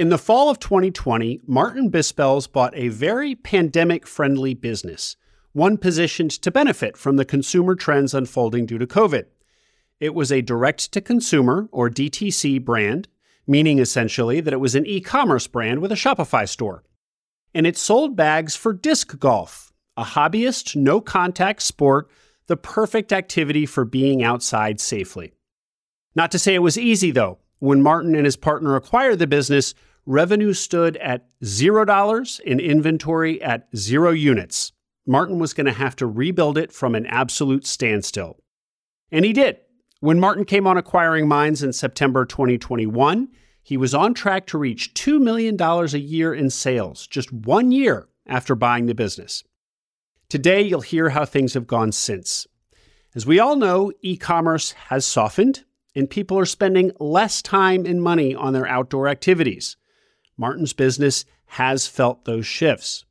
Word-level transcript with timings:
In 0.00 0.08
the 0.08 0.16
fall 0.16 0.48
of 0.48 0.58
2020, 0.58 1.42
Martin 1.46 1.90
Bispels 1.90 2.50
bought 2.50 2.72
a 2.74 2.88
very 2.88 3.34
pandemic 3.34 4.06
friendly 4.06 4.54
business, 4.54 5.14
one 5.52 5.76
positioned 5.76 6.30
to 6.30 6.50
benefit 6.50 6.96
from 6.96 7.16
the 7.16 7.24
consumer 7.26 7.74
trends 7.74 8.14
unfolding 8.14 8.64
due 8.64 8.78
to 8.78 8.86
COVID. 8.86 9.26
It 10.00 10.14
was 10.14 10.32
a 10.32 10.40
direct 10.40 10.90
to 10.92 11.02
consumer, 11.02 11.68
or 11.70 11.90
DTC, 11.90 12.64
brand, 12.64 13.08
meaning 13.46 13.78
essentially 13.78 14.40
that 14.40 14.54
it 14.54 14.56
was 14.56 14.74
an 14.74 14.86
e 14.86 15.02
commerce 15.02 15.46
brand 15.46 15.80
with 15.80 15.92
a 15.92 15.96
Shopify 15.96 16.48
store. 16.48 16.82
And 17.52 17.66
it 17.66 17.76
sold 17.76 18.16
bags 18.16 18.56
for 18.56 18.72
disc 18.72 19.18
golf, 19.18 19.70
a 19.98 20.04
hobbyist, 20.04 20.76
no 20.76 21.02
contact 21.02 21.60
sport, 21.60 22.08
the 22.46 22.56
perfect 22.56 23.12
activity 23.12 23.66
for 23.66 23.84
being 23.84 24.22
outside 24.22 24.80
safely. 24.80 25.34
Not 26.14 26.30
to 26.30 26.38
say 26.38 26.54
it 26.54 26.62
was 26.62 26.78
easy, 26.78 27.10
though. 27.10 27.36
When 27.58 27.82
Martin 27.82 28.14
and 28.14 28.24
his 28.24 28.36
partner 28.36 28.76
acquired 28.76 29.18
the 29.18 29.26
business, 29.26 29.74
revenue 30.06 30.52
stood 30.52 30.96
at 30.98 31.26
$0 31.42 32.40
and 32.46 32.60
inventory 32.60 33.40
at 33.42 33.68
zero 33.76 34.10
units. 34.10 34.72
Martin 35.06 35.38
was 35.38 35.52
going 35.52 35.66
to 35.66 35.72
have 35.72 35.96
to 35.96 36.06
rebuild 36.06 36.56
it 36.58 36.72
from 36.72 36.94
an 36.94 37.06
absolute 37.06 37.66
standstill. 37.66 38.38
And 39.10 39.24
he 39.24 39.32
did. 39.32 39.58
When 40.00 40.20
Martin 40.20 40.44
came 40.44 40.66
on 40.66 40.78
Acquiring 40.78 41.28
Minds 41.28 41.62
in 41.62 41.72
September 41.72 42.24
2021, 42.24 43.28
he 43.62 43.76
was 43.76 43.94
on 43.94 44.14
track 44.14 44.46
to 44.46 44.58
reach 44.58 44.94
$2 44.94 45.20
million 45.20 45.60
a 45.60 45.98
year 45.98 46.32
in 46.32 46.50
sales 46.50 47.06
just 47.06 47.32
one 47.32 47.70
year 47.70 48.08
after 48.26 48.54
buying 48.54 48.86
the 48.86 48.94
business. 48.94 49.44
Today, 50.28 50.62
you'll 50.62 50.80
hear 50.80 51.10
how 51.10 51.24
things 51.24 51.54
have 51.54 51.66
gone 51.66 51.92
since. 51.92 52.46
As 53.14 53.26
we 53.26 53.40
all 53.40 53.56
know, 53.56 53.92
e 54.00 54.16
commerce 54.16 54.72
has 54.72 55.04
softened, 55.04 55.64
and 55.96 56.08
people 56.08 56.38
are 56.38 56.46
spending 56.46 56.92
less 57.00 57.42
time 57.42 57.84
and 57.84 58.00
money 58.00 58.34
on 58.34 58.52
their 58.52 58.66
outdoor 58.66 59.08
activities. 59.08 59.76
Martin's 60.40 60.72
business 60.72 61.26
has 61.44 61.86
felt 61.86 62.24
those 62.24 62.46
shifts. 62.46 63.04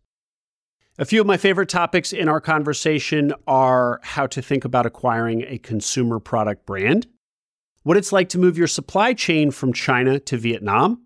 A 0.98 1.06
few 1.06 1.22
of 1.22 1.28
my 1.28 1.38
favorite 1.38 1.70
topics 1.70 2.12
in 2.12 2.28
our 2.28 2.42
conversation 2.42 3.34
are 3.48 4.02
how 4.04 4.28
to 4.28 4.42
think 4.42 4.66
about 4.66 4.88
acquiring 4.88 5.46
a 5.48 5.60
consumer 5.60 6.20
product 6.20 6.66
brand, 6.66 7.08
what 7.84 7.96
it's 7.96 8.12
like 8.12 8.30
to 8.30 8.40
move 8.40 8.58
your 8.58 8.68
supply 8.68 9.14
chain 9.14 9.52
from 9.52 9.72
China 9.72 10.20
to 10.20 10.38
Vietnam, 10.38 11.06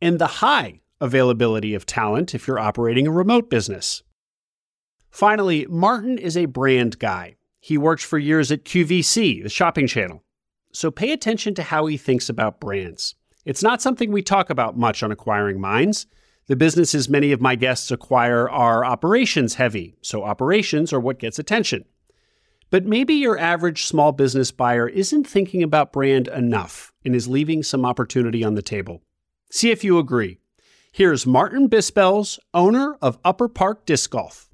and 0.00 0.18
the 0.18 0.26
high 0.26 0.80
availability 1.00 1.74
of 1.74 1.86
talent 1.86 2.34
if 2.34 2.48
you're 2.48 2.58
operating 2.58 3.06
a 3.06 3.12
remote 3.12 3.50
business. 3.50 4.02
Finally, 5.10 5.66
Martin 5.68 6.16
is 6.16 6.36
a 6.36 6.46
brand 6.46 6.98
guy. 6.98 7.36
He 7.60 7.76
worked 7.76 8.02
for 8.02 8.18
years 8.18 8.50
at 8.50 8.64
QVC, 8.64 9.42
the 9.42 9.48
shopping 9.50 9.86
channel. 9.86 10.24
So 10.72 10.90
pay 10.90 11.12
attention 11.12 11.54
to 11.54 11.62
how 11.62 11.86
he 11.86 11.98
thinks 11.98 12.28
about 12.30 12.60
brands. 12.60 13.14
It's 13.50 13.64
not 13.64 13.82
something 13.82 14.12
we 14.12 14.22
talk 14.22 14.48
about 14.48 14.78
much 14.78 15.02
on 15.02 15.10
Acquiring 15.10 15.60
Minds. 15.60 16.06
The 16.46 16.54
businesses 16.54 17.08
many 17.08 17.32
of 17.32 17.40
my 17.40 17.56
guests 17.56 17.90
acquire 17.90 18.48
are 18.48 18.84
operations 18.84 19.56
heavy, 19.56 19.96
so 20.02 20.22
operations 20.22 20.92
are 20.92 21.00
what 21.00 21.18
gets 21.18 21.36
attention. 21.36 21.84
But 22.70 22.86
maybe 22.86 23.14
your 23.14 23.36
average 23.36 23.86
small 23.86 24.12
business 24.12 24.52
buyer 24.52 24.88
isn't 24.88 25.26
thinking 25.26 25.64
about 25.64 25.92
brand 25.92 26.28
enough 26.28 26.92
and 27.04 27.12
is 27.12 27.26
leaving 27.26 27.64
some 27.64 27.84
opportunity 27.84 28.44
on 28.44 28.54
the 28.54 28.62
table. 28.62 29.02
See 29.50 29.72
if 29.72 29.82
you 29.82 29.98
agree. 29.98 30.38
Here's 30.92 31.26
Martin 31.26 31.68
Bispels, 31.68 32.38
owner 32.54 32.98
of 33.02 33.18
Upper 33.24 33.48
Park 33.48 33.84
Disc 33.84 34.10
Golf. 34.10 34.48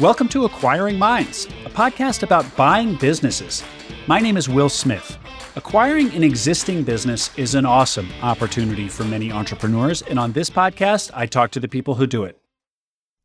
Welcome 0.00 0.28
to 0.28 0.44
Acquiring 0.44 0.96
Minds, 0.96 1.46
a 1.64 1.70
podcast 1.70 2.22
about 2.22 2.46
buying 2.54 2.94
businesses. 2.94 3.64
My 4.06 4.20
name 4.20 4.36
is 4.36 4.48
Will 4.48 4.68
Smith. 4.68 5.18
Acquiring 5.56 6.14
an 6.14 6.22
existing 6.22 6.84
business 6.84 7.36
is 7.36 7.56
an 7.56 7.66
awesome 7.66 8.08
opportunity 8.22 8.86
for 8.86 9.02
many 9.02 9.32
entrepreneurs, 9.32 10.02
and 10.02 10.16
on 10.16 10.30
this 10.30 10.50
podcast, 10.50 11.10
I 11.14 11.26
talk 11.26 11.50
to 11.50 11.58
the 11.58 11.66
people 11.66 11.96
who 11.96 12.06
do 12.06 12.22
it. 12.22 12.38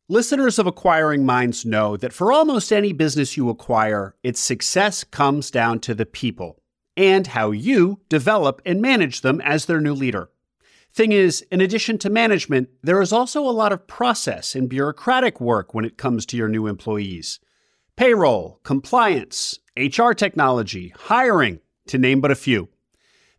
Listeners 0.10 0.58
of 0.58 0.66
Acquiring 0.66 1.28
Minds 1.28 1.64
know 1.64 1.96
that 1.96 2.12
for 2.12 2.32
almost 2.32 2.74
any 2.74 2.92
business 2.92 3.38
you 3.38 3.50
acquire, 3.50 4.16
its 4.24 4.40
success 4.40 5.04
comes 5.04 5.52
down 5.52 5.78
to 5.82 5.94
the 5.94 6.08
people 6.08 6.60
and 6.98 7.28
how 7.28 7.52
you 7.52 8.00
develop 8.10 8.64
and 8.66 8.82
manage 8.82 9.22
them 9.22 9.40
as 9.42 9.68
their 9.68 9.80
new 9.80 9.94
leader. 9.94 10.32
Thing 10.94 11.12
is, 11.12 11.42
in 11.52 11.60
addition 11.60 11.98
to 12.00 12.10
management, 12.12 12.70
there 12.84 13.02
is 13.02 13.12
also 13.12 13.42
a 13.42 13.50
lot 13.50 13.72
of 13.72 13.88
process 13.88 14.54
and 14.54 14.70
bureaucratic 14.70 15.42
work 15.42 15.74
when 15.74 15.86
it 15.86 15.98
comes 15.98 16.24
to 16.28 16.38
your 16.38 16.48
new 16.48 16.68
employees. 16.68 17.40
Payroll, 17.96 18.60
compliance, 18.62 19.58
HR 19.76 20.12
technology, 20.12 20.94
hiring, 20.96 21.62
to 21.88 21.98
name 21.98 22.22
but 22.22 22.30
a 22.30 22.36
few. 22.36 22.70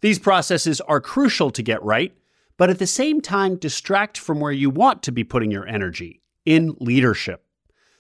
These 0.01 0.19
processes 0.19 0.81
are 0.83 1.01
crucial 1.01 1.53
to 1.53 1.63
get 1.63 1.81
right, 1.85 2.13
but 2.57 2.71
at 2.71 2.81
the 2.81 2.89
same 2.89 3.21
time 3.21 3.55
distract 3.55 4.19
from 4.19 4.41
where 4.41 4.53
you 4.53 4.69
want 4.69 5.05
to 5.05 5.13
be 5.13 5.23
putting 5.23 5.53
your 5.53 5.67
energy 5.67 6.23
in 6.45 6.77
leadership. 6.81 7.47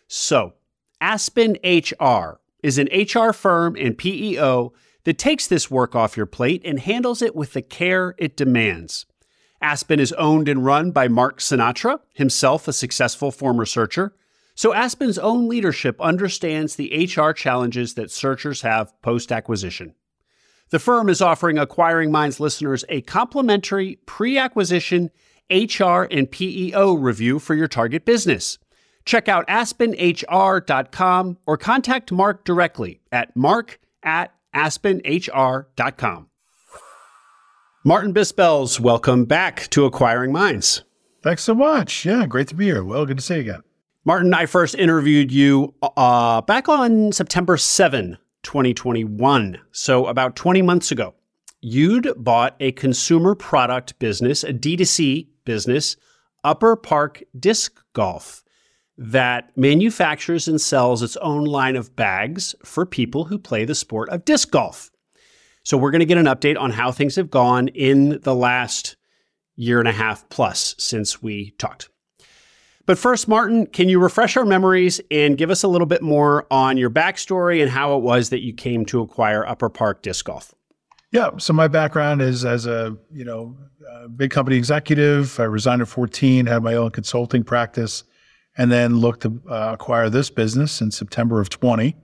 So, 0.09 0.55
Aspen 1.01 1.59
HR 1.65 2.41
is 2.63 2.79
an 2.79 2.89
HR 2.93 3.33
firm 3.33 3.77
and 3.77 3.97
PEO 3.97 4.73
that 5.05 5.19
takes 5.19 5.47
this 5.47 5.71
work 5.71 5.95
off 5.95 6.17
your 6.17 6.27
plate 6.27 6.63
and 6.65 6.81
handles 6.81 7.23
it 7.23 7.37
with 7.37 7.53
the 7.53 7.63
care 7.63 8.17
it 8.19 8.37
demands. 8.37 9.07
Aspen 9.65 9.99
is 9.99 10.13
owned 10.13 10.47
and 10.47 10.63
run 10.63 10.91
by 10.91 11.09
Mark 11.09 11.39
Sinatra, 11.39 11.99
himself 12.13 12.69
a 12.69 12.73
successful 12.73 13.31
former 13.31 13.65
searcher. 13.65 14.15
So 14.55 14.75
Aspen's 14.75 15.19
own 15.19 15.49
leadership 15.49 15.99
understands 16.03 16.77
the 16.77 17.11
HR 17.17 17.33
challenges 17.33 17.95
that 17.95 18.11
searchers 18.11 18.61
have 18.61 18.93
post 19.01 19.33
acquisition. 19.33 19.95
The 20.69 20.79
firm 20.79 21.09
is 21.09 21.23
offering 21.23 21.57
Acquiring 21.57 22.13
Minds 22.13 22.41
listeners 22.41 22.85
a 22.91 23.01
complimentary 23.01 23.97
pre 24.05 24.37
acquisition 24.37 25.11
HR 25.51 26.03
and 26.11 26.31
PEO 26.31 26.93
review 26.93 27.39
for 27.39 27.55
your 27.55 27.69
target 27.69 28.05
business. 28.05 28.59
Check 29.07 29.29
out 29.29 29.47
aspenhr.com 29.49 31.39
or 31.47 31.57
contact 31.57 32.13
Mark 32.13 32.45
directly 32.45 33.01
at 33.11 33.35
mark 33.35 33.81
at 34.03 34.35
aspenhr.com. 34.55 36.29
Martin 37.87 38.15
Bispels, 38.15 38.81
welcome 38.81 39.27
back 39.27 39.69
to 39.69 39.85
Acquiring 39.85 40.33
Minds. 40.33 40.85
Thanks 41.23 41.43
so 41.43 41.55
much. 41.55 42.07
Yeah, 42.07 42.25
great 42.25 42.49
to 42.49 42.55
be 42.55 42.65
here. 42.65 42.83
Well, 42.83 43.05
good 43.05 43.19
to 43.19 43.23
see 43.23 43.35
you 43.35 43.41
again. 43.43 43.61
Martin, 44.07 44.33
I 44.33 44.47
first 44.47 44.75
interviewed 44.75 45.31
you 45.31 45.75
uh, 45.83 46.41
back 46.41 46.67
on 46.67 47.13
September 47.13 47.59
7, 47.59 48.17
2021. 48.43 49.61
So 49.73 50.07
about 50.07 50.35
20 50.35 50.63
months 50.63 50.93
ago. 50.93 51.13
You'd 51.61 52.11
bought 52.17 52.57
a 52.59 52.73
consumer 52.73 53.35
product 53.35 53.99
business, 53.99 54.45
a 54.45 54.55
D2C 54.55 55.27
business, 55.45 55.99
Upper 56.43 56.77
Park 56.77 57.23
Disc 57.39 57.79
Golf, 57.93 58.45
that 58.97 59.55
manufactures 59.59 60.49
and 60.49 60.59
sells 60.59 61.03
its 61.03 61.19
own 61.19 61.45
line 61.45 61.77
of 61.77 61.95
bags 61.95 62.55
for 62.65 62.87
people 62.87 63.25
who 63.25 63.39
play 63.39 63.67
the 63.67 63.75
sport 63.75 64.09
of 64.09 64.25
disc 64.25 64.51
golf. 64.51 64.91
So 65.65 65.79
we're 65.79 65.91
going 65.91 66.01
to 66.01 66.07
get 66.07 66.19
an 66.19 66.27
update 66.27 66.61
on 66.61 66.71
how 66.71 66.93
things 66.93 67.17
have 67.17 67.31
gone 67.31 67.69
in 67.69 68.21
the 68.21 68.35
last 68.35 68.97
year 69.57 69.79
and 69.79 69.89
a 69.89 69.93
half 69.93 70.29
plus 70.29 70.75
since 70.79 71.23
we 71.23 71.53
talked. 71.53 71.89
But 72.87 72.99
first, 72.99 73.29
Martin, 73.29 73.67
can 73.67 73.89
you 73.89 73.99
refresh 73.99 74.37
our 74.37 74.45
memories 74.45 75.01
and 75.11 75.39
give 75.39 75.51
us 75.51 75.63
a 75.63 75.69
little 75.69 75.87
bit 75.87 76.03
more 76.03 76.47
on 76.51 76.77
your 76.77 76.91
backstory 76.91 77.63
and 77.63 77.71
how 77.71 77.97
it 77.97 78.03
was 78.03 78.29
that 78.29 78.43
you 78.43 78.53
came 78.53 78.85
to 78.87 79.01
acquire 79.01 79.47
Upper 79.47 79.71
Park 79.71 80.03
Disc 80.03 80.27
Golf? 80.27 80.55
Yeah. 81.11 81.31
So 81.39 81.55
my 81.55 81.69
background 81.69 82.21
is 82.21 82.45
as 82.45 82.67
a 82.67 82.97
you 83.11 83.25
know 83.25 83.57
a 83.91 84.09
big 84.09 84.33
company 84.33 84.57
executive. 84.57 85.41
I 85.41 85.45
resigned 85.45 85.81
at 85.81 85.89
14, 85.89 86.45
had 86.45 86.63
my 86.63 86.75
own 86.75 86.91
consulting 86.91 87.43
practice, 87.43 88.05
and 88.59 88.71
then 88.71 88.99
looked 88.99 89.23
to 89.23 89.41
uh, 89.49 89.71
acquire 89.73 90.11
this 90.11 90.29
business 90.29 90.83
in 90.83 90.91
September 90.91 91.41
of 91.41 91.49
20. 91.49 91.97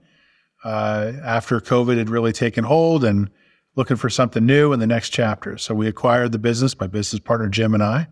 Uh, 0.63 1.11
after 1.23 1.59
COVID 1.59 1.97
had 1.97 2.09
really 2.09 2.31
taken 2.31 2.63
hold 2.63 3.03
and 3.03 3.29
looking 3.75 3.97
for 3.97 4.09
something 4.09 4.45
new 4.45 4.73
in 4.73 4.79
the 4.79 4.87
next 4.87 5.09
chapter. 5.09 5.57
So 5.57 5.73
we 5.73 5.87
acquired 5.87 6.31
the 6.31 6.39
business, 6.39 6.77
my 6.79 6.87
business 6.87 7.19
partner 7.19 7.47
Jim 7.47 7.73
and 7.73 7.83
I, 7.83 8.07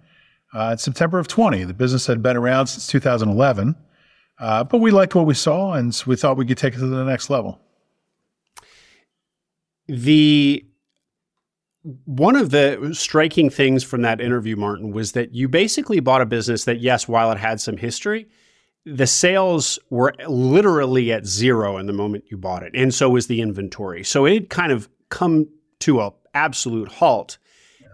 uh, 0.53 0.69
in 0.71 0.77
September 0.77 1.19
of 1.19 1.27
20. 1.27 1.63
The 1.65 1.73
business 1.73 2.07
had 2.07 2.21
been 2.23 2.38
around 2.38 2.67
since 2.67 2.88
2011, 2.88 3.75
uh, 4.39 4.63
but 4.63 4.79
we 4.79 4.91
liked 4.91 5.15
what 5.15 5.25
we 5.25 5.33
saw, 5.33 5.73
and 5.73 5.94
so 5.94 6.06
we 6.07 6.15
thought 6.15 6.38
we 6.38 6.45
could 6.45 6.57
take 6.57 6.75
it 6.75 6.79
to 6.79 6.88
the 6.88 7.03
next 7.03 7.29
level. 7.29 7.59
The 9.88 10.65
one 12.06 12.35
of 12.35 12.50
the 12.50 12.91
striking 12.94 13.50
things 13.50 13.83
from 13.83 14.01
that 14.01 14.19
interview, 14.19 14.56
Martin, 14.56 14.91
was 14.91 15.13
that 15.13 15.33
you 15.33 15.47
basically 15.47 16.01
bought 16.01 16.21
a 16.21 16.25
business 16.25 16.65
that, 16.65 16.81
yes, 16.81 17.07
while 17.07 17.31
it 17.31 17.38
had 17.38 17.61
some 17.61 17.77
history, 17.77 18.27
the 18.85 19.07
sales 19.07 19.79
were 19.89 20.13
literally 20.27 21.11
at 21.11 21.25
zero 21.25 21.77
in 21.77 21.85
the 21.85 21.94
moment 21.94 22.25
you 22.29 22.38
bought 22.38 22.63
it, 22.63 22.71
and 22.75 22.94
so 22.94 23.09
was 23.09 23.27
the 23.27 23.41
inventory. 23.41 24.03
So 24.03 24.25
it 24.25 24.50
kind 24.50 24.71
of 24.71 24.89
come 25.09 25.47
to 25.79 26.01
a 26.01 26.11
absolute 26.33 26.89
halt. 26.89 27.38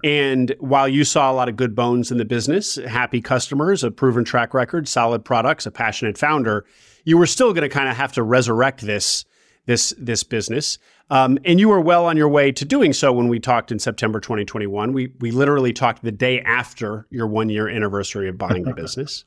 And 0.03 0.56
while 0.59 0.88
you 0.88 1.03
saw 1.03 1.31
a 1.31 1.33
lot 1.33 1.50
of 1.50 1.56
good 1.56 1.73
bones 1.75 2.12
in 2.12 2.17
the 2.17 2.25
business, 2.25 2.75
happy 2.75 3.21
customers, 3.21 3.83
a 3.83 3.89
proven 3.89 4.23
track 4.23 4.53
record, 4.53 4.88
solid 4.88 5.25
products, 5.25 5.65
a 5.65 5.71
passionate 5.71 6.17
founder, 6.17 6.65
you 7.06 7.17
were 7.17 7.25
still 7.25 7.53
going 7.53 7.67
to 7.67 7.69
kind 7.69 7.89
of 7.89 7.95
have 7.95 8.12
to 8.13 8.23
resurrect 8.23 8.85
this 8.85 9.25
this 9.65 9.94
this 9.97 10.23
business. 10.23 10.77
Um, 11.09 11.38
and 11.45 11.59
you 11.59 11.69
were 11.69 11.79
well 11.79 12.06
on 12.06 12.17
your 12.17 12.29
way 12.29 12.51
to 12.51 12.65
doing 12.65 12.94
so 12.94 13.13
when 13.13 13.27
we 13.27 13.39
talked 13.39 13.71
in 13.71 13.79
September 13.79 14.19
2021. 14.19 14.94
We 14.94 15.12
we 15.19 15.31
literally 15.31 15.73
talked 15.73 16.03
the 16.03 16.12
day 16.12 16.41
after 16.41 17.07
your 17.09 17.27
one 17.27 17.50
year 17.50 17.67
anniversary 17.67 18.29
of 18.29 18.38
buying 18.38 18.63
the 18.63 18.73
business. 18.75 19.25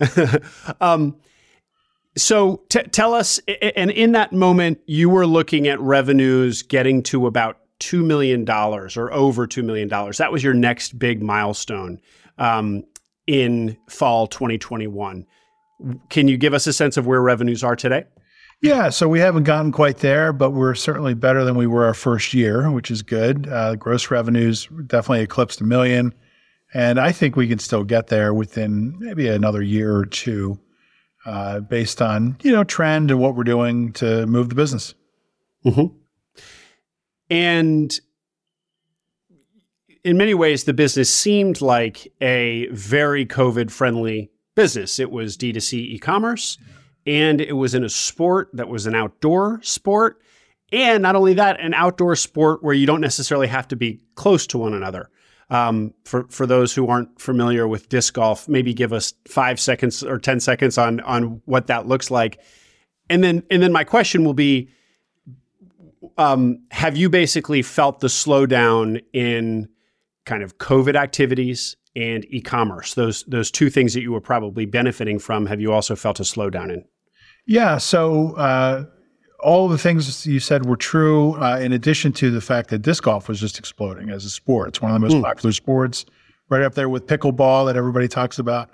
um, 0.80 1.16
so 2.16 2.62
t- 2.68 2.82
tell 2.84 3.14
us, 3.14 3.40
and 3.76 3.90
in 3.90 4.12
that 4.12 4.32
moment, 4.32 4.80
you 4.86 5.08
were 5.08 5.26
looking 5.26 5.68
at 5.68 5.80
revenues 5.80 6.62
getting 6.62 7.02
to 7.04 7.26
about 7.26 7.58
$2 7.80 8.04
million 8.04 8.48
or 8.50 9.12
over 9.12 9.46
$2 9.46 9.64
million. 9.64 9.88
That 9.88 10.32
was 10.32 10.42
your 10.42 10.54
next 10.54 10.98
big 10.98 11.22
milestone 11.22 12.00
um, 12.38 12.84
in 13.26 13.76
fall 13.88 14.26
2021. 14.26 15.26
Can 16.08 16.28
you 16.28 16.36
give 16.38 16.54
us 16.54 16.66
a 16.66 16.72
sense 16.72 16.96
of 16.96 17.06
where 17.06 17.20
revenues 17.20 17.62
are 17.62 17.76
today? 17.76 18.04
Yeah, 18.62 18.88
so 18.88 19.06
we 19.06 19.20
haven't 19.20 19.42
gotten 19.42 19.70
quite 19.70 19.98
there, 19.98 20.32
but 20.32 20.50
we're 20.50 20.74
certainly 20.74 21.12
better 21.12 21.44
than 21.44 21.56
we 21.56 21.66
were 21.66 21.84
our 21.84 21.94
first 21.94 22.32
year, 22.32 22.70
which 22.70 22.90
is 22.90 23.02
good. 23.02 23.46
Uh, 23.48 23.74
gross 23.76 24.10
revenues 24.10 24.66
definitely 24.86 25.20
eclipsed 25.20 25.60
a 25.60 25.64
million. 25.64 26.14
And 26.72 26.98
I 26.98 27.12
think 27.12 27.36
we 27.36 27.48
can 27.48 27.58
still 27.58 27.84
get 27.84 28.06
there 28.06 28.32
within 28.32 28.98
maybe 28.98 29.28
another 29.28 29.60
year 29.60 29.94
or 29.94 30.06
two, 30.06 30.58
uh, 31.26 31.60
based 31.60 32.00
on 32.00 32.36
you 32.42 32.52
know 32.52 32.64
trend 32.64 33.10
and 33.10 33.20
what 33.20 33.34
we're 33.34 33.44
doing 33.44 33.92
to 33.94 34.26
move 34.26 34.48
the 34.48 34.54
business. 34.54 34.94
Mm-hmm. 35.64 35.94
And 37.28 38.00
in 40.04 40.16
many 40.16 40.34
ways, 40.34 40.64
the 40.64 40.72
business 40.72 41.12
seemed 41.12 41.60
like 41.60 42.12
a 42.20 42.68
very 42.70 43.26
COVID 43.26 43.72
friendly 43.72 44.30
business. 44.54 45.00
It 45.00 45.10
was 45.10 45.36
D2C 45.36 45.72
e 45.74 45.98
commerce, 45.98 46.58
and 47.04 47.40
it 47.40 47.54
was 47.54 47.74
in 47.74 47.82
a 47.82 47.88
sport 47.88 48.48
that 48.52 48.68
was 48.68 48.86
an 48.86 48.94
outdoor 48.94 49.60
sport. 49.62 50.22
And 50.72 51.02
not 51.02 51.16
only 51.16 51.34
that, 51.34 51.60
an 51.60 51.74
outdoor 51.74 52.14
sport 52.16 52.62
where 52.62 52.74
you 52.74 52.86
don't 52.86 53.00
necessarily 53.00 53.48
have 53.48 53.68
to 53.68 53.76
be 53.76 54.00
close 54.14 54.46
to 54.48 54.58
one 54.58 54.74
another. 54.74 55.10
Um, 55.48 55.94
for 56.04 56.26
for 56.28 56.44
those 56.46 56.74
who 56.74 56.88
aren't 56.88 57.20
familiar 57.20 57.68
with 57.68 57.88
disc 57.88 58.14
golf, 58.14 58.48
maybe 58.48 58.74
give 58.74 58.92
us 58.92 59.14
five 59.28 59.60
seconds 59.60 60.02
or 60.02 60.18
ten 60.18 60.40
seconds 60.40 60.76
on 60.76 61.00
on 61.00 61.40
what 61.44 61.68
that 61.68 61.86
looks 61.86 62.10
like, 62.10 62.40
and 63.08 63.22
then 63.22 63.44
and 63.50 63.62
then 63.62 63.72
my 63.72 63.84
question 63.84 64.24
will 64.24 64.34
be: 64.34 64.68
um, 66.18 66.64
have 66.70 66.96
you 66.96 67.08
basically 67.08 67.62
felt 67.62 68.00
the 68.00 68.08
slowdown 68.08 69.02
in 69.12 69.68
kind 70.24 70.42
of 70.42 70.58
COVID 70.58 70.96
activities 70.96 71.76
and 71.94 72.26
e-commerce? 72.28 72.94
Those 72.94 73.22
those 73.24 73.50
two 73.50 73.70
things 73.70 73.94
that 73.94 74.02
you 74.02 74.12
were 74.12 74.20
probably 74.20 74.66
benefiting 74.66 75.18
from. 75.18 75.46
Have 75.46 75.60
you 75.60 75.72
also 75.72 75.96
felt 75.96 76.20
a 76.20 76.24
slowdown 76.24 76.72
in? 76.72 76.84
Yeah. 77.46 77.78
So 77.78 78.32
uh, 78.32 78.84
all 79.46 79.68
the 79.68 79.78
things 79.78 80.26
you 80.26 80.40
said 80.40 80.66
were 80.66 80.76
true. 80.76 81.34
Uh, 81.34 81.56
in 81.60 81.72
addition 81.72 82.12
to 82.14 82.32
the 82.32 82.40
fact 82.40 82.68
that 82.70 82.80
disc 82.80 83.04
golf 83.04 83.28
was 83.28 83.38
just 83.38 83.60
exploding 83.60 84.10
as 84.10 84.24
a 84.24 84.30
sport, 84.30 84.68
it's 84.70 84.82
one 84.82 84.90
of 84.90 85.00
the 85.00 85.06
most 85.06 85.14
mm. 85.14 85.22
popular 85.22 85.52
sports, 85.52 86.04
right 86.48 86.62
up 86.62 86.74
there 86.74 86.88
with 86.88 87.06
pickleball 87.06 87.66
that 87.66 87.76
everybody 87.76 88.08
talks 88.08 88.40
about. 88.40 88.68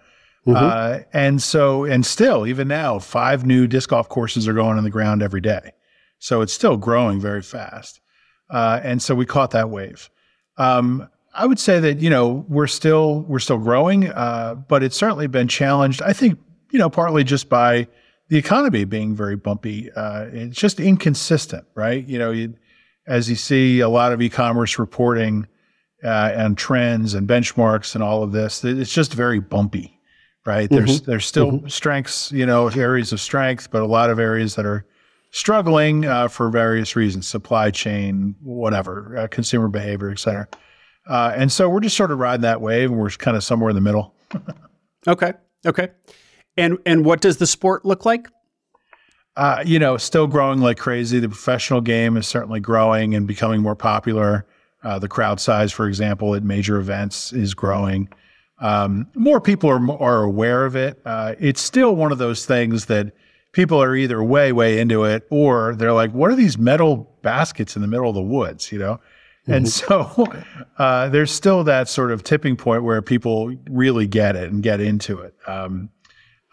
Mm-hmm. 0.47 0.57
Uh, 0.57 0.99
and 1.13 1.43
so, 1.43 1.85
and 1.85 2.07
still, 2.07 2.47
even 2.47 2.69
now, 2.69 2.99
five 2.99 3.45
new 3.45 3.67
disc 3.67 3.91
golf 3.91 4.09
courses 4.09 4.49
are 4.49 4.55
going 4.55 4.79
on 4.79 4.83
the 4.83 4.91
ground 4.91 5.23
every 5.23 5.43
day. 5.43 5.73
So 6.19 6.41
it's 6.41 6.55
still 6.55 6.79
growing 6.79 7.21
very 7.21 7.43
fast. 7.43 8.01
Uh, 8.49 8.81
and 8.83 9.03
so 9.03 9.15
we 9.15 9.27
caught 9.27 9.51
that 9.51 9.69
wave. 9.69 10.09
Um, 10.57 11.07
I 11.35 11.45
would 11.45 11.59
say 11.59 11.81
that 11.81 12.01
you 12.01 12.09
know 12.09 12.47
we're 12.49 12.67
still 12.67 13.21
we're 13.29 13.41
still 13.41 13.59
growing, 13.59 14.09
uh, 14.09 14.55
but 14.55 14.83
it's 14.83 14.97
certainly 14.97 15.27
been 15.27 15.49
challenged. 15.49 16.01
I 16.01 16.15
think 16.15 16.39
you 16.71 16.79
know 16.79 16.89
partly 16.89 17.25
just 17.25 17.51
by 17.51 17.89
the 18.33 18.39
economy 18.39 18.85
being 18.85 19.15
very 19.15 19.37
bumpy. 19.37 19.93
Uh, 19.93 20.25
it's 20.33 20.57
just 20.57 20.81
inconsistent, 20.81 21.67
right? 21.75 22.03
You 22.07 22.19
know, 22.19 22.31
you, 22.31 22.55
as 23.07 23.29
you 23.29 23.37
see 23.37 23.81
a 23.81 23.91
lot 23.91 24.11
of 24.11 24.23
e-commerce 24.23 24.79
reporting 24.79 25.47
uh, 26.03 26.33
and 26.35 26.57
trends 26.57 27.13
and 27.13 27.29
benchmarks 27.29 27.95
and 27.95 28.03
all 28.03 28.23
of 28.23 28.33
this, 28.33 28.65
it's 28.65 28.91
just 28.91 29.13
very 29.13 29.39
bumpy, 29.39 30.01
right? 30.47 30.71
Mm-hmm. 30.71 30.87
There's 30.87 31.03
there's 31.03 31.27
still 31.27 31.53
mm-hmm. 31.53 31.69
strengths, 31.69 32.33
you 32.33 32.47
know, 32.47 32.69
areas 32.69 33.13
of 33.13 33.21
strength, 33.21 33.71
but 33.71 33.83
a 33.83 33.87
lot 33.87 34.09
of 34.09 34.19
areas 34.19 34.55
that 34.55 34.65
are 34.65 34.87
struggling 35.31 36.07
uh, 36.07 36.29
for 36.29 36.49
various 36.49 36.97
reasons, 36.97 37.29
supply 37.29 37.71
chain, 37.71 38.35
whatever, 38.41 39.19
uh, 39.19 39.27
consumer 39.27 39.69
behavior, 39.69 40.11
et 40.11 40.19
cetera. 40.19 40.49
Uh, 41.07 41.35
and 41.37 41.53
so 41.53 41.69
we're 41.69 41.81
just 41.81 41.99
sort 41.99 42.11
of 42.11 42.19
riding 42.19 42.41
that 42.41 42.63
wave 42.63 42.91
and 42.91 42.99
we're 42.99 43.11
kind 43.11 43.37
of 43.37 43.45
somewhere 43.45 43.69
in 43.69 43.75
the 43.75 43.83
middle. 43.83 44.15
okay. 45.07 45.35
Okay. 45.67 45.91
And, 46.57 46.79
and 46.85 47.05
what 47.05 47.21
does 47.21 47.39
the 47.39 47.47
sport 47.47 47.85
look 47.85 48.05
like? 48.05 48.29
Uh, 49.37 49.63
you 49.65 49.79
know, 49.79 49.97
still 49.97 50.27
growing 50.27 50.61
like 50.61 50.77
crazy. 50.77 51.19
The 51.19 51.29
professional 51.29 51.81
game 51.81 52.17
is 52.17 52.27
certainly 52.27 52.61
growing 52.61 53.15
and 53.15 53.27
becoming 53.27 53.63
more 53.63 53.77
popular. 53.77 54.47
Uh, 54.83 54.99
the 54.99 55.09
crowd 55.09 55.41
size, 55.41 55.73
for 55.73 55.87
example, 55.87 56.35
at 56.35 56.43
major 56.43 56.77
events 56.77 57.33
is 57.33 57.55
growing. 57.55 58.09
Um, 58.61 59.07
more 59.15 59.41
people 59.41 59.71
are, 59.71 60.03
are 60.03 60.23
aware 60.23 60.65
of 60.65 60.77
it. 60.77 61.01
Uh, 61.05 61.35
it's 61.39 61.61
still 61.61 61.97
one 61.97 62.13
of 62.13 62.19
those 62.19 62.45
things 62.47 62.87
that 62.87 63.13
people 63.53 63.83
are 63.83 63.97
either 63.97 64.23
way, 64.23 64.53
way 64.53 64.79
into 64.79 65.05
it 65.05 65.27
or 65.31 65.75
they're 65.77 65.93
like, 65.93 66.13
what 66.13 66.31
are 66.31 66.35
these 66.35 66.59
metal 66.59 67.17
baskets 67.23 67.77
in 67.77 67.83
the 67.83 67.89
middle 67.89 68.09
of 68.09 68.15
the 68.15 68.23
woods, 68.23 68.71
you 68.71 68.79
know? 68.79 68.95
Mm-hmm. 69.43 69.53
And 69.53 69.69
so 69.69 70.27
uh, 70.79 71.09
there's 71.09 71.31
still 71.31 71.65
that 71.65 71.89
sort 71.89 72.13
of 72.13 72.23
tipping 72.23 72.57
point 72.57 72.85
where 72.85 73.03
people 73.03 73.55
really 73.69 74.07
get 74.07 74.37
it 74.37 74.51
and 74.51 74.63
get 74.63 74.81
into 74.81 75.21
it. 75.21 75.35
Um, 75.47 75.91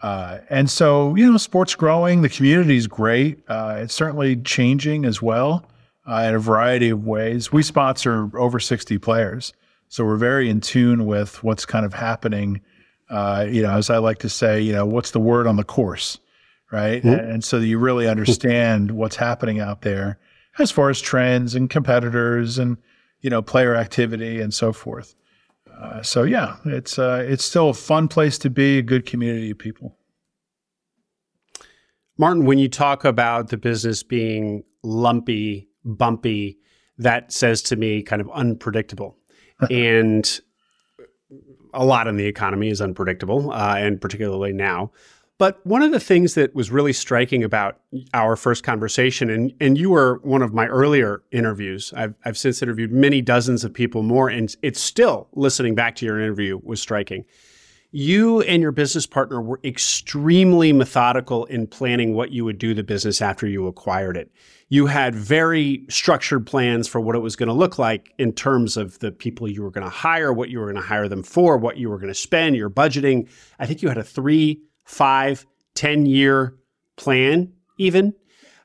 uh, 0.02 0.38
and 0.48 0.70
so, 0.70 1.14
you 1.14 1.30
know, 1.30 1.36
sports 1.36 1.74
growing, 1.74 2.22
the 2.22 2.28
community 2.28 2.76
is 2.76 2.86
great. 2.86 3.42
Uh, 3.48 3.78
it's 3.80 3.94
certainly 3.94 4.36
changing 4.36 5.04
as 5.04 5.20
well 5.20 5.66
uh, 6.06 6.24
in 6.28 6.34
a 6.34 6.38
variety 6.38 6.90
of 6.90 7.06
ways. 7.06 7.52
We 7.52 7.62
sponsor 7.62 8.30
over 8.38 8.58
60 8.58 8.98
players. 8.98 9.52
So 9.88 10.04
we're 10.04 10.16
very 10.16 10.48
in 10.48 10.60
tune 10.60 11.06
with 11.06 11.42
what's 11.42 11.66
kind 11.66 11.84
of 11.84 11.92
happening. 11.92 12.60
Uh, 13.08 13.46
you 13.48 13.62
know, 13.62 13.72
as 13.72 13.90
I 13.90 13.98
like 13.98 14.18
to 14.18 14.28
say, 14.28 14.60
you 14.60 14.72
know, 14.72 14.86
what's 14.86 15.10
the 15.10 15.20
word 15.20 15.46
on 15.46 15.56
the 15.56 15.64
course? 15.64 16.18
right? 16.70 17.02
Mm-hmm. 17.02 17.30
And 17.30 17.44
so 17.44 17.58
you 17.58 17.78
really 17.78 18.08
understand 18.08 18.92
what's 18.92 19.16
happening 19.16 19.60
out 19.60 19.82
there 19.82 20.18
as 20.58 20.70
far 20.70 20.90
as 20.90 21.00
trends 21.00 21.54
and 21.54 21.68
competitors 21.68 22.58
and 22.58 22.76
you 23.20 23.30
know 23.30 23.42
player 23.42 23.74
activity 23.74 24.40
and 24.40 24.52
so 24.52 24.72
forth. 24.72 25.14
Uh, 25.80 26.02
so 26.02 26.24
yeah, 26.24 26.56
it's 26.66 26.98
uh, 26.98 27.24
it's 27.26 27.44
still 27.44 27.70
a 27.70 27.74
fun 27.74 28.06
place 28.06 28.36
to 28.38 28.50
be, 28.50 28.78
a 28.78 28.82
good 28.82 29.06
community 29.06 29.50
of 29.50 29.58
people. 29.58 29.96
Martin, 32.18 32.44
when 32.44 32.58
you 32.58 32.68
talk 32.68 33.04
about 33.04 33.48
the 33.48 33.56
business 33.56 34.02
being 34.02 34.62
lumpy, 34.82 35.70
bumpy, 35.84 36.58
that 36.98 37.32
says 37.32 37.62
to 37.62 37.76
me 37.76 38.02
kind 38.02 38.20
of 38.20 38.30
unpredictable, 38.32 39.16
and 39.70 40.40
a 41.72 41.84
lot 41.84 42.06
in 42.06 42.16
the 42.16 42.26
economy 42.26 42.68
is 42.68 42.82
unpredictable, 42.82 43.50
uh, 43.50 43.76
and 43.78 44.00
particularly 44.00 44.52
now. 44.52 44.90
But 45.40 45.64
one 45.64 45.80
of 45.80 45.90
the 45.90 45.98
things 45.98 46.34
that 46.34 46.54
was 46.54 46.70
really 46.70 46.92
striking 46.92 47.42
about 47.42 47.80
our 48.12 48.36
first 48.36 48.62
conversation, 48.62 49.30
and, 49.30 49.54
and 49.58 49.78
you 49.78 49.88
were 49.88 50.20
one 50.22 50.42
of 50.42 50.52
my 50.52 50.66
earlier 50.66 51.22
interviews, 51.32 51.94
I've, 51.96 52.14
I've 52.26 52.36
since 52.36 52.60
interviewed 52.60 52.92
many 52.92 53.22
dozens 53.22 53.64
of 53.64 53.72
people 53.72 54.02
more, 54.02 54.28
and 54.28 54.54
it's 54.60 54.78
still 54.78 55.28
listening 55.32 55.74
back 55.74 55.96
to 55.96 56.04
your 56.04 56.20
interview 56.20 56.60
was 56.62 56.82
striking. 56.82 57.24
You 57.90 58.42
and 58.42 58.60
your 58.60 58.70
business 58.70 59.06
partner 59.06 59.40
were 59.40 59.58
extremely 59.64 60.74
methodical 60.74 61.46
in 61.46 61.66
planning 61.66 62.12
what 62.12 62.32
you 62.32 62.44
would 62.44 62.58
do 62.58 62.74
the 62.74 62.82
business 62.82 63.22
after 63.22 63.46
you 63.46 63.66
acquired 63.66 64.18
it. 64.18 64.30
You 64.68 64.86
had 64.86 65.14
very 65.14 65.86
structured 65.88 66.46
plans 66.46 66.86
for 66.86 67.00
what 67.00 67.16
it 67.16 67.20
was 67.20 67.34
going 67.34 67.48
to 67.48 67.54
look 67.54 67.78
like 67.78 68.12
in 68.18 68.34
terms 68.34 68.76
of 68.76 68.98
the 68.98 69.10
people 69.10 69.48
you 69.48 69.62
were 69.62 69.70
going 69.70 69.84
to 69.84 69.90
hire, 69.90 70.34
what 70.34 70.50
you 70.50 70.58
were 70.58 70.66
going 70.66 70.82
to 70.82 70.86
hire 70.86 71.08
them 71.08 71.22
for, 71.22 71.56
what 71.56 71.78
you 71.78 71.88
were 71.88 71.96
going 71.96 72.12
to 72.12 72.14
spend, 72.14 72.56
your 72.56 72.68
budgeting. 72.68 73.26
I 73.58 73.64
think 73.64 73.80
you 73.80 73.88
had 73.88 73.96
a 73.96 74.04
three 74.04 74.60
five, 74.90 75.46
10 75.74 76.04
year 76.06 76.56
plan, 76.96 77.52
even? 77.78 78.12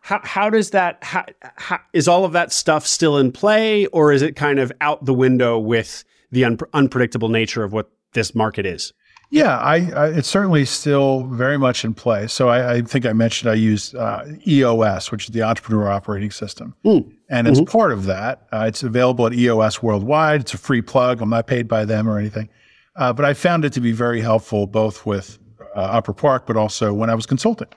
How, 0.01 0.20
how 0.24 0.50
does 0.50 0.72
that, 0.72 1.03
how, 1.03 1.25
how, 1.55 1.79
is 1.94 2.08
all 2.08 2.25
of 2.25 2.34
that 2.34 2.51
stuff 2.51 2.86
still 2.86 3.17
in 3.17 3.32
play 3.32 3.86
or 3.88 4.12
is 4.12 4.22
it 4.22 4.36
kind 4.36 4.60
of 4.60 4.72
out 4.82 5.05
the 5.05 5.13
window 5.13 5.58
with 5.58 6.03
the 6.32 6.46
un- 6.46 6.60
unpredictable 6.74 7.29
nature 7.29 7.63
of 7.63 7.74
what 7.74 7.91
this 8.13 8.36
market 8.36 8.65
is? 8.65 8.91
Yeah, 9.32 9.58
I, 9.58 9.91
I, 9.91 10.08
it's 10.10 10.27
certainly 10.27 10.65
still 10.65 11.24
very 11.25 11.58
much 11.58 11.84
in 11.84 11.94
play. 11.94 12.27
So 12.27 12.50
I, 12.50 12.75
I 12.75 12.82
think 12.82 13.05
I 13.05 13.13
mentioned 13.13 13.50
I 13.50 13.55
use 13.55 13.94
uh, 13.96 14.32
EOS, 14.48 15.12
which 15.12 15.25
is 15.25 15.29
the 15.32 15.41
Entrepreneur 15.41 15.89
Operating 15.89 16.32
System, 16.32 16.75
mm. 16.86 17.12
and 17.29 17.48
as 17.48 17.60
mm-hmm. 17.60 17.65
part 17.65 17.91
of 17.91 18.05
that, 18.05 18.48
uh, 18.53 18.65
it's 18.67 18.84
available 18.84 19.25
at 19.25 19.34
EOS 19.34 19.82
worldwide. 19.82 20.41
It's 20.41 20.53
a 20.53 20.60
free 20.60 20.82
plug. 20.82 21.22
I'm 21.22 21.32
not 21.32 21.48
paid 21.48 21.67
by 21.67 21.86
them 21.86 22.08
or 22.08 22.20
anything, 22.20 22.50
uh, 22.96 23.13
but 23.13 23.25
I 23.25 23.34
found 23.34 23.65
it 23.65 23.74
to 23.74 23.82
be 23.82 23.91
very 23.91 24.22
helpful 24.22 24.67
both 24.67 25.08
with 25.08 25.39
Upper 25.82 26.13
Park, 26.13 26.46
but 26.46 26.58
also 26.58 26.94
when 26.94 27.10
I 27.10 27.15
was 27.15 27.25
consulting, 27.25 27.67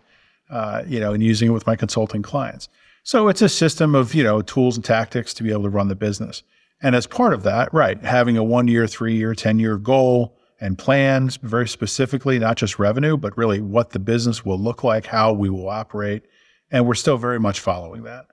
uh, 0.50 0.82
you 0.86 1.00
know, 1.00 1.12
and 1.12 1.22
using 1.22 1.48
it 1.48 1.52
with 1.52 1.66
my 1.66 1.76
consulting 1.76 2.22
clients. 2.22 2.68
So 3.02 3.28
it's 3.28 3.42
a 3.42 3.48
system 3.48 3.94
of, 3.94 4.14
you 4.14 4.22
know, 4.22 4.42
tools 4.42 4.76
and 4.76 4.84
tactics 4.84 5.32
to 5.34 5.42
be 5.42 5.50
able 5.50 5.62
to 5.62 5.70
run 5.70 5.88
the 5.88 5.94
business. 5.94 6.42
And 6.80 6.94
as 6.94 7.06
part 7.06 7.32
of 7.32 7.42
that, 7.42 7.72
right, 7.72 8.02
having 8.04 8.36
a 8.36 8.44
one 8.44 8.68
year, 8.68 8.86
three 8.86 9.16
year, 9.16 9.34
10 9.34 9.58
year 9.58 9.78
goal 9.78 10.36
and 10.60 10.76
plans 10.76 11.36
very 11.36 11.68
specifically, 11.68 12.38
not 12.38 12.56
just 12.56 12.78
revenue, 12.78 13.16
but 13.16 13.36
really 13.36 13.60
what 13.60 13.90
the 13.90 13.98
business 13.98 14.44
will 14.44 14.58
look 14.58 14.84
like, 14.84 15.06
how 15.06 15.32
we 15.32 15.48
will 15.48 15.68
operate. 15.68 16.24
And 16.70 16.86
we're 16.86 16.94
still 16.94 17.16
very 17.16 17.40
much 17.40 17.60
following 17.60 18.02
that. 18.02 18.26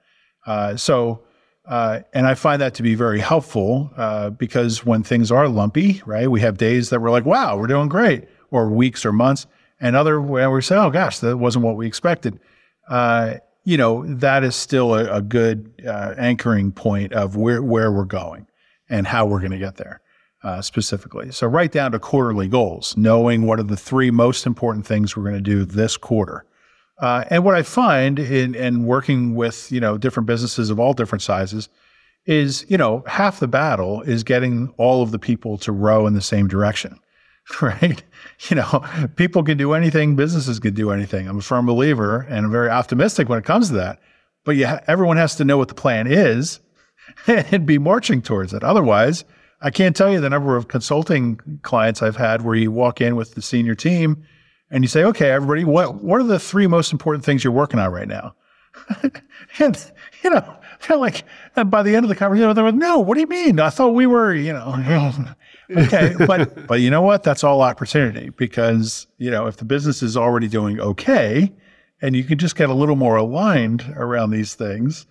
Uh, 0.45 0.75
so, 0.75 1.23
uh, 1.67 2.01
and 2.13 2.27
I 2.27 2.35
find 2.35 2.61
that 2.61 2.75
to 2.75 2.83
be 2.83 2.95
very 2.95 3.19
helpful 3.19 3.91
uh, 3.95 4.29
because 4.29 4.85
when 4.85 5.03
things 5.03 5.31
are 5.31 5.47
lumpy, 5.47 6.01
right, 6.05 6.29
we 6.29 6.41
have 6.41 6.57
days 6.57 6.89
that 6.89 7.01
we're 7.01 7.11
like, 7.11 7.25
wow, 7.25 7.57
we're 7.57 7.67
doing 7.67 7.89
great, 7.89 8.25
or 8.51 8.69
weeks 8.69 9.05
or 9.05 9.11
months, 9.11 9.47
and 9.79 9.95
other 9.95 10.21
where 10.21 10.49
we 10.51 10.61
say, 10.61 10.75
oh 10.75 10.89
gosh, 10.89 11.19
that 11.19 11.37
wasn't 11.37 11.65
what 11.65 11.75
we 11.75 11.87
expected. 11.87 12.39
Uh, 12.87 13.35
you 13.63 13.77
know, 13.77 14.05
that 14.05 14.43
is 14.43 14.55
still 14.55 14.93
a, 14.93 15.17
a 15.17 15.21
good 15.21 15.81
uh, 15.87 16.13
anchoring 16.17 16.71
point 16.71 17.13
of 17.13 17.35
where, 17.35 17.63
where 17.63 17.91
we're 17.91 18.05
going 18.05 18.47
and 18.89 19.07
how 19.07 19.25
we're 19.25 19.39
going 19.39 19.51
to 19.51 19.57
get 19.57 19.75
there 19.77 20.01
uh, 20.43 20.61
specifically. 20.61 21.31
So, 21.31 21.47
right 21.47 21.71
down 21.71 21.91
to 21.93 21.99
quarterly 21.99 22.47
goals, 22.47 22.95
knowing 22.95 23.47
what 23.47 23.59
are 23.59 23.63
the 23.63 23.75
three 23.75 24.11
most 24.11 24.45
important 24.45 24.85
things 24.85 25.17
we're 25.17 25.23
going 25.23 25.35
to 25.35 25.41
do 25.41 25.65
this 25.65 25.97
quarter. 25.97 26.45
Uh, 26.99 27.25
and 27.29 27.43
what 27.43 27.55
I 27.55 27.63
find 27.63 28.19
in, 28.19 28.55
in 28.55 28.85
working 28.85 29.35
with 29.35 29.71
you 29.71 29.79
know 29.79 29.97
different 29.97 30.27
businesses 30.27 30.69
of 30.69 30.79
all 30.79 30.93
different 30.93 31.23
sizes 31.23 31.67
is 32.25 32.65
you 32.69 32.77
know 32.77 33.03
half 33.07 33.39
the 33.39 33.47
battle 33.47 34.01
is 34.03 34.23
getting 34.23 34.73
all 34.77 35.01
of 35.01 35.11
the 35.11 35.19
people 35.19 35.57
to 35.59 35.71
row 35.71 36.07
in 36.07 36.13
the 36.13 36.21
same 36.21 36.47
direction, 36.47 36.99
right? 37.61 38.03
You 38.49 38.57
know, 38.57 38.83
people 39.15 39.43
can 39.43 39.57
do 39.57 39.73
anything, 39.73 40.15
businesses 40.15 40.59
can 40.59 40.73
do 40.73 40.91
anything. 40.91 41.27
I'm 41.27 41.39
a 41.39 41.41
firm 41.41 41.65
believer, 41.65 42.21
and 42.21 42.45
I'm 42.45 42.51
very 42.51 42.69
optimistic 42.69 43.29
when 43.29 43.39
it 43.39 43.45
comes 43.45 43.69
to 43.69 43.75
that. 43.75 43.99
But 44.43 44.55
yeah, 44.55 44.81
everyone 44.87 45.17
has 45.17 45.35
to 45.35 45.45
know 45.45 45.57
what 45.57 45.69
the 45.69 45.73
plan 45.73 46.07
is 46.07 46.59
and 47.27 47.65
be 47.65 47.77
marching 47.77 48.21
towards 48.21 48.53
it. 48.53 48.63
Otherwise, 48.63 49.25
I 49.61 49.71
can't 49.71 49.95
tell 49.95 50.11
you 50.11 50.19
the 50.19 50.29
number 50.29 50.57
of 50.57 50.67
consulting 50.67 51.39
clients 51.63 52.01
I've 52.01 52.17
had 52.17 52.43
where 52.43 52.55
you 52.55 52.71
walk 52.71 53.01
in 53.01 53.15
with 53.15 53.35
the 53.35 53.41
senior 53.41 53.75
team 53.75 54.23
and 54.69 54.83
you 54.83 54.87
say, 54.87 55.03
okay, 55.05 55.31
everybody, 55.31 55.63
what, 55.63 56.03
what 56.03 56.19
are 56.19 56.25
the 56.25 56.39
three 56.39 56.67
most 56.67 56.91
important 56.91 57.23
things 57.23 57.43
you're 57.43 57.53
working 57.53 57.79
on 57.79 57.91
right 57.91 58.07
now? 58.07 58.35
and, 59.59 59.91
you 60.23 60.29
know, 60.29 60.57
they're 60.87 60.97
like, 60.97 61.23
and 61.55 61.71
by 61.71 61.81
the 61.81 61.95
end 61.95 62.03
of 62.03 62.09
the 62.09 62.15
conversation, 62.15 62.53
they're 62.53 62.65
like, 62.65 62.75
no, 62.75 62.99
what 62.99 63.15
do 63.15 63.21
you 63.21 63.27
mean? 63.27 63.59
I 63.59 63.69
thought 63.69 63.89
we 63.93 64.05
were, 64.05 64.33
you 64.33 64.53
know, 64.53 64.75
okay. 65.69 66.15
But, 66.25 66.67
but 66.67 66.81
you 66.81 66.89
know 66.89 67.01
what? 67.01 67.23
That's 67.23 67.43
all 67.43 67.61
opportunity 67.61 68.29
because, 68.29 69.07
you 69.17 69.31
know, 69.31 69.47
if 69.47 69.57
the 69.57 69.65
business 69.65 70.03
is 70.03 70.17
already 70.17 70.47
doing 70.47 70.79
okay 70.79 71.51
and 72.01 72.15
you 72.15 72.23
can 72.23 72.37
just 72.37 72.55
get 72.55 72.69
a 72.69 72.73
little 72.73 72.95
more 72.95 73.15
aligned 73.15 73.81
around 73.95 74.31
these 74.31 74.55
things, 74.55 75.05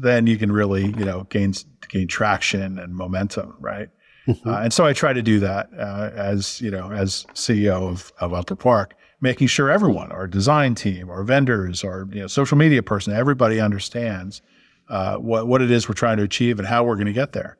then 0.00 0.26
you 0.26 0.36
can 0.36 0.52
really, 0.52 0.86
you 0.86 1.04
know, 1.04 1.24
gain, 1.30 1.54
gain 1.88 2.08
traction 2.08 2.78
and 2.78 2.94
momentum, 2.94 3.54
right? 3.58 3.88
Mm-hmm. 4.28 4.48
Uh, 4.48 4.60
and 4.60 4.72
so 4.72 4.84
I 4.84 4.92
try 4.92 5.12
to 5.12 5.22
do 5.22 5.40
that 5.40 5.70
uh, 5.78 6.10
as 6.14 6.60
you 6.60 6.70
know, 6.70 6.92
as 6.92 7.24
CEO 7.32 7.88
of 7.88 8.12
of 8.20 8.34
Upper 8.34 8.56
Park, 8.56 8.94
making 9.20 9.46
sure 9.46 9.70
everyone, 9.70 10.12
our 10.12 10.26
design 10.26 10.74
team, 10.74 11.08
our 11.08 11.24
vendors, 11.24 11.82
our 11.82 12.06
you 12.12 12.20
know, 12.20 12.26
social 12.26 12.58
media 12.58 12.82
person, 12.82 13.14
everybody 13.14 13.58
understands 13.58 14.42
uh, 14.90 15.16
what 15.16 15.48
what 15.48 15.62
it 15.62 15.70
is 15.70 15.88
we're 15.88 15.94
trying 15.94 16.18
to 16.18 16.22
achieve 16.22 16.58
and 16.58 16.68
how 16.68 16.84
we're 16.84 16.96
going 16.96 17.06
to 17.06 17.12
get 17.12 17.32
there. 17.32 17.56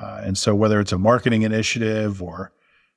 Uh, 0.00 0.20
and 0.24 0.36
so 0.36 0.54
whether 0.54 0.80
it's 0.80 0.92
a 0.92 0.98
marketing 0.98 1.42
initiative 1.42 2.22
or 2.22 2.52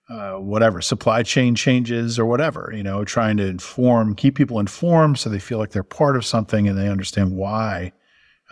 uh, 0.09 0.33
whatever 0.33 0.81
supply 0.81 1.21
chain 1.21 1.53
changes 1.53 2.17
or 2.17 2.25
whatever, 2.25 2.71
you 2.73 2.83
know, 2.83 3.03
trying 3.03 3.37
to 3.37 3.45
inform, 3.45 4.15
keep 4.15 4.35
people 4.35 4.59
informed 4.59 5.19
so 5.19 5.29
they 5.29 5.39
feel 5.39 5.57
like 5.57 5.71
they're 5.71 5.83
part 5.83 6.15
of 6.15 6.25
something 6.25 6.67
and 6.67 6.77
they 6.77 6.87
understand 6.87 7.35
why 7.35 7.91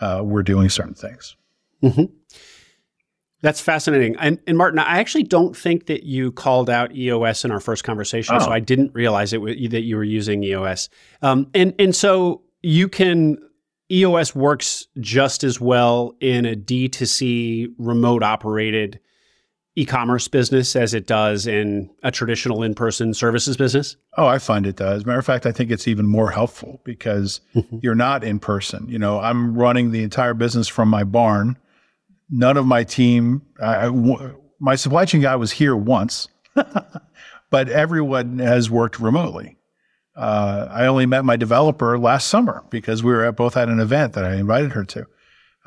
uh, 0.00 0.20
we're 0.22 0.42
doing 0.42 0.68
certain 0.68 0.94
things. 0.94 1.36
Mm-hmm. 1.82 2.04
That's 3.42 3.60
fascinating. 3.60 4.16
And, 4.18 4.38
and, 4.46 4.56
Martin, 4.56 4.78
I 4.78 4.98
actually 4.98 5.22
don't 5.22 5.56
think 5.56 5.86
that 5.86 6.04
you 6.04 6.32
called 6.32 6.68
out 6.68 6.94
EOS 6.94 7.44
in 7.44 7.50
our 7.50 7.60
first 7.60 7.84
conversation, 7.84 8.34
oh. 8.36 8.38
so 8.40 8.50
I 8.50 8.60
didn't 8.60 8.94
realize 8.94 9.32
it 9.32 9.38
w- 9.38 9.68
that 9.68 9.82
you 9.82 9.96
were 9.96 10.04
using 10.04 10.42
EOS. 10.42 10.88
Um, 11.22 11.48
and 11.54 11.74
and 11.78 11.94
so 11.94 12.42
you 12.62 12.88
can 12.88 13.38
EOS 13.90 14.34
works 14.34 14.86
just 15.00 15.44
as 15.44 15.60
well 15.60 16.14
in 16.20 16.44
a 16.44 16.56
D2C 16.56 17.74
remote 17.78 18.22
operated 18.22 19.00
e-commerce 19.78 20.26
business 20.26 20.74
as 20.74 20.94
it 20.94 21.06
does 21.06 21.46
in 21.46 21.90
a 22.02 22.10
traditional 22.10 22.62
in-person 22.62 23.12
services 23.12 23.56
business? 23.56 23.96
Oh, 24.16 24.26
I 24.26 24.38
find 24.38 24.66
it 24.66 24.76
does. 24.76 25.04
Matter 25.04 25.18
of 25.18 25.26
fact, 25.26 25.44
I 25.44 25.52
think 25.52 25.70
it's 25.70 25.86
even 25.86 26.06
more 26.06 26.30
helpful 26.30 26.80
because 26.82 27.40
mm-hmm. 27.54 27.78
you're 27.82 27.94
not 27.94 28.24
in 28.24 28.38
person. 28.38 28.88
You 28.88 28.98
know, 28.98 29.20
I'm 29.20 29.54
running 29.54 29.90
the 29.90 30.02
entire 30.02 30.34
business 30.34 30.66
from 30.66 30.88
my 30.88 31.04
barn 31.04 31.58
none 32.30 32.56
of 32.56 32.66
my 32.66 32.84
team, 32.84 33.42
my 34.58 34.74
supply 34.76 35.04
chain 35.04 35.20
guy 35.20 35.36
was 35.36 35.52
here 35.52 35.76
once, 35.76 36.28
but 37.50 37.68
everyone 37.68 38.38
has 38.38 38.70
worked 38.70 38.98
remotely. 38.98 39.55
Uh, 40.16 40.68
I 40.70 40.86
only 40.86 41.06
met 41.06 41.24
my 41.24 41.36
developer 41.36 41.98
last 41.98 42.28
summer 42.28 42.64
because 42.70 43.02
we 43.02 43.12
were 43.12 43.24
at, 43.24 43.36
both 43.36 43.56
at 43.56 43.68
an 43.68 43.80
event 43.80 44.14
that 44.14 44.24
I 44.24 44.36
invited 44.36 44.72
her 44.72 44.84
to. 44.84 45.06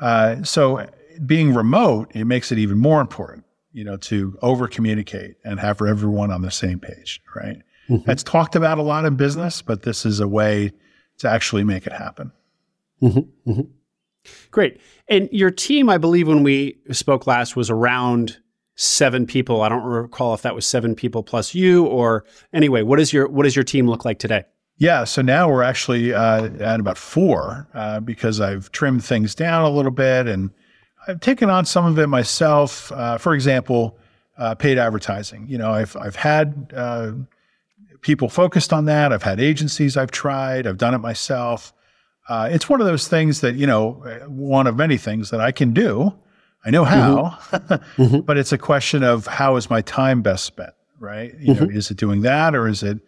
Uh, 0.00 0.42
so 0.42 0.86
being 1.24 1.54
remote, 1.54 2.10
it 2.14 2.24
makes 2.24 2.50
it 2.50 2.58
even 2.58 2.78
more 2.78 3.00
important, 3.00 3.44
you 3.72 3.84
know, 3.84 3.96
to 3.98 4.36
over 4.42 4.66
communicate 4.66 5.36
and 5.44 5.60
have 5.60 5.80
everyone 5.82 6.30
on 6.30 6.42
the 6.42 6.50
same 6.50 6.80
page, 6.80 7.20
right? 7.36 7.58
Mm-hmm. 7.88 8.04
That's 8.06 8.22
talked 8.22 8.56
about 8.56 8.78
a 8.78 8.82
lot 8.82 9.04
in 9.04 9.16
business, 9.16 9.62
but 9.62 9.82
this 9.82 10.04
is 10.04 10.20
a 10.20 10.28
way 10.28 10.72
to 11.18 11.28
actually 11.28 11.64
make 11.64 11.86
it 11.86 11.92
happen. 11.92 12.32
Mm-hmm. 13.02 13.50
Mm-hmm. 13.50 13.60
Great. 14.50 14.80
And 15.08 15.28
your 15.32 15.50
team, 15.50 15.88
I 15.88 15.98
believe, 15.98 16.28
when 16.28 16.42
we 16.42 16.78
spoke 16.90 17.26
last, 17.26 17.56
was 17.56 17.70
around 17.70 18.38
seven 18.80 19.26
people. 19.26 19.60
I 19.60 19.68
don't 19.68 19.84
recall 19.84 20.32
if 20.32 20.40
that 20.42 20.54
was 20.54 20.66
seven 20.66 20.94
people 20.94 21.22
plus 21.22 21.54
you, 21.54 21.84
or 21.84 22.24
anyway. 22.54 22.82
What 22.82 22.98
is 22.98 23.12
your 23.12 23.28
what 23.28 23.42
does 23.44 23.54
your 23.54 23.64
team 23.64 23.86
look 23.86 24.04
like 24.04 24.18
today? 24.18 24.44
Yeah, 24.78 25.04
so 25.04 25.20
now 25.20 25.50
we're 25.50 25.62
actually 25.62 26.14
uh, 26.14 26.46
at 26.58 26.80
about 26.80 26.96
four 26.96 27.68
uh, 27.74 28.00
because 28.00 28.40
I've 28.40 28.72
trimmed 28.72 29.04
things 29.04 29.34
down 29.34 29.64
a 29.64 29.70
little 29.70 29.90
bit 29.90 30.26
and 30.26 30.50
I've 31.06 31.20
taken 31.20 31.50
on 31.50 31.66
some 31.66 31.84
of 31.84 31.98
it 31.98 32.06
myself. 32.06 32.90
Uh, 32.92 33.18
for 33.18 33.34
example, 33.34 33.98
uh, 34.38 34.54
paid 34.54 34.78
advertising. 34.78 35.46
You 35.46 35.58
know, 35.58 35.70
I've 35.70 35.94
I've 35.96 36.16
had 36.16 36.72
uh, 36.74 37.12
people 38.00 38.30
focused 38.30 38.72
on 38.72 38.86
that. 38.86 39.12
I've 39.12 39.22
had 39.22 39.40
agencies 39.40 39.98
I've 39.98 40.10
tried. 40.10 40.66
I've 40.66 40.78
done 40.78 40.94
it 40.94 40.98
myself. 40.98 41.74
Uh, 42.30 42.48
it's 42.50 42.68
one 42.68 42.80
of 42.80 42.86
those 42.86 43.08
things 43.08 43.42
that, 43.42 43.56
you 43.56 43.66
know, 43.66 43.92
one 44.28 44.66
of 44.66 44.76
many 44.76 44.96
things 44.96 45.28
that 45.30 45.40
I 45.40 45.52
can 45.52 45.74
do. 45.74 46.14
I 46.64 46.70
know 46.70 46.84
how, 46.84 47.38
mm-hmm. 47.40 48.02
mm-hmm. 48.02 48.20
but 48.26 48.36
it's 48.36 48.52
a 48.52 48.58
question 48.58 49.02
of 49.02 49.26
how 49.26 49.56
is 49.56 49.70
my 49.70 49.80
time 49.82 50.22
best 50.22 50.44
spent, 50.44 50.74
right? 50.98 51.34
You 51.38 51.54
mm-hmm. 51.54 51.64
know, 51.64 51.70
is 51.70 51.90
it 51.90 51.96
doing 51.96 52.22
that 52.22 52.54
or 52.54 52.68
is 52.68 52.82
it 52.82 52.98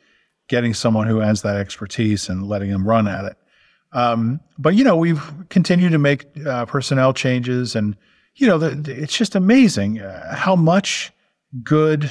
getting 0.48 0.74
someone 0.74 1.06
who 1.06 1.18
has 1.18 1.42
that 1.42 1.56
expertise 1.56 2.28
and 2.28 2.48
letting 2.48 2.70
them 2.70 2.86
run 2.86 3.06
at 3.06 3.24
it? 3.24 3.36
Um, 3.92 4.40
but 4.58 4.74
you 4.74 4.84
know, 4.84 4.96
we've 4.96 5.22
continued 5.50 5.92
to 5.92 5.98
make 5.98 6.26
uh, 6.46 6.64
personnel 6.64 7.12
changes, 7.12 7.76
and 7.76 7.94
you 8.36 8.46
know, 8.46 8.56
the, 8.56 8.70
the, 8.70 9.02
it's 9.02 9.16
just 9.16 9.34
amazing 9.34 10.00
uh, 10.00 10.34
how 10.34 10.56
much 10.56 11.12
good 11.62 12.10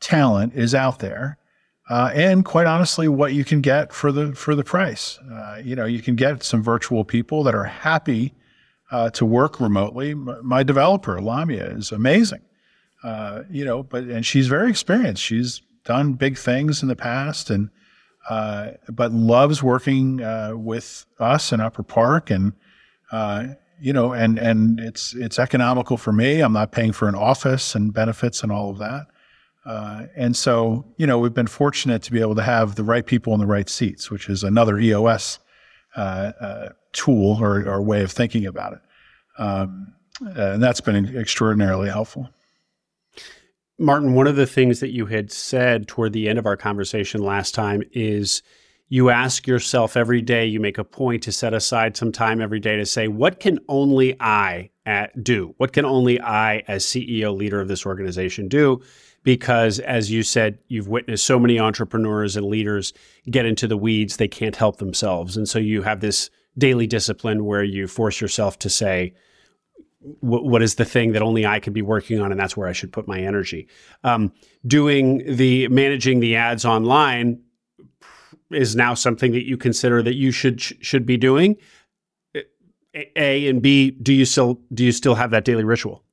talent 0.00 0.52
is 0.54 0.74
out 0.74 0.98
there 0.98 1.38
uh, 1.88 2.10
and 2.14 2.44
quite 2.44 2.66
honestly, 2.66 3.08
what 3.08 3.34
you 3.34 3.44
can 3.44 3.60
get 3.60 3.92
for 3.92 4.10
the 4.10 4.34
for 4.34 4.54
the 4.54 4.64
price. 4.64 5.18
Uh, 5.30 5.60
you 5.62 5.76
know, 5.76 5.84
you 5.84 6.00
can 6.00 6.16
get 6.16 6.42
some 6.42 6.62
virtual 6.62 7.04
people 7.04 7.42
that 7.42 7.54
are 7.54 7.64
happy 7.64 8.32
uh, 8.94 9.10
to 9.10 9.26
work 9.26 9.58
remotely. 9.58 10.14
My 10.14 10.62
developer 10.62 11.20
Lamia 11.20 11.66
is 11.76 11.90
amazing. 11.90 12.42
Uh, 13.02 13.42
you 13.50 13.64
know, 13.64 13.82
but 13.82 14.04
and 14.04 14.24
she's 14.24 14.46
very 14.46 14.70
experienced. 14.70 15.20
She's 15.20 15.62
done 15.84 16.12
big 16.12 16.38
things 16.38 16.80
in 16.80 16.86
the 16.88 16.94
past, 16.94 17.50
and 17.50 17.70
uh, 18.30 18.70
but 18.88 19.12
loves 19.12 19.64
working 19.64 20.22
uh, 20.22 20.52
with 20.54 21.06
us 21.18 21.52
in 21.52 21.60
Upper 21.60 21.82
Park, 21.82 22.30
and 22.30 22.52
you 23.80 23.92
know, 23.92 24.12
and 24.12 24.38
and 24.38 24.78
it's 24.78 25.12
it's 25.14 25.40
economical 25.40 25.96
for 25.96 26.12
me. 26.12 26.40
I'm 26.40 26.52
not 26.52 26.70
paying 26.70 26.92
for 26.92 27.08
an 27.08 27.16
office 27.16 27.74
and 27.74 27.92
benefits 27.92 28.44
and 28.44 28.52
all 28.52 28.70
of 28.70 28.78
that. 28.78 29.06
Uh, 29.66 30.06
and 30.14 30.36
so, 30.36 30.84
you 30.98 31.06
know, 31.06 31.18
we've 31.18 31.34
been 31.34 31.46
fortunate 31.46 32.02
to 32.02 32.12
be 32.12 32.20
able 32.20 32.34
to 32.34 32.42
have 32.42 32.76
the 32.76 32.84
right 32.84 33.06
people 33.06 33.32
in 33.32 33.40
the 33.40 33.46
right 33.46 33.68
seats, 33.68 34.10
which 34.10 34.28
is 34.28 34.44
another 34.44 34.78
EOS 34.78 35.38
uh, 35.96 36.32
uh, 36.40 36.68
tool 36.92 37.38
or, 37.40 37.68
or, 37.68 37.80
way 37.80 38.02
of 38.02 38.10
thinking 38.10 38.46
about 38.46 38.72
it. 38.72 38.80
Um, 39.38 39.94
and 40.20 40.62
that's 40.62 40.80
been 40.80 41.16
extraordinarily 41.16 41.88
helpful. 41.88 42.28
Martin, 43.78 44.14
one 44.14 44.28
of 44.28 44.36
the 44.36 44.46
things 44.46 44.80
that 44.80 44.92
you 44.92 45.06
had 45.06 45.32
said 45.32 45.88
toward 45.88 46.12
the 46.12 46.28
end 46.28 46.38
of 46.38 46.46
our 46.46 46.56
conversation 46.56 47.22
last 47.22 47.54
time 47.54 47.82
is 47.92 48.42
you 48.88 49.10
ask 49.10 49.46
yourself 49.46 49.96
every 49.96 50.22
day, 50.22 50.46
you 50.46 50.60
make 50.60 50.78
a 50.78 50.84
point 50.84 51.22
to 51.24 51.32
set 51.32 51.52
aside 51.52 51.96
some 51.96 52.12
time 52.12 52.40
every 52.40 52.60
day 52.60 52.76
to 52.76 52.86
say, 52.86 53.08
what 53.08 53.40
can 53.40 53.58
only 53.68 54.16
I 54.20 54.70
at, 54.86 55.24
do? 55.24 55.54
What 55.56 55.72
can 55.72 55.84
only 55.84 56.20
I, 56.20 56.58
as 56.68 56.84
CEO, 56.84 57.36
leader 57.36 57.60
of 57.60 57.66
this 57.66 57.84
organization, 57.84 58.46
do? 58.46 58.80
because 59.24 59.80
as 59.80 60.10
you 60.10 60.22
said 60.22 60.58
you've 60.68 60.86
witnessed 60.86 61.26
so 61.26 61.38
many 61.38 61.58
entrepreneurs 61.58 62.36
and 62.36 62.46
leaders 62.46 62.92
get 63.30 63.46
into 63.46 63.66
the 63.66 63.76
weeds 63.76 64.18
they 64.18 64.28
can't 64.28 64.54
help 64.54 64.76
themselves 64.76 65.36
and 65.36 65.48
so 65.48 65.58
you 65.58 65.82
have 65.82 66.00
this 66.00 66.30
daily 66.56 66.86
discipline 66.86 67.44
where 67.44 67.64
you 67.64 67.86
force 67.86 68.20
yourself 68.20 68.58
to 68.60 68.70
say 68.70 69.14
what 70.20 70.62
is 70.62 70.74
the 70.74 70.84
thing 70.84 71.12
that 71.12 71.22
only 71.22 71.46
I 71.46 71.60
can 71.60 71.72
be 71.72 71.80
working 71.80 72.20
on, 72.20 72.30
and 72.30 72.38
that's 72.38 72.56
where 72.56 72.68
I 72.68 72.72
should 72.72 72.92
put 72.92 73.08
my 73.08 73.20
energy. 73.20 73.68
Um, 74.02 74.32
doing 74.66 75.22
the 75.24 75.68
managing 75.68 76.20
the 76.20 76.36
ads 76.36 76.64
online 76.64 77.40
is 78.50 78.76
now 78.76 78.94
something 78.94 79.32
that 79.32 79.46
you 79.46 79.56
consider 79.56 80.02
that 80.02 80.14
you 80.14 80.30
should 80.30 80.60
should 80.60 81.06
be 81.06 81.16
doing. 81.16 81.56
A 83.16 83.48
and 83.48 83.60
B, 83.60 83.90
do 83.90 84.12
you 84.12 84.24
still 84.24 84.60
do 84.72 84.84
you 84.84 84.92
still 84.92 85.14
have 85.14 85.30
that 85.30 85.44
daily 85.44 85.64
ritual? 85.64 86.04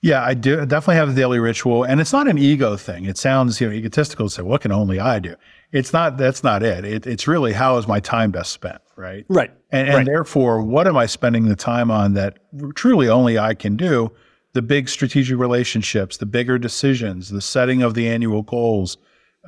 Yeah, 0.00 0.22
I 0.22 0.34
do 0.34 0.60
I 0.60 0.64
definitely 0.64 0.96
have 0.96 1.10
a 1.10 1.14
daily 1.14 1.38
ritual, 1.38 1.84
and 1.84 2.00
it's 2.00 2.12
not 2.12 2.28
an 2.28 2.38
ego 2.38 2.76
thing. 2.76 3.04
It 3.04 3.18
sounds 3.18 3.60
you 3.60 3.68
know 3.68 3.74
egotistical 3.74 4.28
to 4.28 4.34
say, 4.34 4.42
"What 4.42 4.62
can 4.62 4.72
only 4.72 4.98
I 4.98 5.18
do?" 5.18 5.36
It's 5.74 5.92
not. 5.92 6.16
That's 6.16 6.44
not 6.44 6.62
it. 6.62 6.84
it 6.84 7.04
it's 7.04 7.26
really 7.26 7.52
how 7.52 7.76
is 7.78 7.88
my 7.88 7.98
time 7.98 8.30
best 8.30 8.52
spent, 8.52 8.80
right? 8.94 9.26
Right. 9.28 9.50
And, 9.72 9.88
and 9.88 9.96
right. 9.96 10.06
therefore, 10.06 10.62
what 10.62 10.86
am 10.86 10.96
I 10.96 11.06
spending 11.06 11.48
the 11.48 11.56
time 11.56 11.90
on 11.90 12.14
that 12.14 12.38
truly 12.76 13.08
only 13.08 13.40
I 13.40 13.54
can 13.54 13.76
do? 13.76 14.12
The 14.52 14.62
big 14.62 14.88
strategic 14.88 15.36
relationships, 15.36 16.18
the 16.18 16.26
bigger 16.26 16.58
decisions, 16.58 17.28
the 17.28 17.42
setting 17.42 17.82
of 17.82 17.94
the 17.94 18.08
annual 18.08 18.42
goals, 18.42 18.98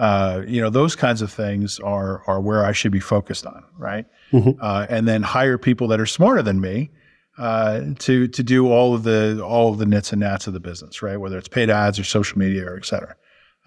uh, 0.01 0.43
you 0.49 0.61
know, 0.61 0.69
those 0.69 0.97
kinds 0.97 1.23
of 1.23 1.33
things 1.33 1.79
are 1.79 2.25
are 2.27 2.41
where 2.41 2.65
I 2.65 2.73
should 2.73 2.91
be 2.91 2.99
focused 2.99 3.47
on, 3.47 3.63
right? 3.79 4.05
Mm-hmm. 4.33 4.61
Uh, 4.61 4.87
and 4.91 5.07
then 5.07 5.23
hire 5.23 5.59
people 5.59 5.87
that 5.89 6.01
are 6.01 6.07
smarter 6.07 6.43
than 6.43 6.61
me 6.61 6.91
uh, 7.39 7.83
to 8.01 8.27
to 8.27 8.43
do 8.43 8.73
all 8.73 8.97
of 8.97 9.05
the 9.05 9.41
all 9.45 9.71
of 9.71 9.79
the 9.79 9.87
nits 9.87 10.13
and 10.13 10.19
nats 10.19 10.49
of 10.49 10.55
the 10.55 10.61
business, 10.61 11.03
right? 11.03 11.19
Whether 11.19 11.39
it's 11.39 11.47
paid 11.47 11.71
ads 11.71 12.01
or 12.01 12.05
social 12.05 12.37
media 12.37 12.67
or 12.67 12.77
et 12.77 12.85
cetera. 12.85 13.15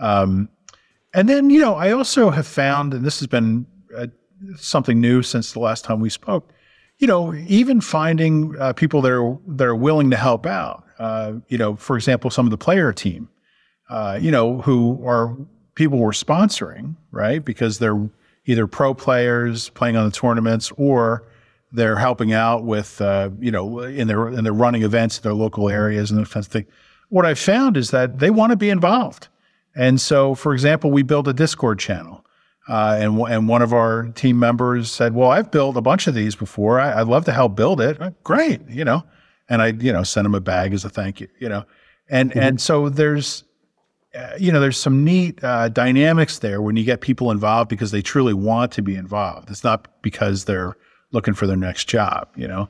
Um, 0.01 0.49
and 1.13 1.27
then 1.27 1.49
you 1.49 1.61
know, 1.61 1.75
I 1.75 1.91
also 1.91 2.29
have 2.29 2.47
found, 2.47 2.93
and 2.93 3.05
this 3.05 3.19
has 3.19 3.27
been 3.27 3.65
uh, 3.95 4.07
something 4.57 4.99
new 4.99 5.23
since 5.23 5.53
the 5.53 5.59
last 5.59 5.83
time 5.83 5.99
we 5.99 6.09
spoke. 6.09 6.51
You 6.97 7.07
know, 7.07 7.33
even 7.47 7.81
finding 7.81 8.55
uh, 8.59 8.73
people 8.73 9.01
that 9.01 9.11
are 9.11 9.37
that 9.47 9.67
are 9.67 9.75
willing 9.75 10.09
to 10.11 10.17
help 10.17 10.45
out. 10.45 10.85
Uh, 10.99 11.33
you 11.47 11.57
know, 11.57 11.75
for 11.75 11.95
example, 11.95 12.29
some 12.29 12.45
of 12.45 12.51
the 12.51 12.57
player 12.57 12.91
team. 12.91 13.29
you 14.19 14.31
know, 14.31 14.61
who 14.61 15.01
are 15.07 15.35
people 15.79 15.97
we're 15.97 16.11
sponsoring, 16.11 16.95
right? 17.11 17.43
Because 17.43 17.79
they're 17.79 18.09
either 18.45 18.67
pro 18.67 18.93
players 18.93 19.69
playing 19.69 19.95
on 19.95 20.03
the 20.03 20.11
tournaments 20.11 20.73
or 20.75 21.23
they're 21.71 21.95
helping 21.95 22.33
out 22.33 22.65
with, 22.65 22.99
uh, 22.99 23.29
you 23.39 23.49
know, 23.49 23.79
in 23.79 24.07
their 24.07 24.27
in 24.27 24.43
their 24.43 24.51
running 24.51 24.83
events 24.83 25.17
in 25.17 25.23
their 25.23 25.33
local 25.33 25.69
areas 25.69 26.11
and 26.11 26.19
that 26.19 26.29
kind 26.29 26.45
of 26.45 26.51
thing. 26.51 26.65
What 27.07 27.25
I've 27.25 27.39
found 27.39 27.77
is 27.77 27.91
that 27.91 28.19
they 28.19 28.29
want 28.29 28.51
to 28.51 28.57
be 28.57 28.69
involved, 28.69 29.28
and 29.79 30.01
so, 30.01 30.36
for 30.36 30.53
example, 30.53 30.91
we 30.91 31.03
built 31.03 31.27
a 31.29 31.33
Discord 31.33 31.79
channel, 31.79 32.25
uh, 32.67 32.98
and 33.00 33.17
and 33.17 33.48
one 33.48 33.62
of 33.62 33.74
our 33.74 34.09
team 34.09 34.38
members 34.38 34.91
said, 34.91 35.15
"Well, 35.15 35.31
I've 35.31 35.51
built 35.51 35.77
a 35.77 35.81
bunch 35.81 36.07
of 36.07 36.13
these 36.13 36.36
before. 36.36 36.81
I, 36.81 37.01
would 37.01 37.09
love 37.09 37.24
to 37.25 37.31
help 37.31 37.55
build 37.55 37.79
it. 37.79 37.98
Great, 38.24 38.62
you 38.67 38.83
know." 38.83 39.03
And 39.48 39.62
I, 39.62 39.67
you 39.67 39.93
know, 39.93 40.03
sent 40.03 40.27
him 40.27 40.36
a 40.36 40.41
bag 40.41 40.74
as 40.74 40.83
a 40.83 40.89
thank 40.89 41.21
you, 41.21 41.27
you 41.39 41.48
know, 41.48 41.63
and 42.09 42.29
mm-hmm. 42.29 42.39
and 42.39 42.62
so 42.62 42.89
there's 42.89 43.45
uh, 44.13 44.33
you 44.38 44.51
know, 44.51 44.59
there's 44.59 44.77
some 44.77 45.03
neat 45.03 45.41
uh, 45.43 45.69
dynamics 45.69 46.39
there 46.39 46.62
when 46.62 46.75
you 46.75 46.83
get 46.83 47.00
people 47.00 47.31
involved 47.31 47.69
because 47.69 47.91
they 47.91 48.01
truly 48.01 48.33
want 48.33 48.71
to 48.74 48.81
be 48.81 48.95
involved. 48.95 49.50
It's 49.50 49.63
not 49.63 49.88
because 50.01 50.45
they're 50.45 50.75
looking 51.12 51.36
for 51.36 51.48
their 51.48 51.55
next 51.55 51.86
job, 51.86 52.27
you 52.36 52.48
know. 52.48 52.69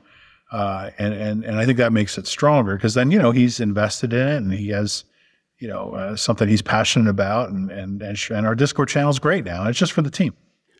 Uh, 0.52 0.90
and 0.98 1.14
and 1.14 1.44
and 1.44 1.58
I 1.58 1.64
think 1.64 1.78
that 1.78 1.92
makes 1.92 2.18
it 2.18 2.26
stronger 2.26 2.76
because 2.76 2.94
then 2.94 3.10
you 3.10 3.18
know 3.18 3.30
he's 3.30 3.58
invested 3.58 4.12
in 4.12 4.28
it 4.28 4.36
and 4.36 4.52
he 4.52 4.68
has 4.68 5.04
you 5.60 5.68
know 5.68 5.92
uh, 5.92 6.16
something 6.16 6.48
he's 6.48 6.62
passionate 6.62 7.08
about 7.08 7.50
and 7.50 7.70
and 7.70 8.02
and, 8.02 8.18
and 8.30 8.46
our 8.46 8.54
Discord 8.54 8.88
channel 8.88 9.10
is 9.10 9.18
great 9.18 9.44
now. 9.44 9.66
It's 9.68 9.78
just 9.78 9.92
for 9.92 10.02
the 10.02 10.10
team. 10.10 10.34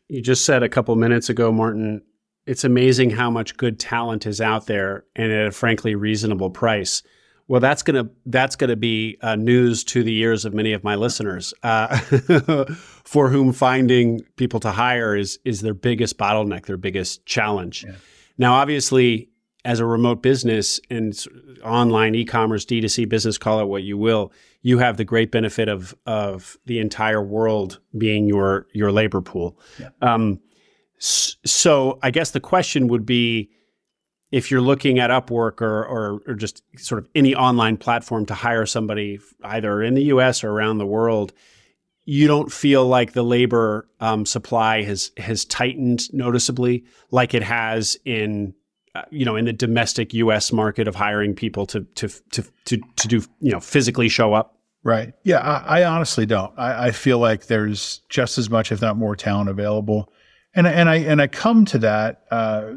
You 0.08 0.20
just 0.20 0.44
said 0.44 0.62
a 0.62 0.68
couple 0.68 0.96
minutes 0.96 1.28
ago, 1.28 1.52
Martin. 1.52 2.02
It's 2.46 2.64
amazing 2.64 3.10
how 3.10 3.30
much 3.30 3.56
good 3.56 3.78
talent 3.78 4.26
is 4.26 4.40
out 4.40 4.66
there 4.66 5.04
and 5.14 5.30
at 5.30 5.46
a 5.46 5.52
frankly 5.52 5.94
reasonable 5.94 6.50
price. 6.50 7.02
Well, 7.46 7.60
that's 7.60 7.82
gonna 7.82 8.08
that's 8.26 8.56
gonna 8.56 8.76
be 8.76 9.18
uh, 9.20 9.36
news 9.36 9.84
to 9.84 10.02
the 10.02 10.16
ears 10.18 10.44
of 10.44 10.54
many 10.54 10.72
of 10.72 10.82
my 10.82 10.94
listeners, 10.94 11.52
uh, 11.62 11.96
for 13.04 13.28
whom 13.28 13.52
finding 13.52 14.22
people 14.36 14.60
to 14.60 14.70
hire 14.70 15.14
is 15.14 15.38
is 15.44 15.60
their 15.60 15.74
biggest 15.74 16.16
bottleneck, 16.16 16.66
their 16.66 16.76
biggest 16.76 17.26
challenge. 17.26 17.84
Yeah. 17.84 17.96
Now, 18.38 18.54
obviously, 18.54 19.28
as 19.64 19.80
a 19.80 19.84
remote 19.84 20.22
business 20.22 20.80
and 20.90 21.12
online 21.62 22.14
e-commerce, 22.14 22.64
D2C 22.64 23.08
business, 23.08 23.36
call 23.36 23.60
it 23.60 23.66
what 23.66 23.82
you 23.82 23.98
will, 23.98 24.32
you 24.62 24.78
have 24.78 24.96
the 24.96 25.04
great 25.04 25.30
benefit 25.30 25.68
of 25.68 25.94
of 26.06 26.56
the 26.66 26.78
entire 26.78 27.22
world 27.22 27.80
being 27.96 28.26
your 28.26 28.66
your 28.72 28.92
labor 28.92 29.20
pool. 29.20 29.58
Yeah. 29.78 29.88
Um, 30.02 30.40
so, 31.02 31.98
I 32.02 32.10
guess 32.10 32.32
the 32.32 32.40
question 32.40 32.88
would 32.88 33.06
be 33.06 33.50
if 34.30 34.50
you're 34.50 34.60
looking 34.60 34.98
at 34.98 35.10
Upwork 35.10 35.60
or, 35.60 35.84
or, 35.84 36.20
or 36.26 36.34
just 36.34 36.62
sort 36.76 36.98
of 37.02 37.08
any 37.14 37.34
online 37.34 37.78
platform 37.78 38.26
to 38.26 38.34
hire 38.34 38.66
somebody 38.66 39.18
either 39.42 39.82
in 39.82 39.94
the 39.94 40.04
U.S. 40.04 40.44
or 40.44 40.50
around 40.50 40.78
the 40.78 40.86
world, 40.86 41.32
you 42.04 42.26
don't 42.26 42.52
feel 42.52 42.86
like 42.86 43.12
the 43.12 43.24
labor 43.24 43.88
um, 43.98 44.26
supply 44.26 44.82
has 44.82 45.10
has 45.16 45.44
tightened 45.44 46.12
noticeably 46.12 46.84
like 47.10 47.34
it 47.34 47.42
has 47.42 47.96
in 48.04 48.54
you 49.10 49.24
know 49.24 49.36
in 49.36 49.44
the 49.44 49.52
domestic 49.52 50.14
U.S. 50.14 50.52
market 50.52 50.88
of 50.88 50.94
hiring 50.94 51.34
people 51.34 51.66
to 51.66 51.80
to 51.96 52.08
to 52.30 52.44
to 52.66 52.80
to 52.96 53.08
do 53.08 53.22
you 53.40 53.52
know 53.52 53.60
physically 53.60 54.08
show 54.08 54.34
up. 54.34 54.56
Right. 54.82 55.12
Yeah. 55.24 55.40
I, 55.40 55.80
I 55.80 55.84
honestly 55.84 56.24
don't. 56.24 56.58
I, 56.58 56.86
I, 56.86 56.90
feel 56.90 57.18
like 57.18 57.48
there's 57.48 58.00
just 58.08 58.38
as 58.38 58.48
much, 58.48 58.72
if 58.72 58.80
not 58.80 58.96
more, 58.96 59.14
talent 59.14 59.50
available, 59.50 60.10
and 60.54 60.66
and 60.66 60.88
I 60.88 60.96
and 60.96 61.20
I 61.20 61.26
come 61.26 61.66
to 61.66 61.78
that. 61.78 62.22
Uh, 62.30 62.76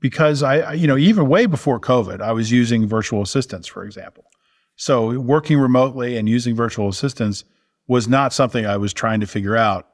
because 0.00 0.42
I, 0.42 0.74
you 0.74 0.86
know, 0.86 0.96
even 0.96 1.28
way 1.28 1.46
before 1.46 1.80
COVID, 1.80 2.20
I 2.20 2.32
was 2.32 2.52
using 2.52 2.86
virtual 2.86 3.22
assistants, 3.22 3.66
for 3.66 3.84
example. 3.84 4.24
So 4.76 5.18
working 5.18 5.58
remotely 5.58 6.16
and 6.16 6.28
using 6.28 6.54
virtual 6.54 6.88
assistants 6.88 7.44
was 7.88 8.06
not 8.06 8.32
something 8.32 8.64
I 8.64 8.76
was 8.76 8.92
trying 8.92 9.20
to 9.20 9.26
figure 9.26 9.56
out, 9.56 9.88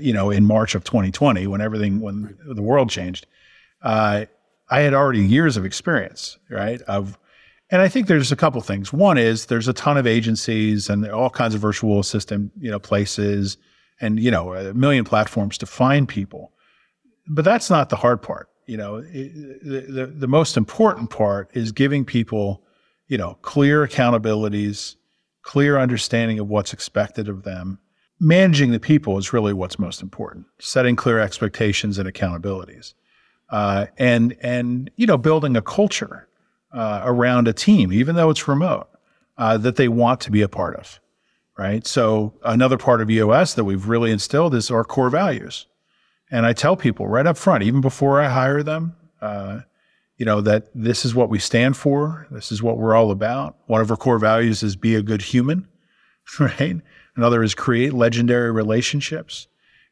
you 0.00 0.12
know, 0.12 0.30
in 0.30 0.44
March 0.44 0.74
of 0.74 0.82
2020 0.82 1.46
when 1.46 1.60
everything, 1.60 2.00
when 2.00 2.36
the 2.44 2.62
world 2.62 2.90
changed. 2.90 3.26
Uh, 3.82 4.24
I 4.74 4.80
had 4.80 4.94
already 4.94 5.24
years 5.24 5.56
of 5.56 5.64
experience, 5.64 6.38
right? 6.50 6.80
Of, 6.82 7.18
and 7.70 7.82
I 7.82 7.88
think 7.88 8.06
there's 8.06 8.32
a 8.32 8.36
couple 8.36 8.60
things. 8.60 8.92
One 8.92 9.18
is 9.18 9.46
there's 9.46 9.68
a 9.68 9.72
ton 9.72 9.96
of 9.96 10.06
agencies 10.06 10.88
and 10.88 11.06
all 11.08 11.30
kinds 11.30 11.54
of 11.54 11.60
virtual 11.60 12.00
assistant, 12.00 12.52
you 12.58 12.70
know, 12.70 12.78
places 12.78 13.56
and, 14.00 14.18
you 14.18 14.30
know, 14.30 14.54
a 14.54 14.74
million 14.74 15.04
platforms 15.04 15.58
to 15.58 15.66
find 15.66 16.08
people. 16.08 16.52
But 17.26 17.44
that's 17.44 17.70
not 17.70 17.88
the 17.88 17.96
hard 17.96 18.22
part 18.22 18.48
you 18.66 18.76
know, 18.76 18.96
it, 18.96 19.62
the, 19.62 20.12
the 20.14 20.28
most 20.28 20.56
important 20.56 21.10
part 21.10 21.50
is 21.54 21.72
giving 21.72 22.04
people, 22.04 22.62
you 23.08 23.18
know, 23.18 23.34
clear 23.42 23.86
accountabilities, 23.86 24.96
clear 25.42 25.78
understanding 25.78 26.38
of 26.38 26.48
what's 26.48 26.72
expected 26.72 27.28
of 27.28 27.42
them. 27.42 27.78
Managing 28.20 28.70
the 28.70 28.80
people 28.80 29.18
is 29.18 29.32
really 29.32 29.52
what's 29.52 29.78
most 29.78 30.00
important. 30.00 30.46
Setting 30.60 30.96
clear 30.96 31.18
expectations 31.18 31.98
and 31.98 32.08
accountabilities, 32.08 32.94
uh, 33.54 33.86
and 33.98 34.36
and 34.40 34.90
you 34.96 35.06
know, 35.06 35.16
building 35.16 35.56
a 35.56 35.62
culture 35.62 36.26
uh, 36.72 37.02
around 37.04 37.46
a 37.46 37.52
team, 37.52 37.92
even 37.92 38.16
though 38.16 38.28
it's 38.28 38.48
remote, 38.48 38.88
uh, 39.38 39.56
that 39.56 39.76
they 39.76 39.86
want 39.86 40.20
to 40.22 40.32
be 40.32 40.42
a 40.42 40.48
part 40.48 40.74
of. 40.74 40.98
Right. 41.56 41.86
So 41.86 42.34
another 42.42 42.76
part 42.76 43.00
of 43.00 43.08
EOS 43.08 43.54
that 43.54 43.62
we've 43.62 43.86
really 43.86 44.10
instilled 44.10 44.56
is 44.56 44.72
our 44.72 44.82
core 44.82 45.08
values. 45.08 45.66
And 46.32 46.44
I 46.44 46.52
tell 46.52 46.74
people 46.74 47.06
right 47.06 47.28
up 47.28 47.36
front, 47.36 47.62
even 47.62 47.80
before 47.80 48.20
I 48.20 48.28
hire 48.28 48.64
them, 48.64 48.96
uh, 49.22 49.60
you 50.16 50.26
know, 50.26 50.40
that 50.40 50.66
this 50.74 51.04
is 51.04 51.14
what 51.14 51.30
we 51.30 51.38
stand 51.38 51.76
for. 51.76 52.26
This 52.32 52.50
is 52.50 52.60
what 52.60 52.78
we're 52.78 52.96
all 52.96 53.12
about. 53.12 53.56
One 53.66 53.80
of 53.80 53.88
our 53.88 53.96
core 53.96 54.18
values 54.18 54.64
is 54.64 54.74
be 54.74 54.96
a 54.96 55.02
good 55.02 55.22
human, 55.22 55.68
right? 56.40 56.80
Another 57.14 57.44
is 57.44 57.54
create 57.54 57.92
legendary 57.92 58.50
relationships. 58.50 59.46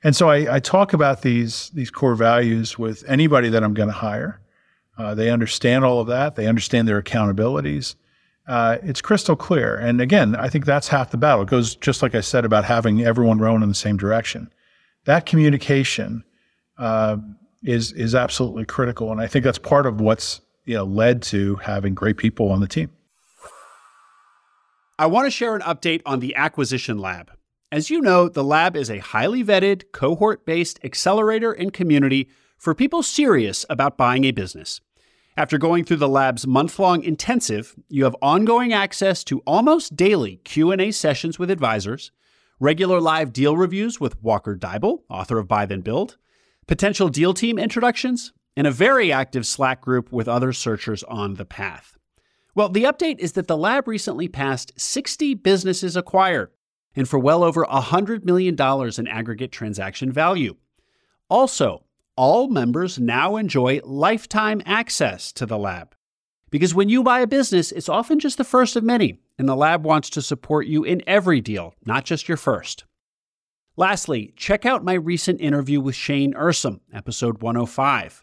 And 0.05 0.17
so 0.17 0.31
I, 0.31 0.57
I 0.57 0.59
talk 0.59 0.93
about 0.93 1.23
these, 1.23 1.71
these 1.71 1.91
core 1.91 2.15
values 2.15 2.79
with 2.79 3.05
anybody 3.07 3.49
that 3.51 3.63
I'm 3.63 3.75
going 3.75 3.89
to 3.89 3.95
hire. 3.95 4.41
Uh, 4.99 5.15
they 5.15 5.31
understand 5.31 5.85
all 5.85 6.01
of 6.01 6.09
that. 6.09 6.37
They 6.37 6.47
understand 6.47 6.89
their 6.89 7.01
accountabilities. 7.01 7.95
Uh, 8.47 8.79
it's 8.83 9.01
crystal 9.01 9.37
clear. 9.37 9.77
And 9.77 10.01
again, 10.01 10.35
I 10.35 10.49
think 10.49 10.67
that's 10.67 10.89
half 10.89 11.11
the 11.11 11.17
battle. 11.17 11.43
It 11.43 11.49
goes 11.49 11.77
just 11.77 12.03
like 12.03 12.15
I 12.15 12.21
said 12.21 12.45
about 12.45 12.65
having 12.65 13.03
everyone 13.03 13.39
rowing 13.39 13.63
in 13.63 13.69
the 13.69 13.75
same 13.75 13.97
direction 13.97 14.51
that 15.05 15.27
communication 15.27 16.25
uh, 16.79 17.17
is 17.63 17.93
is 17.93 18.15
absolutely 18.15 18.65
critical, 18.65 19.13
and 19.13 19.21
I 19.21 19.27
think 19.27 19.45
that's 19.45 19.59
part 19.59 19.87
of 19.87 20.01
what's 20.01 20.41
you 20.65 20.75
know 20.75 20.85
led 20.85 21.23
to 21.23 21.57
having 21.57 21.95
great 21.95 22.17
people 22.17 22.51
on 22.51 22.61
the 22.61 22.69
team. 22.69 22.91
I 24.99 25.07
want 25.07 25.27
to 25.27 25.31
share 25.31 25.57
an 25.57 25.63
update 25.63 26.03
on 26.07 26.21
the 26.21 26.35
Acquisition 26.37 26.99
Lab. 26.99 27.31
As 27.73 27.89
you 27.89 28.03
know, 28.03 28.29
the 28.29 28.45
lab 28.45 28.77
is 28.77 28.91
a 28.91 28.99
highly 28.99 29.43
vetted, 29.43 29.93
cohort 29.93 30.45
based 30.45 30.79
accelerator 30.85 31.53
and 31.53 31.73
community 31.73 32.29
for 32.59 32.75
people 32.75 33.03
serious 33.03 33.65
about 33.71 33.97
buying 33.97 34.25
a 34.25 34.31
business. 34.31 34.83
After 35.39 35.57
going 35.57 35.87
through 35.87 35.97
the 35.97 36.07
lab's 36.07 36.47
month-long 36.47 37.03
intensive, 37.03 37.75
you 37.89 38.05
have 38.05 38.15
ongoing 38.21 38.75
access 38.75 39.25
to 39.25 39.41
almost 39.47 39.97
daily 39.97 40.37
Q&A 40.45 40.91
sessions 40.91 41.39
with 41.39 41.51
advisors, 41.51 42.13
regular 42.61 43.01
live 43.01 43.33
deal 43.33 43.57
reviews 43.57 43.99
with 43.99 44.23
Walker 44.23 44.55
Deibel, 44.55 45.05
author 45.09 45.39
of 45.39 45.49
Buy 45.49 45.65
Then 45.65 45.81
Build, 45.81 46.19
potential 46.67 47.09
deal 47.09 47.33
team 47.33 47.59
introductions, 47.59 48.35
and 48.55 48.67
a 48.67 48.71
very 48.71 49.11
active 49.11 49.47
Slack 49.47 49.81
group 49.81 50.13
with 50.13 50.29
other 50.29 50.53
searchers 50.53 51.05
on 51.05 51.37
the 51.37 51.47
path. 51.47 51.97
Well, 52.55 52.69
the 52.69 52.85
update 52.85 53.19
is 53.19 53.33
that 53.33 53.49
the 53.49 53.57
lab 53.57 53.89
recently 53.89 54.29
passed 54.29 54.79
60 54.79 55.33
businesses 55.37 55.97
acquired 55.97 56.51
and 56.95 57.09
for 57.09 57.19
well 57.19 57.43
over 57.43 57.65
$100 57.65 58.25
million 58.25 58.57
in 58.99 59.09
aggregate 59.09 59.53
transaction 59.53 60.13
value. 60.13 60.57
Also, 61.29 61.85
all 62.17 62.49
members 62.49 62.99
now 62.99 63.37
enjoy 63.37 63.81
lifetime 63.85 64.61
access 64.67 65.33
to 65.33 65.47
the 65.47 65.59
lab. 65.59 65.95
Because 66.51 66.75
when 66.75 66.91
you 66.91 67.03
buy 67.03 67.21
a 67.21 67.27
business, 67.27 67.73
it's 67.73 67.89
often 67.89 68.19
just 68.19 68.37
the 68.37 68.45
first 68.45 68.77
of 68.77 68.85
many, 68.85 69.19
and 69.39 69.49
the 69.49 69.57
lab 69.57 69.85
wants 69.85 70.11
to 70.11 70.21
support 70.21 70.67
you 70.67 70.85
in 70.85 71.03
every 71.07 71.41
deal, 71.41 71.75
not 71.87 72.05
just 72.05 72.29
your 72.29 72.37
first. 72.37 72.85
Lastly, 73.77 74.35
check 74.37 74.67
out 74.67 74.85
my 74.85 74.93
recent 74.93 75.41
interview 75.41 75.81
with 75.81 75.95
Shane 75.95 76.35
Ursum, 76.35 76.81
episode 76.93 77.41
105. 77.41 78.23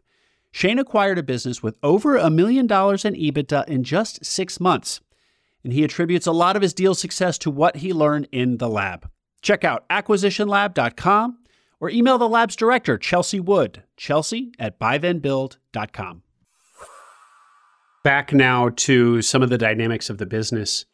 Shane 0.51 0.77
acquired 0.77 1.17
a 1.17 1.23
business 1.23 1.63
with 1.63 1.75
over 1.82 2.17
a 2.17 2.29
million 2.29 2.67
dollars 2.67 3.03
in 3.03 3.15
EBITDA 3.15 3.67
in 3.67 3.84
just 3.84 4.23
six 4.23 4.60
months, 4.60 5.01
and 5.63 5.74
he 5.74 5.84
attributes 5.84 6.28
a 6.28 6.32
lot 6.32 6.56
of 6.56 6.62
his 6.62 6.74
deal 6.74 6.95
success 6.95 7.38
to 7.39 7.52
what 7.52 7.78
he 7.78 7.93
learned 7.93 8.28
in 8.32 8.58
the 8.58 8.69
lab. 8.69 9.10
Check 9.41 9.63
out 9.63 9.88
acquisitionlab.com 9.89 11.38
or 11.80 11.89
email 11.89 12.17
the 12.17 12.30
lab's 12.30 12.56
director, 12.56 12.98
Chelsea 12.98 13.39
Wood, 13.39 13.84
chelsea 13.98 14.52
at 14.60 14.80
buythenbuild.com. 14.80 16.24
Back 18.04 18.34
now 18.34 18.69
to 18.69 19.22
some 19.22 19.43
of 19.43 19.50
the 19.50 19.58
dynamics 19.58 20.10
of 20.10 20.17
the 20.17 20.26
business. 20.26 20.86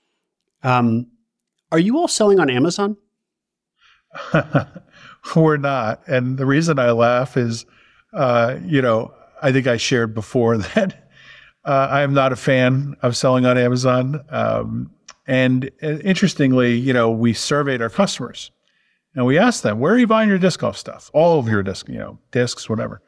Um, 0.63 1.07
are 1.71 1.79
you 1.79 1.97
all 1.97 2.07
selling 2.07 2.39
on 2.39 2.49
Amazon? 2.49 2.97
We're 5.35 5.57
not. 5.57 6.07
And 6.07 6.37
the 6.37 6.45
reason 6.45 6.79
I 6.79 6.91
laugh 6.91 7.37
is, 7.37 7.65
uh, 8.13 8.57
you 8.63 8.81
know, 8.81 9.13
I 9.41 9.51
think 9.51 9.67
I 9.67 9.77
shared 9.77 10.13
before 10.13 10.57
that 10.75 11.04
uh, 11.65 11.87
I 11.89 12.01
am 12.01 12.13
not 12.13 12.31
a 12.31 12.35
fan 12.35 12.95
of 13.01 13.17
selling 13.17 13.45
on 13.45 13.57
Amazon. 13.57 14.23
Um, 14.29 14.91
and 15.27 15.71
uh, 15.81 15.97
interestingly, 15.99 16.75
you 16.75 16.93
know, 16.93 17.09
we 17.09 17.33
surveyed 17.33 17.81
our 17.81 17.89
customers 17.89 18.51
and 19.15 19.25
we 19.25 19.39
asked 19.39 19.63
them, 19.63 19.79
where 19.79 19.93
are 19.93 19.97
you 19.97 20.07
buying 20.07 20.29
your 20.29 20.37
disc 20.37 20.59
golf 20.59 20.77
stuff? 20.77 21.09
All 21.13 21.39
of 21.39 21.47
your 21.47 21.63
disc, 21.63 21.89
you 21.89 21.97
know, 21.97 22.19
discs, 22.31 22.69
whatever. 22.69 23.01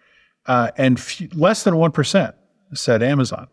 Uh, 0.47 0.71
and 0.77 0.97
f- 0.97 1.21
less 1.35 1.63
than 1.63 1.75
1% 1.75 2.33
said 2.73 3.03
Amazon, 3.03 3.47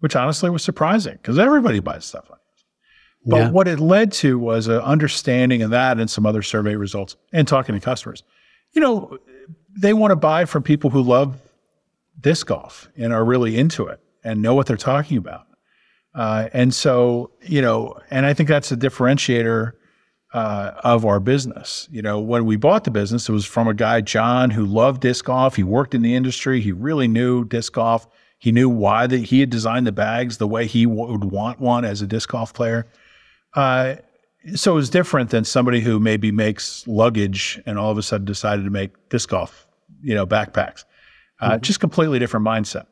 which 0.00 0.14
honestly 0.14 0.50
was 0.50 0.62
surprising 0.62 1.14
because 1.14 1.38
everybody 1.38 1.80
buys 1.80 2.04
stuff 2.04 2.30
on 2.30 2.36
Amazon. 2.36 2.68
But 3.24 3.36
yeah. 3.36 3.50
what 3.50 3.68
it 3.68 3.80
led 3.80 4.12
to 4.12 4.38
was 4.38 4.66
an 4.66 4.80
understanding 4.80 5.62
of 5.62 5.70
that 5.70 5.98
and 5.98 6.10
some 6.10 6.26
other 6.26 6.42
survey 6.42 6.74
results 6.74 7.16
and 7.32 7.48
talking 7.48 7.74
to 7.74 7.80
customers. 7.80 8.22
You 8.72 8.82
know, 8.82 9.18
they 9.78 9.94
want 9.94 10.10
to 10.10 10.16
buy 10.16 10.44
from 10.44 10.62
people 10.62 10.90
who 10.90 11.00
love 11.00 11.40
disc 12.20 12.48
golf 12.48 12.90
and 12.96 13.12
are 13.12 13.24
really 13.24 13.56
into 13.56 13.86
it 13.86 14.01
and 14.24 14.42
know 14.42 14.54
what 14.54 14.66
they're 14.66 14.76
talking 14.76 15.16
about. 15.16 15.46
Uh, 16.14 16.48
and 16.52 16.74
so, 16.74 17.30
you 17.42 17.62
know, 17.62 17.98
and 18.10 18.26
I 18.26 18.34
think 18.34 18.48
that's 18.48 18.70
a 18.70 18.76
differentiator 18.76 19.72
uh, 20.34 20.72
of 20.84 21.04
our 21.04 21.20
business. 21.20 21.88
You 21.90 22.02
know, 22.02 22.20
when 22.20 22.44
we 22.44 22.56
bought 22.56 22.84
the 22.84 22.90
business, 22.90 23.28
it 23.28 23.32
was 23.32 23.44
from 23.44 23.68
a 23.68 23.74
guy, 23.74 24.00
John, 24.00 24.50
who 24.50 24.64
loved 24.64 25.00
disc 25.00 25.24
golf. 25.24 25.56
He 25.56 25.62
worked 25.62 25.94
in 25.94 26.02
the 26.02 26.14
industry. 26.14 26.60
He 26.60 26.72
really 26.72 27.08
knew 27.08 27.44
disc 27.44 27.72
golf. 27.72 28.06
He 28.38 28.52
knew 28.52 28.68
why 28.68 29.06
that 29.06 29.18
he 29.18 29.40
had 29.40 29.50
designed 29.50 29.86
the 29.86 29.92
bags 29.92 30.38
the 30.38 30.48
way 30.48 30.66
he 30.66 30.84
w- 30.84 31.12
would 31.12 31.24
want 31.24 31.60
one 31.60 31.84
as 31.84 32.02
a 32.02 32.06
disc 32.06 32.30
golf 32.30 32.52
player. 32.52 32.86
Uh, 33.54 33.96
so 34.54 34.72
it 34.72 34.74
was 34.74 34.90
different 34.90 35.30
than 35.30 35.44
somebody 35.44 35.80
who 35.80 36.00
maybe 36.00 36.32
makes 36.32 36.86
luggage 36.88 37.60
and 37.66 37.78
all 37.78 37.90
of 37.90 37.98
a 37.98 38.02
sudden 38.02 38.24
decided 38.24 38.64
to 38.64 38.70
make 38.70 38.90
disc 39.08 39.28
golf, 39.28 39.66
you 40.02 40.14
know, 40.14 40.26
backpacks. 40.26 40.84
Uh, 41.40 41.52
mm-hmm. 41.52 41.60
Just 41.60 41.78
completely 41.78 42.18
different 42.18 42.44
mindset. 42.44 42.86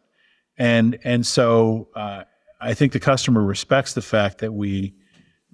And 0.60 0.98
and 1.04 1.26
so 1.26 1.88
uh, 1.96 2.24
I 2.60 2.74
think 2.74 2.92
the 2.92 3.00
customer 3.00 3.42
respects 3.42 3.94
the 3.94 4.02
fact 4.02 4.38
that 4.38 4.52
we 4.52 4.94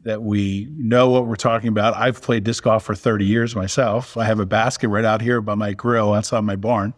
that 0.03 0.21
we 0.21 0.69
know 0.77 1.11
what 1.11 1.29
we're 1.29 1.37
talking 1.37 1.69
about. 1.69 1.97
I've 1.97 2.21
played 2.21 2.42
disc 2.42 2.64
golf 2.64 2.85
for 2.85 2.95
30 2.95 3.25
years 3.25 3.55
myself. 3.55 4.16
I 4.16 4.25
have 4.25 4.40
a 4.40 4.47
basket 4.47 4.88
right 4.88 5.05
out 5.05 5.21
here 5.21 5.40
by 5.40 5.55
my 5.55 5.75
grill 5.75 6.12
outside 6.12 6.40
my 6.40 6.57
barn. 6.57 6.92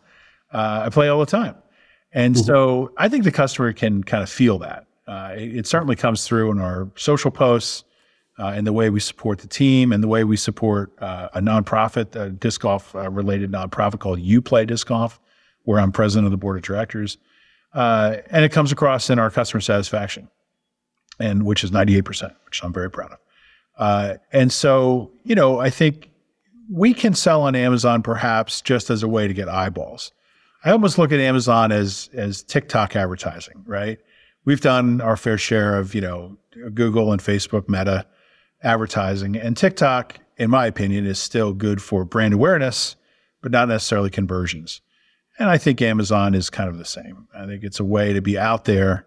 Uh, 0.52 0.82
I 0.86 0.88
play 0.88 1.08
all 1.08 1.20
the 1.20 1.26
time. 1.26 1.54
And 2.12 2.34
mm-hmm. 2.34 2.44
so 2.44 2.92
I 2.96 3.10
think 3.10 3.24
the 3.24 3.30
customer 3.30 3.72
can 3.74 4.02
kind 4.02 4.22
of 4.22 4.30
feel 4.30 4.58
that. 4.60 4.86
Uh, 5.06 5.34
it, 5.36 5.56
it, 5.56 5.66
certainly 5.66 5.96
comes 5.96 6.26
through 6.26 6.50
in 6.50 6.60
our 6.60 6.90
social 6.96 7.30
posts 7.30 7.84
uh, 8.38 8.48
and 8.48 8.66
the 8.66 8.72
way 8.72 8.90
we 8.90 9.00
support 9.00 9.38
the 9.38 9.48
team 9.48 9.92
and 9.92 10.02
the 10.02 10.08
way 10.08 10.24
we 10.24 10.36
support 10.36 10.92
uh, 11.00 11.28
a 11.34 11.40
nonprofit, 11.40 12.14
a 12.14 12.30
disc 12.30 12.60
golf 12.60 12.94
uh, 12.94 13.10
related 13.10 13.50
nonprofit 13.50 14.00
called 14.00 14.20
You 14.20 14.42
Play 14.42 14.66
Disc 14.66 14.86
Golf, 14.86 15.18
where 15.64 15.80
I'm 15.80 15.92
president 15.92 16.26
of 16.26 16.30
the 16.30 16.38
board 16.38 16.56
of 16.56 16.62
directors. 16.62 17.16
Uh, 17.74 18.16
and 18.30 18.44
it 18.44 18.52
comes 18.52 18.72
across 18.72 19.10
in 19.10 19.18
our 19.18 19.30
customer 19.30 19.60
satisfaction 19.60 20.28
and 21.20 21.44
which 21.44 21.64
is 21.64 21.70
98%, 21.70 22.34
which 22.44 22.62
I'm 22.62 22.72
very 22.72 22.90
proud 22.90 23.12
of. 23.12 23.18
Uh, 23.76 24.14
and 24.32 24.52
so, 24.52 25.12
you 25.24 25.34
know, 25.34 25.58
I 25.58 25.70
think 25.70 26.10
we 26.70 26.92
can 26.92 27.14
sell 27.14 27.42
on 27.42 27.54
Amazon 27.54 28.02
perhaps 28.02 28.60
just 28.60 28.90
as 28.90 29.02
a 29.02 29.08
way 29.08 29.28
to 29.28 29.34
get 29.34 29.48
eyeballs. 29.48 30.12
I 30.64 30.70
almost 30.70 30.98
look 30.98 31.12
at 31.12 31.20
Amazon 31.20 31.70
as 31.70 32.10
as 32.12 32.42
TikTok 32.42 32.96
advertising, 32.96 33.62
right? 33.66 33.98
We've 34.44 34.60
done 34.60 35.00
our 35.00 35.16
fair 35.16 35.38
share 35.38 35.78
of, 35.78 35.94
you 35.94 36.00
know, 36.00 36.36
Google 36.74 37.12
and 37.12 37.22
Facebook 37.22 37.68
Meta 37.68 38.06
advertising, 38.62 39.36
and 39.36 39.56
TikTok, 39.56 40.18
in 40.36 40.50
my 40.50 40.66
opinion, 40.66 41.06
is 41.06 41.20
still 41.20 41.52
good 41.52 41.80
for 41.80 42.04
brand 42.04 42.34
awareness, 42.34 42.96
but 43.40 43.52
not 43.52 43.68
necessarily 43.68 44.10
conversions. 44.10 44.80
And 45.38 45.48
I 45.48 45.58
think 45.58 45.80
Amazon 45.80 46.34
is 46.34 46.50
kind 46.50 46.68
of 46.68 46.78
the 46.78 46.84
same. 46.84 47.28
I 47.34 47.46
think 47.46 47.62
it's 47.62 47.80
a 47.80 47.84
way 47.84 48.12
to 48.12 48.20
be 48.20 48.38
out 48.38 48.64
there 48.64 49.06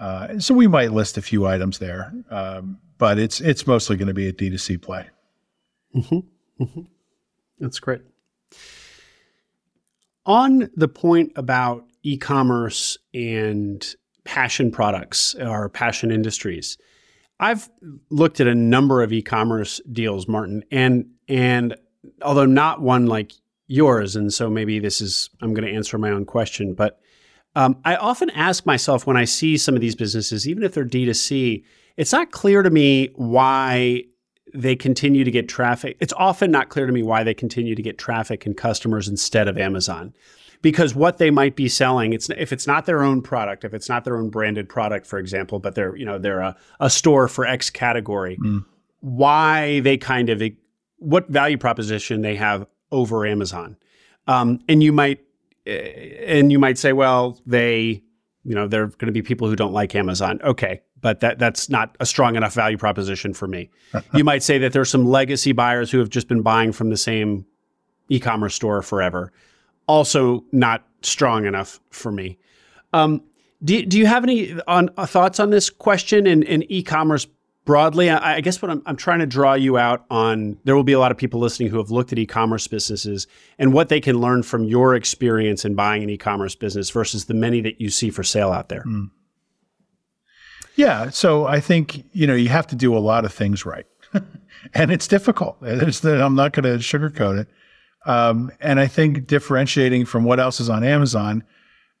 uh, 0.00 0.38
so 0.38 0.54
we 0.54 0.66
might 0.66 0.92
list 0.92 1.18
a 1.18 1.22
few 1.22 1.46
items 1.46 1.78
there, 1.78 2.12
um, 2.30 2.78
but 2.96 3.18
it's 3.18 3.40
it's 3.40 3.66
mostly 3.66 3.96
going 3.96 4.08
to 4.08 4.14
be 4.14 4.26
a 4.26 4.32
D2C 4.32 4.80
play. 4.80 5.06
Mm-hmm. 5.94 6.62
Mm-hmm. 6.62 6.80
That's 7.58 7.78
great. 7.78 8.00
On 10.24 10.70
the 10.74 10.88
point 10.88 11.32
about 11.36 11.84
e-commerce 12.02 12.96
and 13.12 13.94
passion 14.24 14.70
products 14.70 15.34
or 15.34 15.68
passion 15.68 16.10
industries, 16.10 16.78
I've 17.38 17.68
looked 18.08 18.40
at 18.40 18.46
a 18.46 18.54
number 18.54 19.02
of 19.02 19.12
e-commerce 19.12 19.82
deals, 19.92 20.26
Martin, 20.26 20.64
and 20.70 21.10
and 21.28 21.76
although 22.22 22.46
not 22.46 22.80
one 22.80 23.06
like 23.06 23.32
yours, 23.70 24.16
and 24.16 24.32
so 24.32 24.50
maybe 24.50 24.78
this 24.78 25.00
is 25.00 25.30
I'm 25.40 25.54
going 25.54 25.66
to 25.66 25.74
answer 25.74 25.96
my 25.96 26.10
own 26.10 26.24
question, 26.24 26.74
but 26.74 27.00
um, 27.54 27.78
I 27.84 27.96
often 27.96 28.30
ask 28.30 28.66
myself 28.66 29.06
when 29.06 29.16
I 29.16 29.24
see 29.24 29.56
some 29.56 29.74
of 29.74 29.80
these 29.80 29.94
businesses, 29.94 30.48
even 30.48 30.62
if 30.62 30.74
they're 30.74 30.84
D2C, 30.84 31.64
it's 31.96 32.12
not 32.12 32.30
clear 32.30 32.62
to 32.62 32.70
me 32.70 33.10
why 33.14 34.04
they 34.52 34.74
continue 34.74 35.24
to 35.24 35.30
get 35.30 35.48
traffic. 35.48 35.96
It's 36.00 36.12
often 36.16 36.50
not 36.50 36.68
clear 36.68 36.86
to 36.86 36.92
me 36.92 37.02
why 37.02 37.22
they 37.22 37.34
continue 37.34 37.74
to 37.74 37.82
get 37.82 37.98
traffic 37.98 38.46
and 38.46 38.56
customers 38.56 39.08
instead 39.08 39.48
of 39.48 39.56
Amazon. 39.56 40.14
Because 40.62 40.94
what 40.94 41.18
they 41.18 41.30
might 41.30 41.56
be 41.56 41.68
selling, 41.68 42.12
it's 42.12 42.28
if 42.30 42.52
it's 42.52 42.66
not 42.66 42.86
their 42.86 43.02
own 43.02 43.22
product, 43.22 43.64
if 43.64 43.72
it's 43.72 43.88
not 43.88 44.04
their 44.04 44.16
own 44.16 44.30
branded 44.30 44.68
product, 44.68 45.06
for 45.06 45.18
example, 45.18 45.58
but 45.58 45.74
they're 45.74 45.96
you 45.96 46.04
know 46.04 46.18
they're 46.18 46.40
a, 46.40 46.56
a 46.80 46.90
store 46.90 47.28
for 47.28 47.46
X 47.46 47.70
category, 47.70 48.36
mm. 48.36 48.64
why 49.00 49.80
they 49.80 49.96
kind 49.96 50.28
of 50.28 50.42
what 50.98 51.28
value 51.28 51.56
proposition 51.56 52.20
they 52.20 52.36
have 52.36 52.66
over 52.92 53.26
Amazon, 53.26 53.76
um, 54.26 54.60
and 54.68 54.82
you 54.82 54.92
might 54.92 55.20
and 55.66 56.50
you 56.50 56.58
might 56.58 56.78
say, 56.78 56.92
well, 56.92 57.38
they, 57.46 58.02
you 58.44 58.54
know, 58.54 58.66
they're 58.66 58.86
going 58.86 59.06
to 59.06 59.12
be 59.12 59.22
people 59.22 59.48
who 59.48 59.56
don't 59.56 59.72
like 59.72 59.94
Amazon. 59.94 60.40
Okay, 60.42 60.82
but 61.00 61.20
that 61.20 61.38
that's 61.38 61.68
not 61.68 61.96
a 62.00 62.06
strong 62.06 62.36
enough 62.36 62.54
value 62.54 62.76
proposition 62.76 63.34
for 63.34 63.46
me. 63.46 63.70
you 64.14 64.24
might 64.24 64.42
say 64.42 64.58
that 64.58 64.72
there's 64.72 64.90
some 64.90 65.06
legacy 65.06 65.52
buyers 65.52 65.90
who 65.90 65.98
have 65.98 66.10
just 66.10 66.28
been 66.28 66.42
buying 66.42 66.72
from 66.72 66.90
the 66.90 66.96
same 66.96 67.46
e-commerce 68.08 68.54
store 68.54 68.82
forever. 68.82 69.32
Also, 69.86 70.44
not 70.52 70.86
strong 71.02 71.46
enough 71.46 71.80
for 71.90 72.12
me. 72.12 72.38
Um, 72.92 73.22
do, 73.62 73.84
do 73.84 73.98
you 73.98 74.06
have 74.06 74.24
any 74.24 74.58
on, 74.66 74.90
uh, 74.96 75.06
thoughts 75.06 75.38
on 75.38 75.50
this 75.50 75.70
question 75.70 76.26
in, 76.26 76.42
in 76.44 76.64
e-commerce 76.70 77.26
broadly, 77.64 78.10
I, 78.10 78.36
I 78.36 78.40
guess 78.40 78.60
what 78.60 78.70
I'm, 78.70 78.82
I'm 78.86 78.96
trying 78.96 79.20
to 79.20 79.26
draw 79.26 79.54
you 79.54 79.78
out 79.78 80.04
on, 80.10 80.58
there 80.64 80.74
will 80.74 80.84
be 80.84 80.92
a 80.92 80.98
lot 80.98 81.10
of 81.10 81.18
people 81.18 81.40
listening 81.40 81.70
who 81.70 81.78
have 81.78 81.90
looked 81.90 82.12
at 82.12 82.18
e-commerce 82.18 82.66
businesses 82.66 83.26
and 83.58 83.72
what 83.72 83.88
they 83.88 84.00
can 84.00 84.20
learn 84.20 84.42
from 84.42 84.64
your 84.64 84.94
experience 84.94 85.64
in 85.64 85.74
buying 85.74 86.02
an 86.02 86.10
e-commerce 86.10 86.54
business 86.54 86.90
versus 86.90 87.26
the 87.26 87.34
many 87.34 87.60
that 87.60 87.80
you 87.80 87.90
see 87.90 88.10
for 88.10 88.22
sale 88.22 88.50
out 88.50 88.68
there. 88.68 88.84
Mm. 88.84 89.10
Yeah, 90.76 91.10
so 91.10 91.46
I 91.46 91.60
think 91.60 92.04
you 92.12 92.26
know 92.26 92.34
you 92.34 92.48
have 92.48 92.66
to 92.68 92.76
do 92.76 92.96
a 92.96 93.00
lot 93.00 93.26
of 93.26 93.34
things 93.34 93.66
right, 93.66 93.84
and 94.74 94.90
it's 94.90 95.06
difficult. 95.06 95.58
It's 95.60 96.00
the, 96.00 96.24
I'm 96.24 96.34
not 96.34 96.52
going 96.52 96.64
to 96.64 96.78
sugarcoat 96.82 97.40
it. 97.40 97.48
Um, 98.06 98.50
and 98.60 98.80
I 98.80 98.86
think 98.86 99.26
differentiating 99.26 100.06
from 100.06 100.24
what 100.24 100.40
else 100.40 100.58
is 100.58 100.70
on 100.70 100.82
Amazon, 100.82 101.44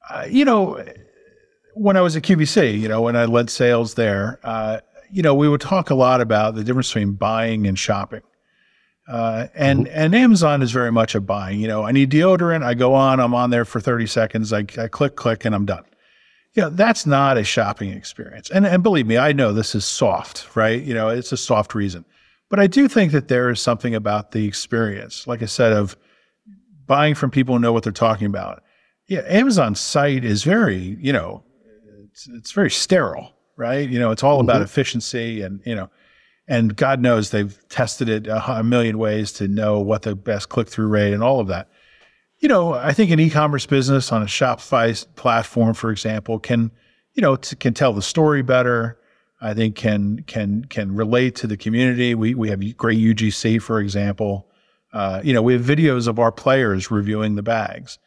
uh, 0.08 0.26
you 0.30 0.46
know, 0.46 0.82
when 1.74 1.96
I 1.96 2.00
was 2.00 2.16
at 2.16 2.22
QVC, 2.22 2.80
you 2.80 2.88
know, 2.88 3.02
when 3.02 3.16
I 3.16 3.26
led 3.26 3.50
sales 3.50 3.94
there, 3.94 4.40
uh, 4.44 4.80
you 5.12 5.22
know, 5.22 5.34
we 5.34 5.48
would 5.48 5.60
talk 5.60 5.90
a 5.90 5.94
lot 5.94 6.20
about 6.20 6.54
the 6.54 6.64
difference 6.64 6.88
between 6.88 7.12
buying 7.12 7.66
and 7.66 7.78
shopping. 7.78 8.22
Uh, 9.08 9.48
and 9.54 9.86
mm-hmm. 9.86 9.98
and 9.98 10.14
Amazon 10.14 10.62
is 10.62 10.70
very 10.70 10.92
much 10.92 11.14
a 11.14 11.20
buying. 11.20 11.60
You 11.60 11.68
know, 11.68 11.82
I 11.82 11.92
need 11.92 12.10
deodorant. 12.10 12.62
I 12.62 12.74
go 12.74 12.94
on. 12.94 13.18
I'm 13.18 13.34
on 13.34 13.50
there 13.50 13.64
for 13.64 13.80
30 13.80 14.06
seconds. 14.06 14.52
I, 14.52 14.64
I 14.78 14.88
click, 14.88 15.16
click, 15.16 15.44
and 15.44 15.54
I'm 15.54 15.66
done. 15.66 15.84
you 16.54 16.62
know, 16.62 16.70
that's 16.70 17.06
not 17.06 17.36
a 17.36 17.44
shopping 17.44 17.90
experience. 17.90 18.50
And, 18.50 18.66
and 18.66 18.82
believe 18.82 19.06
me, 19.06 19.18
I 19.18 19.32
know 19.32 19.52
this 19.52 19.74
is 19.74 19.84
soft, 19.84 20.54
right? 20.54 20.80
You 20.80 20.94
know, 20.94 21.08
it's 21.08 21.32
a 21.32 21.36
soft 21.36 21.74
reason. 21.74 22.04
But 22.50 22.60
I 22.60 22.66
do 22.66 22.88
think 22.88 23.12
that 23.12 23.28
there 23.28 23.50
is 23.50 23.60
something 23.60 23.94
about 23.94 24.32
the 24.32 24.46
experience, 24.46 25.26
like 25.26 25.42
I 25.42 25.46
said, 25.46 25.72
of 25.72 25.96
buying 26.86 27.14
from 27.14 27.30
people 27.30 27.54
who 27.54 27.60
know 27.60 27.72
what 27.72 27.84
they're 27.84 27.92
talking 27.92 28.26
about. 28.26 28.62
Yeah, 29.06 29.22
Amazon's 29.26 29.80
site 29.80 30.24
is 30.24 30.42
very, 30.42 30.96
you 31.00 31.12
know, 31.12 31.42
it's, 32.10 32.28
it's 32.28 32.52
very 32.52 32.70
sterile, 32.70 33.32
right? 33.60 33.88
You 33.88 34.00
know, 34.00 34.10
it's 34.10 34.24
all 34.24 34.38
mm-hmm. 34.38 34.50
about 34.50 34.62
efficiency 34.62 35.42
and, 35.42 35.60
you 35.64 35.76
know, 35.76 35.88
and 36.48 36.74
God 36.74 37.00
knows 37.00 37.30
they've 37.30 37.56
tested 37.68 38.08
it 38.08 38.26
a, 38.26 38.58
a 38.58 38.64
million 38.64 38.98
ways 38.98 39.30
to 39.34 39.46
know 39.46 39.78
what 39.78 40.02
the 40.02 40.16
best 40.16 40.48
click 40.48 40.68
through 40.68 40.88
rate 40.88 41.12
and 41.12 41.22
all 41.22 41.38
of 41.38 41.46
that 41.46 41.68
you 42.40 42.48
know, 42.48 42.72
I 42.72 42.92
think 42.92 43.10
an 43.10 43.20
e-commerce 43.20 43.66
business 43.66 44.10
on 44.10 44.22
a 44.22 44.26
Shopify 44.26 45.06
platform, 45.14 45.74
for 45.74 45.90
example, 45.90 46.38
can, 46.38 46.70
you 47.12 47.20
know, 47.20 47.36
t- 47.36 47.56
can 47.56 47.74
tell 47.74 47.92
the 47.92 48.02
story 48.02 48.42
better. 48.42 48.98
I 49.42 49.54
think 49.54 49.76
can 49.76 50.22
can 50.26 50.64
can 50.64 50.94
relate 50.94 51.34
to 51.36 51.46
the 51.46 51.56
community. 51.56 52.14
We 52.14 52.34
we 52.34 52.48
have 52.50 52.76
great 52.76 52.98
UGC, 52.98 53.62
for 53.62 53.78
example. 53.78 54.50
Uh, 54.92 55.20
you 55.22 55.32
know, 55.32 55.42
we 55.42 55.52
have 55.52 55.62
videos 55.62 56.08
of 56.08 56.18
our 56.18 56.32
players 56.32 56.90
reviewing 56.90 57.36
the 57.36 57.42
bags. 57.42 57.98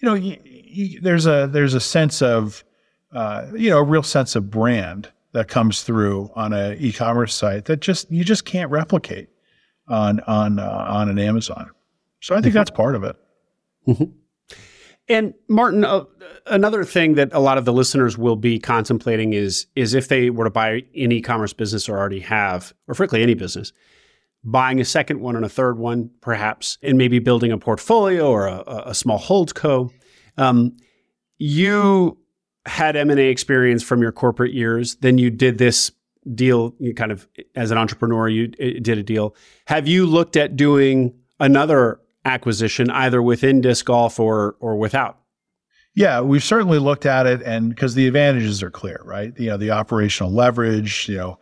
You 0.00 0.08
know, 0.08 0.14
y- 0.14 0.40
y- 0.44 0.98
there's 1.00 1.26
a 1.26 1.48
there's 1.50 1.74
a 1.74 1.80
sense 1.80 2.20
of, 2.20 2.64
uh, 3.12 3.46
you 3.54 3.70
know, 3.70 3.78
a 3.78 3.84
real 3.84 4.02
sense 4.02 4.34
of 4.36 4.50
brand 4.50 5.10
that 5.32 5.48
comes 5.48 5.82
through 5.82 6.30
on 6.34 6.52
an 6.52 6.76
e-commerce 6.78 7.34
site 7.34 7.64
that 7.66 7.80
just 7.80 8.10
you 8.10 8.24
just 8.24 8.44
can't 8.44 8.70
replicate 8.70 9.28
on 9.88 10.20
on 10.20 10.58
uh, 10.58 10.86
on 10.88 11.08
an 11.08 11.18
Amazon. 11.18 11.70
So 12.20 12.34
I 12.34 12.38
think 12.40 12.50
mm-hmm. 12.50 12.58
that's 12.58 12.70
part 12.70 12.94
of 12.94 13.04
it. 13.04 13.16
Mm-hmm. 13.88 14.04
And 15.08 15.34
Martin, 15.48 15.84
uh, 15.84 16.04
another 16.46 16.84
thing 16.84 17.14
that 17.14 17.30
a 17.32 17.40
lot 17.40 17.58
of 17.58 17.64
the 17.64 17.72
listeners 17.72 18.16
will 18.16 18.36
be 18.36 18.58
contemplating 18.58 19.32
is 19.32 19.66
is 19.74 19.94
if 19.94 20.08
they 20.08 20.30
were 20.30 20.44
to 20.44 20.50
buy 20.50 20.82
an 20.96 21.12
e-commerce 21.12 21.52
business 21.52 21.88
or 21.88 21.98
already 21.98 22.20
have, 22.20 22.72
or 22.86 22.94
frankly 22.94 23.22
any 23.22 23.34
business, 23.34 23.72
buying 24.44 24.80
a 24.80 24.84
second 24.84 25.20
one 25.20 25.36
and 25.36 25.44
a 25.44 25.48
third 25.48 25.78
one, 25.78 26.10
perhaps, 26.20 26.78
and 26.82 26.96
maybe 26.96 27.18
building 27.18 27.50
a 27.52 27.58
portfolio 27.58 28.30
or 28.30 28.46
a, 28.46 28.84
a 28.86 28.94
small 28.94 29.18
hold 29.18 29.54
co. 29.54 29.90
Um, 30.38 30.72
you 31.38 32.18
had 32.66 32.96
M 32.96 33.10
and 33.10 33.18
A 33.18 33.28
experience 33.28 33.82
from 33.82 34.02
your 34.02 34.12
corporate 34.12 34.52
years. 34.52 34.96
Then 34.96 35.18
you 35.18 35.30
did 35.30 35.58
this 35.58 35.90
deal. 36.34 36.74
You 36.78 36.94
kind 36.94 37.12
of 37.12 37.28
as 37.54 37.70
an 37.70 37.78
entrepreneur, 37.78 38.28
you 38.28 38.52
uh, 38.60 38.80
did 38.80 38.98
a 38.98 39.02
deal. 39.02 39.34
Have 39.66 39.88
you 39.88 40.06
looked 40.06 40.36
at 40.36 40.56
doing 40.56 41.14
another 41.40 42.00
acquisition, 42.24 42.90
either 42.90 43.20
within 43.20 43.60
disc 43.60 43.84
golf 43.84 44.20
or 44.20 44.56
or 44.60 44.76
without? 44.76 45.18
Yeah, 45.94 46.20
we've 46.22 46.44
certainly 46.44 46.78
looked 46.78 47.04
at 47.04 47.26
it, 47.26 47.42
and 47.42 47.68
because 47.68 47.94
the 47.94 48.06
advantages 48.06 48.62
are 48.62 48.70
clear, 48.70 49.02
right? 49.04 49.38
You 49.38 49.50
know, 49.50 49.56
the 49.58 49.72
operational 49.72 50.32
leverage, 50.32 51.06
you 51.06 51.18
know, 51.18 51.38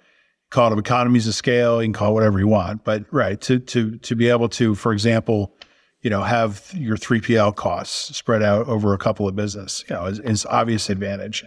call 0.51 0.73
it 0.73 0.79
economies 0.79 1.29
of 1.29 1.35
scale, 1.35 1.81
you 1.81 1.87
can 1.87 1.93
call 1.93 2.11
it 2.11 2.15
whatever 2.15 2.39
you 2.41 2.49
want, 2.49 2.85
but 2.85 3.05
right 3.13 3.41
to 3.43 3.61
to 3.61 3.97
to 3.99 4.17
be 4.17 4.29
able 4.29 4.49
to, 4.51 4.75
for 4.75 4.93
example, 4.93 5.55
you 6.03 6.11
know, 6.11 6.23
have 6.23 6.71
your 6.75 6.97
3PL 6.97 7.57
costs 7.57 8.17
spread 8.17 8.43
out 8.43 8.67
over 8.69 8.95
a 8.95 8.99
couple 8.99 9.29
of 9.29 9.37
business, 9.37 9.85
you 9.89 9.95
know, 9.95 10.07
is, 10.07 10.19
is 10.21 10.47
obvious 10.47 10.91
advantage. 10.91 11.45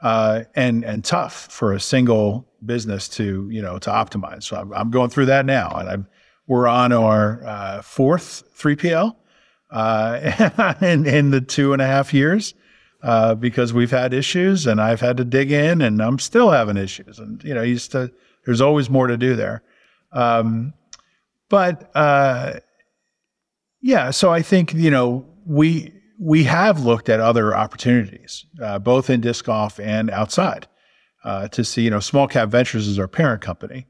Uh, 0.00 0.42
and 0.56 0.84
and 0.84 1.04
tough 1.04 1.46
for 1.48 1.72
a 1.72 1.78
single 1.78 2.44
business 2.66 3.08
to 3.08 3.48
you 3.50 3.62
know 3.62 3.78
to 3.78 3.88
optimize. 3.88 4.42
So 4.42 4.56
I'm, 4.56 4.72
I'm 4.72 4.90
going 4.90 5.10
through 5.10 5.26
that 5.26 5.46
now, 5.46 5.70
and 5.76 5.88
I'm 5.88 6.06
we're 6.46 6.66
on 6.66 6.92
our 6.92 7.44
uh, 7.44 7.82
fourth 7.82 8.42
3PL 8.58 9.14
uh, 9.70 10.74
in, 10.82 11.06
in 11.06 11.30
the 11.30 11.40
two 11.40 11.72
and 11.72 11.80
a 11.80 11.86
half 11.86 12.12
years 12.12 12.54
uh, 13.02 13.34
because 13.34 13.72
we've 13.72 13.90
had 13.90 14.12
issues 14.12 14.66
and 14.66 14.80
I've 14.80 15.00
had 15.00 15.16
to 15.16 15.24
dig 15.24 15.50
in 15.50 15.80
and 15.80 16.00
I'm 16.00 16.18
still 16.18 16.50
having 16.50 16.76
issues. 16.76 17.18
And, 17.18 17.42
you 17.42 17.54
know, 17.54 17.62
used 17.62 17.92
to, 17.92 18.12
there's 18.44 18.60
always 18.60 18.90
more 18.90 19.06
to 19.06 19.16
do 19.16 19.34
there. 19.34 19.62
Um, 20.12 20.74
but 21.48 21.90
uh, 21.94 22.54
yeah, 23.82 24.10
so 24.10 24.32
I 24.32 24.42
think, 24.42 24.72
you 24.72 24.90
know, 24.90 25.26
we, 25.44 25.92
we 26.18 26.44
have 26.44 26.84
looked 26.84 27.08
at 27.08 27.20
other 27.20 27.54
opportunities, 27.54 28.46
uh, 28.62 28.78
both 28.78 29.10
in 29.10 29.20
disc 29.20 29.44
golf 29.44 29.80
and 29.80 30.08
outside, 30.10 30.68
uh, 31.24 31.48
to 31.48 31.64
see, 31.64 31.82
you 31.82 31.90
know, 31.90 32.00
Small 32.00 32.28
Cap 32.28 32.48
Ventures 32.48 32.86
is 32.86 32.98
our 32.98 33.08
parent 33.08 33.42
company. 33.42 33.86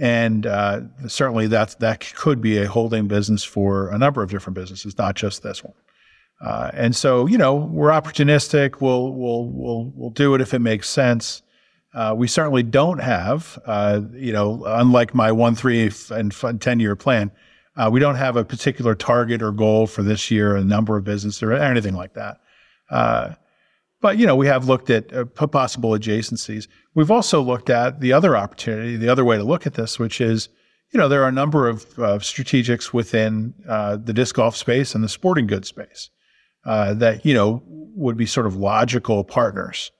And 0.00 0.46
uh, 0.46 0.82
certainly 1.06 1.46
that 1.48 1.78
that 1.80 2.12
could 2.14 2.40
be 2.40 2.58
a 2.58 2.68
holding 2.68 3.08
business 3.08 3.42
for 3.42 3.90
a 3.90 3.98
number 3.98 4.22
of 4.22 4.30
different 4.30 4.54
businesses, 4.54 4.96
not 4.96 5.16
just 5.16 5.42
this 5.42 5.64
one. 5.64 5.74
Uh, 6.40 6.70
and 6.72 6.94
so, 6.94 7.26
you 7.26 7.36
know, 7.36 7.54
we're 7.54 7.90
opportunistic. 7.90 8.80
We'll 8.80 9.12
we'll 9.12 9.46
we'll 9.46 9.92
we'll 9.96 10.10
do 10.10 10.34
it 10.34 10.40
if 10.40 10.54
it 10.54 10.60
makes 10.60 10.88
sense. 10.88 11.42
Uh, 11.94 12.14
we 12.16 12.28
certainly 12.28 12.62
don't 12.62 12.98
have, 12.98 13.58
uh, 13.66 14.02
you 14.12 14.32
know, 14.32 14.62
unlike 14.66 15.14
my 15.14 15.32
one, 15.32 15.56
three, 15.56 15.90
and 16.10 16.32
ten 16.60 16.78
year 16.78 16.94
plan, 16.94 17.32
uh, 17.78 17.88
we 17.90 18.00
don't 18.00 18.16
have 18.16 18.36
a 18.36 18.44
particular 18.44 18.94
target 18.94 19.40
or 19.40 19.52
goal 19.52 19.86
for 19.86 20.02
this 20.02 20.30
year, 20.30 20.56
a 20.56 20.64
number 20.64 20.96
of 20.96 21.04
business 21.04 21.42
or 21.42 21.52
anything 21.52 21.94
like 21.94 22.14
that. 22.14 22.38
Uh, 22.90 23.34
but 24.00 24.18
you 24.18 24.26
know, 24.26 24.36
we 24.36 24.46
have 24.46 24.66
looked 24.66 24.90
at 24.90 25.12
uh, 25.12 25.24
possible 25.24 25.90
adjacencies. 25.90 26.68
We've 26.94 27.10
also 27.10 27.40
looked 27.40 27.70
at 27.70 28.00
the 28.00 28.12
other 28.12 28.36
opportunity, 28.36 28.96
the 28.96 29.08
other 29.08 29.24
way 29.24 29.36
to 29.36 29.44
look 29.44 29.66
at 29.66 29.74
this, 29.74 29.98
which 29.98 30.20
is, 30.20 30.48
you 30.92 30.98
know, 30.98 31.08
there 31.08 31.22
are 31.22 31.28
a 31.28 31.32
number 31.32 31.68
of 31.68 31.84
strategics 31.86 32.92
within 32.92 33.54
uh, 33.68 33.96
the 33.96 34.12
disc 34.12 34.34
golf 34.34 34.56
space 34.56 34.94
and 34.94 35.04
the 35.04 35.08
sporting 35.08 35.46
goods 35.46 35.68
space 35.68 36.10
uh, 36.64 36.94
that 36.94 37.24
you 37.24 37.34
know 37.34 37.62
would 37.66 38.16
be 38.16 38.26
sort 38.26 38.46
of 38.46 38.56
logical 38.56 39.24
partners. 39.24 39.90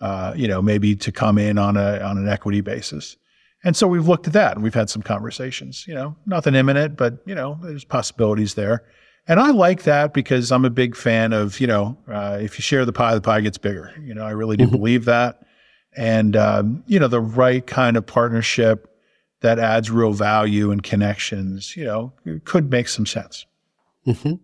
Uh, 0.00 0.32
you 0.36 0.46
know, 0.46 0.62
maybe 0.62 0.94
to 0.94 1.10
come 1.10 1.38
in 1.38 1.58
on 1.58 1.76
a 1.76 1.98
on 2.00 2.16
an 2.18 2.28
equity 2.28 2.60
basis. 2.60 3.16
And 3.64 3.76
so 3.76 3.86
we've 3.88 4.06
looked 4.06 4.26
at 4.26 4.32
that 4.34 4.54
and 4.54 4.62
we've 4.62 4.74
had 4.74 4.88
some 4.88 5.02
conversations. 5.02 5.84
You 5.86 5.94
know, 5.94 6.16
nothing 6.26 6.54
imminent, 6.54 6.96
but 6.96 7.18
you 7.26 7.34
know, 7.34 7.58
there's 7.62 7.84
possibilities 7.84 8.54
there. 8.54 8.84
And 9.26 9.38
I 9.38 9.50
like 9.50 9.82
that 9.82 10.14
because 10.14 10.50
I'm 10.50 10.64
a 10.64 10.70
big 10.70 10.96
fan 10.96 11.32
of, 11.32 11.60
you 11.60 11.66
know, 11.66 11.98
uh, 12.10 12.38
if 12.40 12.58
you 12.58 12.62
share 12.62 12.84
the 12.86 12.92
pie, 12.92 13.14
the 13.14 13.20
pie 13.20 13.42
gets 13.42 13.58
bigger. 13.58 13.92
You 14.02 14.14
know, 14.14 14.24
I 14.24 14.30
really 14.30 14.56
do 14.56 14.64
mm-hmm. 14.64 14.76
believe 14.76 15.04
that. 15.04 15.40
And, 15.96 16.34
um, 16.34 16.82
you 16.86 16.98
know, 16.98 17.08
the 17.08 17.20
right 17.20 17.66
kind 17.66 17.96
of 17.96 18.06
partnership 18.06 18.88
that 19.40 19.58
adds 19.58 19.90
real 19.90 20.12
value 20.12 20.70
and 20.70 20.82
connections, 20.82 21.76
you 21.76 21.84
know, 21.84 22.12
could 22.44 22.70
make 22.70 22.88
some 22.88 23.06
sense. 23.06 23.44
Mm-hmm 24.06 24.34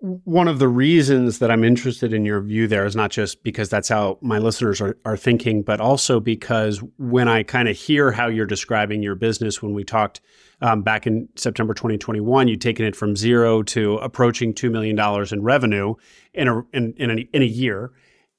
one 0.00 0.46
of 0.46 0.60
the 0.60 0.68
reasons 0.68 1.40
that 1.40 1.50
I'm 1.50 1.64
interested 1.64 2.12
in 2.12 2.24
your 2.24 2.40
view 2.40 2.68
there 2.68 2.86
is 2.86 2.94
not 2.94 3.10
just 3.10 3.42
because 3.42 3.68
that's 3.68 3.88
how 3.88 4.18
my 4.20 4.38
listeners 4.38 4.80
are, 4.80 4.96
are 5.04 5.16
thinking, 5.16 5.62
but 5.62 5.80
also 5.80 6.20
because 6.20 6.80
when 6.98 7.26
I 7.26 7.42
kind 7.42 7.68
of 7.68 7.76
hear 7.76 8.12
how 8.12 8.28
you're 8.28 8.46
describing 8.46 9.02
your 9.02 9.16
business, 9.16 9.60
when 9.60 9.74
we 9.74 9.82
talked 9.82 10.20
um, 10.60 10.82
back 10.82 11.08
in 11.08 11.28
September 11.34 11.74
2021, 11.74 12.46
you'd 12.46 12.60
taken 12.60 12.86
it 12.86 12.94
from 12.94 13.16
zero 13.16 13.62
to 13.64 13.96
approaching 13.96 14.54
$2 14.54 14.70
million 14.70 14.98
in 15.32 15.42
revenue 15.42 15.94
in 16.32 16.46
a, 16.46 16.62
in, 16.72 16.94
in, 16.96 17.10
a, 17.10 17.28
in 17.32 17.42
a 17.42 17.46
year. 17.46 17.90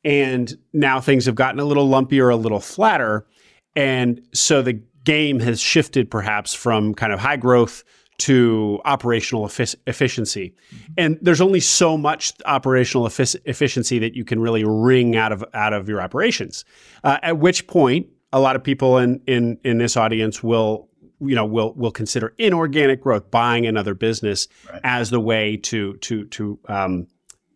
And 0.05 0.57
now 0.71 1.01
things 1.01 1.25
have 1.25 1.35
gotten 1.35 1.59
a 1.59 1.65
little 1.65 1.89
lumpier, 1.89 2.31
a 2.31 2.37
little 2.37 2.61
flatter. 2.61 3.27
And 3.75 4.25
so 4.33 4.61
the 4.61 4.81
game 5.03 5.41
has 5.41 5.59
shifted 5.59 6.09
perhaps 6.09 6.53
from 6.53 6.93
kind 6.93 7.11
of 7.11 7.19
high 7.19 7.37
growth 7.37 7.83
to 8.19 8.79
operational 8.85 9.45
efficiency. 9.45 10.53
And 10.97 11.17
there's 11.21 11.41
only 11.41 11.59
so 11.59 11.97
much 11.97 12.33
operational 12.45 13.07
efficiency 13.07 13.99
that 13.99 14.15
you 14.15 14.23
can 14.25 14.39
really 14.39 14.63
wring 14.63 15.15
out 15.15 15.31
of 15.31 15.43
out 15.53 15.73
of 15.73 15.89
your 15.89 16.01
operations. 16.01 16.65
Uh, 17.03 17.17
at 17.21 17.37
which 17.39 17.67
point, 17.67 18.07
a 18.31 18.39
lot 18.39 18.55
of 18.55 18.63
people 18.63 18.97
in 18.97 19.21
in 19.25 19.57
in 19.63 19.77
this 19.77 19.97
audience 19.97 20.43
will 20.43 20.89
you 21.19 21.35
know 21.35 21.45
will 21.45 21.73
will 21.73 21.91
consider 21.91 22.33
inorganic 22.37 23.01
growth, 23.01 23.31
buying 23.31 23.65
another 23.65 23.93
business 23.93 24.47
right. 24.71 24.81
as 24.83 25.09
the 25.09 25.19
way 25.19 25.57
to 25.57 25.95
to 25.97 26.25
to 26.25 26.59
um, 26.67 27.07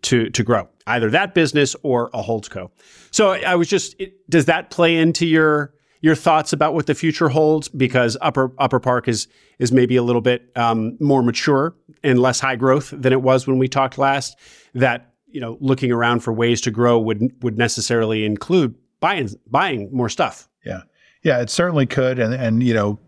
to 0.04 0.30
to 0.30 0.43
grow 0.43 0.67
either 0.88 1.10
that 1.10 1.34
business 1.34 1.76
or 1.84 2.10
a 2.13 2.21
holdco. 2.21 2.69
So 3.12 3.32
I 3.32 3.56
was 3.56 3.67
just, 3.67 3.95
it, 3.99 4.30
does 4.30 4.45
that 4.45 4.69
play 4.69 4.97
into 4.97 5.26
your 5.26 5.73
your 6.04 6.16
thoughts 6.16 6.52
about 6.52 6.74
what 6.74 6.86
the 6.86 6.94
future 6.94 7.30
holds 7.30 7.70
because 7.70 8.18
Upper 8.20 8.52
Upper 8.60 8.80
Park 8.80 9.08
is 9.08 9.28
is 9.58 9.72
maybe 9.72 9.96
a 9.96 10.04
little 10.04 10.22
bit 10.22 10.52
um, 10.56 10.98
more 11.00 11.24
mature 11.24 11.74
and 12.04 12.20
less 12.20 12.42
high 12.42 12.58
growth 12.58 12.94
than 12.96 13.13
it 13.13 13.22
was 13.22 13.48
when 13.48 13.58
we 13.58 13.70
talked 13.70 13.98
last. 13.98 14.38
That 14.76 15.13
you 15.28 15.39
know, 15.39 15.58
looking 15.62 15.92
around 15.92 16.20
for 16.20 16.34
ways 16.34 16.60
to 16.62 16.72
grow 16.72 17.00
would 17.00 17.32
would 17.42 17.58
necessarily 17.58 18.26
include 18.26 18.76
buying 19.00 19.30
buying 19.48 19.89
more 19.94 20.10
stuff. 20.10 20.50
Yeah, 20.66 20.82
yeah, 21.24 21.42
it 21.42 21.50
certainly 21.50 21.86
could, 21.86 22.20
and 22.20 22.34
and 22.34 22.62
you 22.62 22.74
know, 22.74 23.00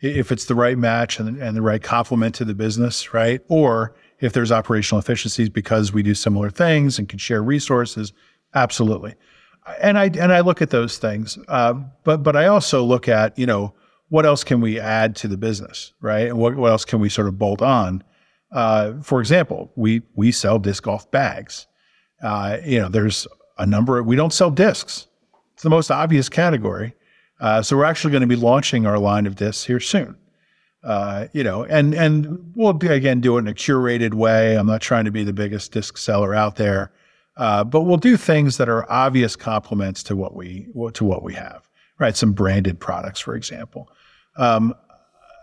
if 0.00 0.30
it's 0.30 0.44
the 0.44 0.54
right 0.54 0.78
match 0.78 1.18
and, 1.18 1.36
and 1.42 1.56
the 1.56 1.62
right 1.62 1.82
complement 1.82 2.36
to 2.36 2.44
the 2.44 2.54
business, 2.54 3.12
right, 3.12 3.40
or 3.48 3.96
if 4.20 4.32
there's 4.32 4.52
operational 4.52 5.00
efficiencies 5.00 5.48
because 5.48 5.92
we 5.92 6.04
do 6.04 6.14
similar 6.14 6.50
things 6.50 7.00
and 7.00 7.08
can 7.08 7.18
share 7.18 7.42
resources, 7.42 8.12
absolutely 8.54 9.16
and 9.80 9.98
I 9.98 10.04
and 10.06 10.32
I 10.32 10.40
look 10.40 10.62
at 10.62 10.70
those 10.70 10.98
things, 10.98 11.38
uh, 11.48 11.74
but 12.04 12.22
but 12.22 12.36
I 12.36 12.46
also 12.46 12.82
look 12.84 13.08
at 13.08 13.38
you 13.38 13.46
know 13.46 13.74
what 14.08 14.26
else 14.26 14.44
can 14.44 14.60
we 14.60 14.78
add 14.78 15.16
to 15.16 15.28
the 15.28 15.36
business, 15.36 15.92
right? 16.00 16.28
And 16.28 16.38
what 16.38 16.56
what 16.56 16.70
else 16.70 16.84
can 16.84 17.00
we 17.00 17.08
sort 17.08 17.28
of 17.28 17.38
bolt 17.38 17.62
on? 17.62 18.02
Uh, 18.52 18.94
for 19.02 19.20
example, 19.20 19.72
we 19.76 20.02
we 20.14 20.30
sell 20.30 20.58
disc 20.58 20.84
golf 20.84 21.10
bags. 21.10 21.66
Uh, 22.22 22.58
you 22.64 22.78
know, 22.78 22.88
there's 22.88 23.26
a 23.58 23.66
number 23.66 23.98
of, 23.98 24.06
we 24.06 24.16
don't 24.16 24.32
sell 24.32 24.50
discs. 24.50 25.08
It's 25.54 25.62
the 25.62 25.70
most 25.70 25.90
obvious 25.90 26.28
category. 26.28 26.94
Uh, 27.40 27.62
so 27.62 27.76
we're 27.76 27.84
actually 27.84 28.12
going 28.12 28.22
to 28.22 28.26
be 28.26 28.36
launching 28.36 28.86
our 28.86 28.98
line 28.98 29.26
of 29.26 29.36
discs 29.36 29.64
here 29.64 29.80
soon. 29.80 30.16
Uh, 30.82 31.28
you 31.32 31.42
know, 31.42 31.64
and 31.64 31.94
and 31.94 32.52
we'll 32.54 32.70
again 32.70 33.20
do 33.20 33.36
it 33.36 33.40
in 33.40 33.48
a 33.48 33.54
curated 33.54 34.14
way. 34.14 34.56
I'm 34.56 34.66
not 34.66 34.82
trying 34.82 35.06
to 35.06 35.10
be 35.10 35.24
the 35.24 35.32
biggest 35.32 35.72
disc 35.72 35.96
seller 35.96 36.34
out 36.34 36.56
there, 36.56 36.92
uh, 37.36 37.64
but 37.64 37.82
we'll 37.82 37.96
do 37.96 38.16
things 38.16 38.56
that 38.58 38.68
are 38.68 38.90
obvious 38.90 39.36
complements 39.36 40.02
to 40.04 40.16
what 40.16 40.34
we 40.34 40.68
to 40.94 41.04
what 41.04 41.22
we 41.22 41.34
have. 41.34 41.68
Right, 41.98 42.16
some 42.16 42.32
branded 42.32 42.80
products, 42.80 43.20
for 43.20 43.36
example. 43.36 43.88
Um, 44.36 44.74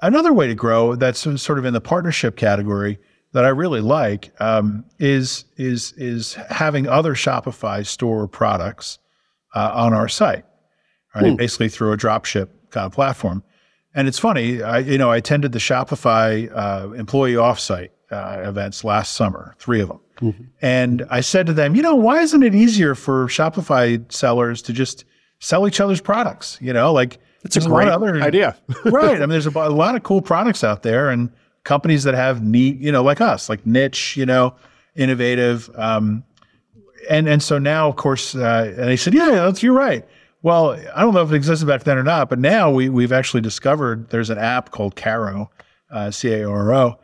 another 0.02 0.34
way 0.34 0.48
to 0.48 0.56
grow 0.56 0.96
that's 0.96 1.20
sort 1.20 1.60
of 1.60 1.66
in 1.66 1.74
the 1.74 1.82
partnership 1.82 2.36
category 2.36 3.00
that 3.34 3.46
I 3.46 3.50
really 3.50 3.82
like 3.82 4.34
um, 4.42 4.86
is 5.00 5.46
is 5.58 5.94
is 5.98 6.34
having 6.34 6.88
other 6.88 7.16
Shopify 7.16 7.86
store 7.86 8.28
products 8.28 9.00
uh, 9.56 9.72
on 9.74 9.94
our 9.94 10.08
site, 10.08 10.46
right? 11.16 11.30
Hmm. 11.30 11.36
Basically 11.36 11.70
through 11.70 11.94
a 11.94 11.98
dropship 11.98 12.50
kind 12.70 12.86
of 12.86 12.92
platform. 12.92 13.44
And 13.94 14.08
it's 14.08 14.20
funny, 14.20 14.62
I 14.62 14.80
you 14.80 14.98
know 14.98 15.12
I 15.12 15.18
attended 15.18 15.52
the 15.52 15.60
Shopify 15.60 16.52
uh, 16.54 16.92
employee 16.92 17.34
offsite 17.34 17.90
uh, 18.12 18.42
events 18.44 18.84
last 18.84 19.14
summer, 19.14 19.56
three 19.60 19.82
of 19.82 19.88
them, 19.88 20.00
mm-hmm. 20.22 20.44
and 20.62 21.06
I 21.10 21.22
said 21.22 21.48
to 21.48 21.54
them, 21.54 21.76
you 21.76 21.82
know, 21.82 21.96
why 21.96 22.22
isn't 22.22 22.44
it 22.44 22.56
easier 22.56 22.96
for 22.96 23.28
Shopify 23.28 24.12
sellers 24.12 24.62
to 24.64 24.74
just 24.74 25.06
sell 25.40 25.68
each 25.68 25.80
other's 25.80 26.02
products? 26.02 26.58
You 26.62 26.74
know, 26.74 26.94
like 26.94 27.20
it's 27.44 27.58
a 27.58 27.62
great 27.62 27.88
other, 27.88 28.22
idea, 28.22 28.56
right? 28.86 29.18
I 29.18 29.20
mean, 29.22 29.30
there's 29.30 29.48
a, 29.48 29.52
a 29.52 29.70
lot 29.70 29.96
of 29.96 30.04
cool 30.04 30.22
products 30.22 30.64
out 30.64 30.84
there, 30.84 31.10
and 31.10 31.32
companies 31.64 32.04
that 32.04 32.14
have 32.14 32.44
neat, 32.44 32.78
you 32.80 32.92
know, 32.92 33.04
like 33.04 33.22
us, 33.22 33.50
like 33.50 33.66
niche, 33.66 34.16
you 34.18 34.26
know, 34.26 34.56
innovative. 34.96 35.70
Um, 35.76 36.24
and 37.10 37.28
and 37.28 37.42
so 37.42 37.58
now, 37.58 37.88
of 37.88 37.96
course, 37.96 38.36
uh, 38.36 38.74
and 38.78 38.88
they 38.88 38.98
said, 38.98 39.14
yeah, 39.14 39.32
that's 39.32 39.64
you're 39.64 39.74
right. 39.74 40.08
Well, 40.44 40.72
I 40.96 41.02
don't 41.02 41.14
know 41.14 41.22
if 41.22 41.32
it 41.32 41.36
existed 41.36 41.68
back 41.68 41.84
then 41.84 41.98
or 41.98 42.04
not, 42.04 42.30
but 42.30 42.40
now 42.40 42.72
we 42.72 42.90
we've 42.90 43.12
actually 43.12 43.42
discovered 43.42 44.10
there's 44.10 44.30
an 44.30 44.38
app 44.38 44.72
called 44.72 44.96
Carro, 44.96 45.52
uh, 45.90 46.12
C 46.12 46.34
A 46.34 46.48
R 46.48 46.74
O, 46.74 47.00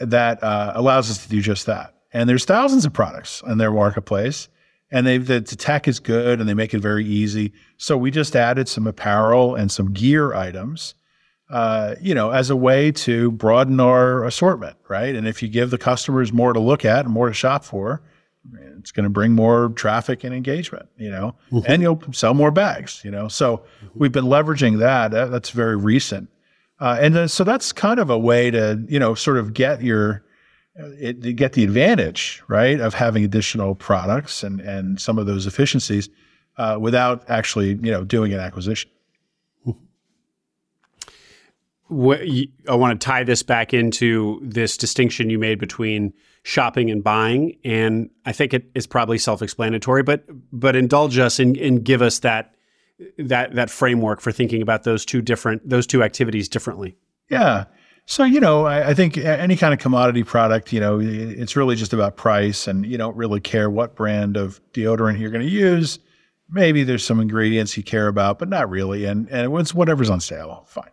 that 0.00 0.42
uh, 0.42 0.72
allows 0.74 1.10
us 1.10 1.22
to 1.22 1.28
do 1.28 1.40
just 1.40 1.66
that. 1.66 1.91
And 2.12 2.28
there's 2.28 2.44
thousands 2.44 2.84
of 2.84 2.92
products 2.92 3.42
in 3.46 3.58
their 3.58 3.70
marketplace, 3.70 4.48
and 4.90 5.06
they 5.06 5.18
the, 5.18 5.40
the 5.40 5.56
tech 5.56 5.88
is 5.88 6.00
good 6.00 6.40
and 6.40 6.48
they 6.48 6.54
make 6.54 6.74
it 6.74 6.80
very 6.80 7.04
easy. 7.04 7.52
So 7.76 7.96
we 7.96 8.10
just 8.10 8.36
added 8.36 8.68
some 8.68 8.86
apparel 8.86 9.54
and 9.54 9.70
some 9.70 9.92
gear 9.92 10.34
items. 10.34 10.94
Uh, 11.50 11.96
you 12.00 12.14
know, 12.14 12.30
as 12.30 12.48
a 12.48 12.56
way 12.56 12.90
to 12.90 13.30
broaden 13.32 13.78
our 13.78 14.24
assortment, 14.24 14.74
right? 14.88 15.14
And 15.14 15.28
if 15.28 15.42
you 15.42 15.48
give 15.48 15.70
the 15.70 15.76
customers 15.76 16.32
more 16.32 16.54
to 16.54 16.60
look 16.60 16.84
at 16.86 17.04
and 17.04 17.12
more 17.12 17.28
to 17.28 17.34
shop 17.34 17.62
for, 17.62 18.00
it's 18.78 18.90
going 18.90 19.04
to 19.04 19.10
bring 19.10 19.32
more 19.32 19.68
traffic 19.76 20.24
and 20.24 20.34
engagement, 20.34 20.88
you 20.96 21.10
know, 21.10 21.36
mm-hmm. 21.50 21.70
and 21.70 21.82
you'll 21.82 22.02
sell 22.10 22.32
more 22.34 22.50
bags, 22.50 23.02
you 23.04 23.10
know. 23.10 23.28
So 23.28 23.58
mm-hmm. 23.58 23.86
we've 23.94 24.12
been 24.12 24.24
leveraging 24.24 24.78
that. 24.78 25.10
That's 25.10 25.50
very 25.50 25.76
recent. 25.76 26.30
Uh, 26.80 26.96
and 27.00 27.14
then, 27.14 27.28
so 27.28 27.44
that's 27.44 27.70
kind 27.70 28.00
of 28.00 28.08
a 28.10 28.18
way 28.18 28.50
to, 28.50 28.82
you 28.88 28.98
know, 28.98 29.14
sort 29.14 29.36
of 29.36 29.52
get 29.52 29.82
your, 29.82 30.24
it, 30.74 31.36
get 31.36 31.52
the 31.52 31.64
advantage, 31.64 32.42
right, 32.48 32.80
of 32.80 32.94
having 32.94 33.24
additional 33.24 33.74
products 33.74 34.42
and, 34.42 34.60
and 34.60 35.00
some 35.00 35.18
of 35.18 35.26
those 35.26 35.46
efficiencies 35.46 36.08
uh, 36.56 36.78
without 36.80 37.28
actually, 37.28 37.74
you 37.82 37.90
know, 37.90 38.04
doing 38.04 38.32
an 38.32 38.40
acquisition. 38.40 38.90
I 41.90 42.74
want 42.74 42.98
to 42.98 43.04
tie 43.04 43.22
this 43.22 43.42
back 43.42 43.74
into 43.74 44.40
this 44.42 44.78
distinction 44.78 45.28
you 45.28 45.38
made 45.38 45.58
between 45.58 46.14
shopping 46.42 46.90
and 46.90 47.04
buying, 47.04 47.58
and 47.64 48.08
I 48.24 48.32
think 48.32 48.54
it 48.54 48.70
is 48.74 48.86
probably 48.86 49.18
self-explanatory. 49.18 50.02
But 50.02 50.24
but 50.52 50.74
indulge 50.74 51.18
us 51.18 51.38
and, 51.38 51.54
and 51.58 51.84
give 51.84 52.00
us 52.00 52.20
that 52.20 52.54
that 53.18 53.54
that 53.56 53.68
framework 53.68 54.22
for 54.22 54.32
thinking 54.32 54.62
about 54.62 54.84
those 54.84 55.04
two 55.04 55.20
different 55.20 55.68
those 55.68 55.86
two 55.86 56.02
activities 56.02 56.48
differently. 56.48 56.96
Yeah. 57.28 57.64
So 58.06 58.24
you 58.24 58.40
know, 58.40 58.66
I, 58.66 58.90
I 58.90 58.94
think 58.94 59.16
any 59.16 59.56
kind 59.56 59.72
of 59.72 59.80
commodity 59.80 60.24
product, 60.24 60.72
you 60.72 60.80
know, 60.80 60.98
it's 61.00 61.56
really 61.56 61.76
just 61.76 61.92
about 61.92 62.16
price, 62.16 62.66
and 62.66 62.84
you 62.84 62.98
don't 62.98 63.16
really 63.16 63.40
care 63.40 63.70
what 63.70 63.94
brand 63.94 64.36
of 64.36 64.60
deodorant 64.72 65.18
you're 65.20 65.30
going 65.30 65.46
to 65.46 65.52
use. 65.52 65.98
Maybe 66.50 66.82
there's 66.84 67.04
some 67.04 67.20
ingredients 67.20 67.76
you 67.76 67.82
care 67.82 68.08
about, 68.08 68.38
but 68.38 68.48
not 68.48 68.68
really. 68.68 69.04
And 69.04 69.28
and 69.30 69.56
it's 69.58 69.74
whatever's 69.74 70.10
on 70.10 70.20
sale, 70.20 70.66
fine. 70.68 70.90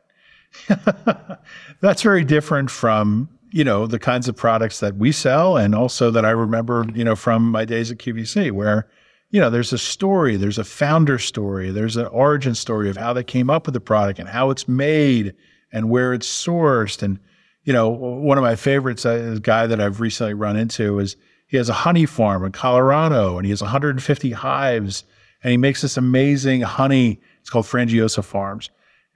That's 1.81 2.01
very 2.01 2.23
different 2.23 2.69
from 2.71 3.29
you 3.51 3.63
know 3.63 3.87
the 3.87 3.99
kinds 3.99 4.27
of 4.27 4.35
products 4.35 4.79
that 4.79 4.95
we 4.95 5.11
sell, 5.11 5.57
and 5.57 5.73
also 5.73 6.11
that 6.11 6.25
I 6.25 6.31
remember 6.31 6.85
you 6.93 7.03
know 7.03 7.15
from 7.15 7.49
my 7.51 7.65
days 7.65 7.91
at 7.91 7.97
QVC, 7.97 8.51
where 8.51 8.87
you 9.31 9.41
know 9.41 9.49
there's 9.49 9.73
a 9.73 9.79
story, 9.79 10.35
there's 10.35 10.59
a 10.59 10.63
founder 10.63 11.17
story, 11.17 11.71
there's 11.71 11.97
an 11.97 12.07
origin 12.07 12.53
story 12.53 12.89
of 12.89 12.97
how 12.97 13.13
they 13.13 13.23
came 13.23 13.49
up 13.49 13.65
with 13.65 13.73
the 13.73 13.81
product 13.81 14.19
and 14.19 14.29
how 14.29 14.51
it's 14.51 14.67
made 14.67 15.33
and 15.71 15.89
where 15.89 16.13
it's 16.13 16.27
sourced. 16.27 17.01
And 17.03 17.19
you 17.63 17.73
know 17.73 17.89
one 17.89 18.37
of 18.37 18.43
my 18.43 18.55
favorites, 18.55 19.05
uh, 19.05 19.33
a 19.35 19.39
guy 19.39 19.67
that 19.67 19.79
I've 19.79 19.99
recently 19.99 20.33
run 20.33 20.55
into, 20.55 20.99
is 20.99 21.15
he 21.47 21.57
has 21.57 21.69
a 21.69 21.73
honey 21.73 22.05
farm 22.05 22.43
in 22.45 22.51
Colorado, 22.51 23.37
and 23.37 23.45
he 23.45 23.49
has 23.51 23.61
150 23.61 24.31
hives, 24.31 25.03
and 25.43 25.51
he 25.51 25.57
makes 25.57 25.81
this 25.81 25.97
amazing 25.97 26.61
honey. 26.61 27.19
It's 27.41 27.49
called 27.49 27.65
Frangiosa 27.65 28.23
Farms 28.23 28.69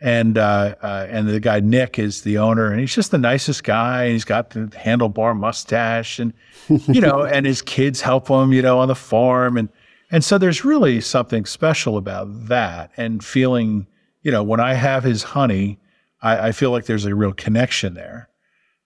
and 0.04 0.38
uh, 0.38 0.76
uh, 0.84 1.08
and 1.10 1.30
the 1.30 1.40
guy 1.40 1.62
Nick 1.62 1.98
is 1.98 2.24
the 2.24 2.38
owner, 2.38 2.70
and 2.70 2.80
he's 2.82 2.94
just 2.94 3.12
the 3.12 3.18
nicest 3.18 3.64
guy. 3.64 4.04
And 4.04 4.12
he's 4.12 4.26
got 4.26 4.50
the 4.50 4.66
handlebar 4.68 5.36
mustache, 5.36 6.20
and 6.20 6.34
you 6.68 7.00
know, 7.00 7.24
and 7.24 7.46
his 7.46 7.62
kids 7.62 8.02
help 8.02 8.28
him, 8.28 8.52
you 8.52 8.62
know, 8.62 8.80
on 8.80 8.90
the 8.90 8.96
farm, 8.96 9.56
and 9.56 9.70
and 10.12 10.22
so 10.22 10.38
there's 10.38 10.66
really 10.66 11.00
something 11.00 11.46
special 11.46 11.96
about 11.96 12.28
that, 12.50 12.92
and 12.98 13.24
feeling, 13.24 13.88
you 14.24 14.32
know, 14.32 14.44
when 14.44 14.60
I 14.60 14.74
have 14.74 15.06
his 15.06 15.24
honey, 15.24 15.80
I, 16.24 16.48
I 16.48 16.52
feel 16.54 16.72
like 16.72 16.86
there's 16.86 17.06
a 17.06 17.14
real 17.14 17.34
connection 17.34 17.94
there, 17.94 18.30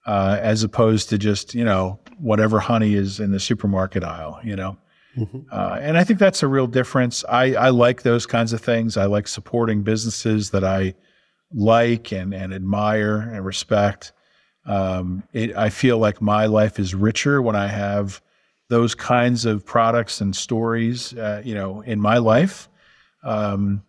uh, 0.06 0.38
as 0.40 0.62
opposed 0.62 1.08
to 1.10 1.18
just 1.18 1.54
you 1.54 1.64
know 1.64 1.98
whatever 2.18 2.60
honey 2.60 2.94
is 2.94 3.20
in 3.20 3.30
the 3.30 3.40
supermarket 3.40 4.04
aisle, 4.04 4.40
you 4.44 4.56
know. 4.56 4.76
Mm-hmm. 5.16 5.38
Uh, 5.50 5.78
and 5.80 5.96
I 5.96 6.04
think 6.04 6.18
that's 6.18 6.42
a 6.42 6.48
real 6.48 6.66
difference. 6.66 7.24
I, 7.28 7.54
I 7.54 7.68
like 7.70 8.02
those 8.02 8.26
kinds 8.26 8.52
of 8.52 8.60
things. 8.60 8.96
I 8.96 9.06
like 9.06 9.26
supporting 9.26 9.82
businesses 9.82 10.50
that 10.50 10.64
I 10.64 10.94
like 11.52 12.12
and, 12.12 12.34
and 12.34 12.52
admire 12.52 13.16
and 13.18 13.44
respect. 13.44 14.12
Um, 14.66 15.24
it, 15.32 15.56
I 15.56 15.70
feel 15.70 15.98
like 15.98 16.20
my 16.20 16.46
life 16.46 16.78
is 16.78 16.94
richer 16.94 17.40
when 17.40 17.56
I 17.56 17.66
have 17.66 18.20
those 18.68 18.94
kinds 18.94 19.44
of 19.46 19.64
products 19.64 20.20
and 20.20 20.36
stories, 20.36 21.14
uh, 21.14 21.42
you 21.44 21.54
know, 21.54 21.80
in 21.80 22.00
my 22.00 22.18
life. 22.18 22.68
Um, 23.24 23.82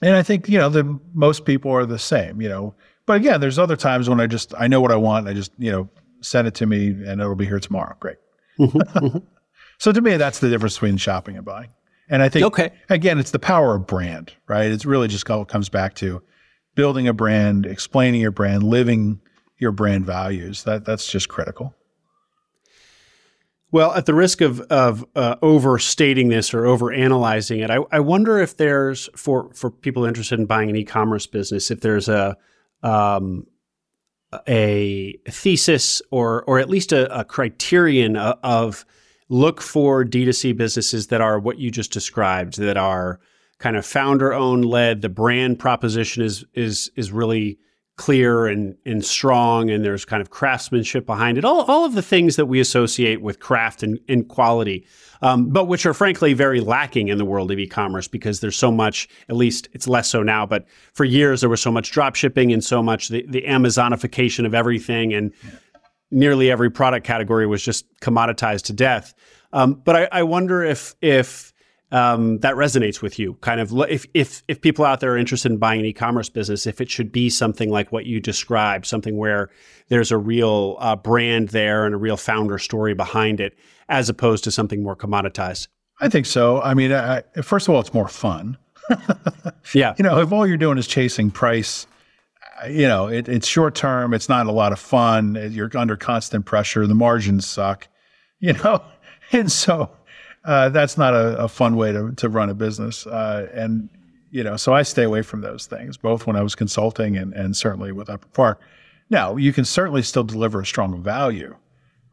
and 0.00 0.14
I 0.14 0.22
think 0.22 0.48
you 0.48 0.58
know 0.58 0.68
the 0.68 0.98
most 1.14 1.44
people 1.44 1.70
are 1.72 1.86
the 1.86 1.98
same, 1.98 2.40
you 2.40 2.48
know. 2.48 2.74
But 3.06 3.16
again, 3.16 3.40
there's 3.40 3.58
other 3.58 3.76
times 3.76 4.08
when 4.08 4.20
I 4.20 4.26
just 4.26 4.54
I 4.58 4.68
know 4.68 4.80
what 4.80 4.92
I 4.92 4.96
want. 4.96 5.28
I 5.28 5.32
just 5.32 5.52
you 5.58 5.70
know 5.70 5.88
send 6.20 6.48
it 6.48 6.54
to 6.56 6.66
me 6.66 6.88
and 6.88 7.20
it'll 7.20 7.34
be 7.34 7.46
here 7.46 7.60
tomorrow. 7.60 7.96
Great. 8.00 8.16
Mm-hmm, 8.58 8.78
mm-hmm. 8.98 9.18
so 9.78 9.92
to 9.92 10.00
me, 10.00 10.16
that's 10.16 10.40
the 10.40 10.48
difference 10.48 10.74
between 10.74 10.96
shopping 10.96 11.36
and 11.36 11.44
buying. 11.44 11.70
And 12.10 12.22
I 12.22 12.28
think 12.28 12.46
okay. 12.46 12.72
again, 12.88 13.18
it's 13.18 13.30
the 13.32 13.38
power 13.38 13.74
of 13.74 13.86
brand, 13.86 14.32
right? 14.48 14.70
It's 14.70 14.86
really 14.86 15.08
just 15.08 15.28
all 15.30 15.44
comes 15.44 15.68
back 15.68 15.94
to 15.96 16.22
building 16.74 17.08
a 17.08 17.12
brand, 17.12 17.66
explaining 17.66 18.20
your 18.20 18.30
brand, 18.30 18.62
living 18.62 19.20
your 19.58 19.72
brand 19.72 20.06
values. 20.06 20.64
That 20.64 20.84
that's 20.84 21.10
just 21.10 21.28
critical. 21.28 21.74
Well, 23.70 23.92
at 23.92 24.06
the 24.06 24.14
risk 24.14 24.40
of 24.40 24.60
of 24.62 25.04
uh, 25.14 25.36
overstating 25.42 26.28
this 26.28 26.54
or 26.54 26.62
overanalyzing 26.62 27.62
it, 27.62 27.70
I, 27.70 27.78
I 27.92 28.00
wonder 28.00 28.38
if 28.38 28.56
there's 28.56 29.10
for 29.14 29.52
for 29.52 29.70
people 29.70 30.04
interested 30.06 30.38
in 30.38 30.46
buying 30.46 30.70
an 30.70 30.76
e-commerce 30.76 31.26
business, 31.26 31.70
if 31.70 31.80
there's 31.80 32.08
a 32.08 32.36
um, 32.82 33.46
a 34.46 35.18
thesis 35.28 36.00
or 36.10 36.44
or 36.44 36.58
at 36.58 36.70
least 36.70 36.92
a, 36.92 37.18
a 37.18 37.24
criterion 37.24 38.16
of, 38.16 38.38
of 38.42 38.86
look 39.28 39.60
for 39.60 40.02
D2C 40.04 40.56
businesses 40.56 41.08
that 41.08 41.20
are 41.20 41.38
what 41.38 41.58
you 41.58 41.70
just 41.70 41.92
described, 41.92 42.58
that 42.58 42.78
are 42.78 43.20
kind 43.58 43.76
of 43.76 43.84
founder 43.84 44.32
owned 44.32 44.64
led. 44.64 45.02
The 45.02 45.10
brand 45.10 45.58
proposition 45.58 46.22
is 46.22 46.42
is 46.54 46.90
is 46.96 47.12
really 47.12 47.58
clear 47.98 48.46
and 48.46 48.76
and 48.86 49.04
strong, 49.04 49.68
and 49.68 49.84
there's 49.84 50.06
kind 50.06 50.22
of 50.22 50.30
craftsmanship 50.30 51.04
behind 51.04 51.36
it. 51.36 51.44
All 51.44 51.62
all 51.62 51.84
of 51.84 51.94
the 51.94 52.02
things 52.02 52.36
that 52.36 52.46
we 52.46 52.60
associate 52.60 53.20
with 53.20 53.40
craft 53.40 53.82
and, 53.82 54.00
and 54.08 54.26
quality, 54.26 54.86
um, 55.20 55.50
but 55.50 55.66
which 55.66 55.84
are 55.84 55.92
frankly 55.92 56.32
very 56.32 56.60
lacking 56.60 57.08
in 57.08 57.18
the 57.18 57.26
world 57.26 57.50
of 57.50 57.58
e-commerce 57.58 58.08
because 58.08 58.40
there's 58.40 58.56
so 58.56 58.72
much. 58.72 59.06
At 59.28 59.36
least 59.36 59.68
it's 59.74 59.86
less 59.86 60.08
so 60.08 60.22
now, 60.22 60.46
but 60.46 60.64
for 60.94 61.04
years 61.04 61.42
there 61.42 61.50
was 61.50 61.60
so 61.60 61.70
much 61.70 61.90
drop 61.90 62.14
shipping 62.14 62.52
and 62.52 62.64
so 62.64 62.82
much 62.82 63.08
the, 63.08 63.26
the 63.28 63.42
Amazonification 63.42 64.46
of 64.46 64.54
everything 64.54 65.12
and. 65.12 65.32
Nearly 66.10 66.50
every 66.50 66.70
product 66.70 67.06
category 67.06 67.46
was 67.46 67.62
just 67.62 67.84
commoditized 68.00 68.62
to 68.62 68.72
death. 68.72 69.12
Um, 69.52 69.74
but 69.74 69.94
I, 69.94 70.08
I 70.10 70.22
wonder 70.22 70.64
if 70.64 70.94
if 71.02 71.52
um, 71.90 72.38
that 72.38 72.54
resonates 72.54 73.00
with 73.00 73.18
you. 73.18 73.34
Kind 73.40 73.60
of 73.60 73.72
if 73.88 74.06
if 74.14 74.42
if 74.48 74.60
people 74.60 74.84
out 74.84 75.00
there 75.00 75.12
are 75.12 75.18
interested 75.18 75.50
in 75.50 75.58
buying 75.58 75.80
an 75.80 75.86
e-commerce 75.86 76.28
business, 76.28 76.66
if 76.66 76.80
it 76.80 76.90
should 76.90 77.10
be 77.10 77.30
something 77.30 77.70
like 77.70 77.92
what 77.92 78.06
you 78.06 78.20
described, 78.20 78.86
something 78.86 79.16
where 79.16 79.50
there's 79.88 80.10
a 80.10 80.18
real 80.18 80.76
uh, 80.80 80.96
brand 80.96 81.48
there 81.48 81.86
and 81.86 81.94
a 81.94 81.98
real 81.98 82.16
founder 82.16 82.58
story 82.58 82.94
behind 82.94 83.40
it, 83.40 83.56
as 83.88 84.08
opposed 84.08 84.44
to 84.44 84.50
something 84.50 84.82
more 84.82 84.96
commoditized. 84.96 85.68
I 86.00 86.08
think 86.08 86.26
so. 86.26 86.60
I 86.60 86.74
mean, 86.74 86.92
I, 86.92 87.22
first 87.42 87.68
of 87.68 87.74
all, 87.74 87.80
it's 87.80 87.94
more 87.94 88.08
fun. 88.08 88.56
yeah. 89.74 89.94
You 89.98 90.04
know, 90.04 90.20
if 90.20 90.30
all 90.32 90.46
you're 90.46 90.56
doing 90.56 90.78
is 90.78 90.86
chasing 90.86 91.30
price, 91.30 91.86
you 92.68 92.86
know, 92.86 93.08
it, 93.08 93.28
it's 93.28 93.46
short 93.46 93.74
term. 93.74 94.14
It's 94.14 94.28
not 94.28 94.46
a 94.46 94.52
lot 94.52 94.72
of 94.72 94.78
fun. 94.78 95.36
You're 95.50 95.70
under 95.76 95.96
constant 95.96 96.44
pressure. 96.46 96.86
The 96.86 96.94
margins 96.94 97.46
suck, 97.46 97.88
you 98.40 98.52
know, 98.52 98.82
and 99.32 99.50
so 99.50 99.90
uh, 100.48 100.70
that's 100.70 100.96
not 100.96 101.12
a, 101.12 101.36
a, 101.44 101.46
fun 101.46 101.76
way 101.76 101.92
to 101.92 102.10
to 102.12 102.28
run 102.30 102.48
a 102.48 102.54
business. 102.54 103.06
Uh, 103.06 103.48
and 103.52 103.90
you 104.30 104.42
know, 104.42 104.56
so 104.56 104.72
I 104.72 104.82
stay 104.82 105.02
away 105.02 105.20
from 105.20 105.42
those 105.42 105.66
things, 105.66 105.98
both 105.98 106.26
when 106.26 106.36
I 106.36 106.42
was 106.42 106.54
consulting 106.54 107.18
and 107.18 107.34
and 107.34 107.54
certainly 107.54 107.92
with 107.92 108.08
Upper 108.08 108.28
Park. 108.28 108.62
Now, 109.10 109.36
you 109.36 109.52
can 109.52 109.66
certainly 109.66 110.00
still 110.00 110.24
deliver 110.24 110.60
a 110.60 110.66
strong 110.66 111.02
value, 111.02 111.54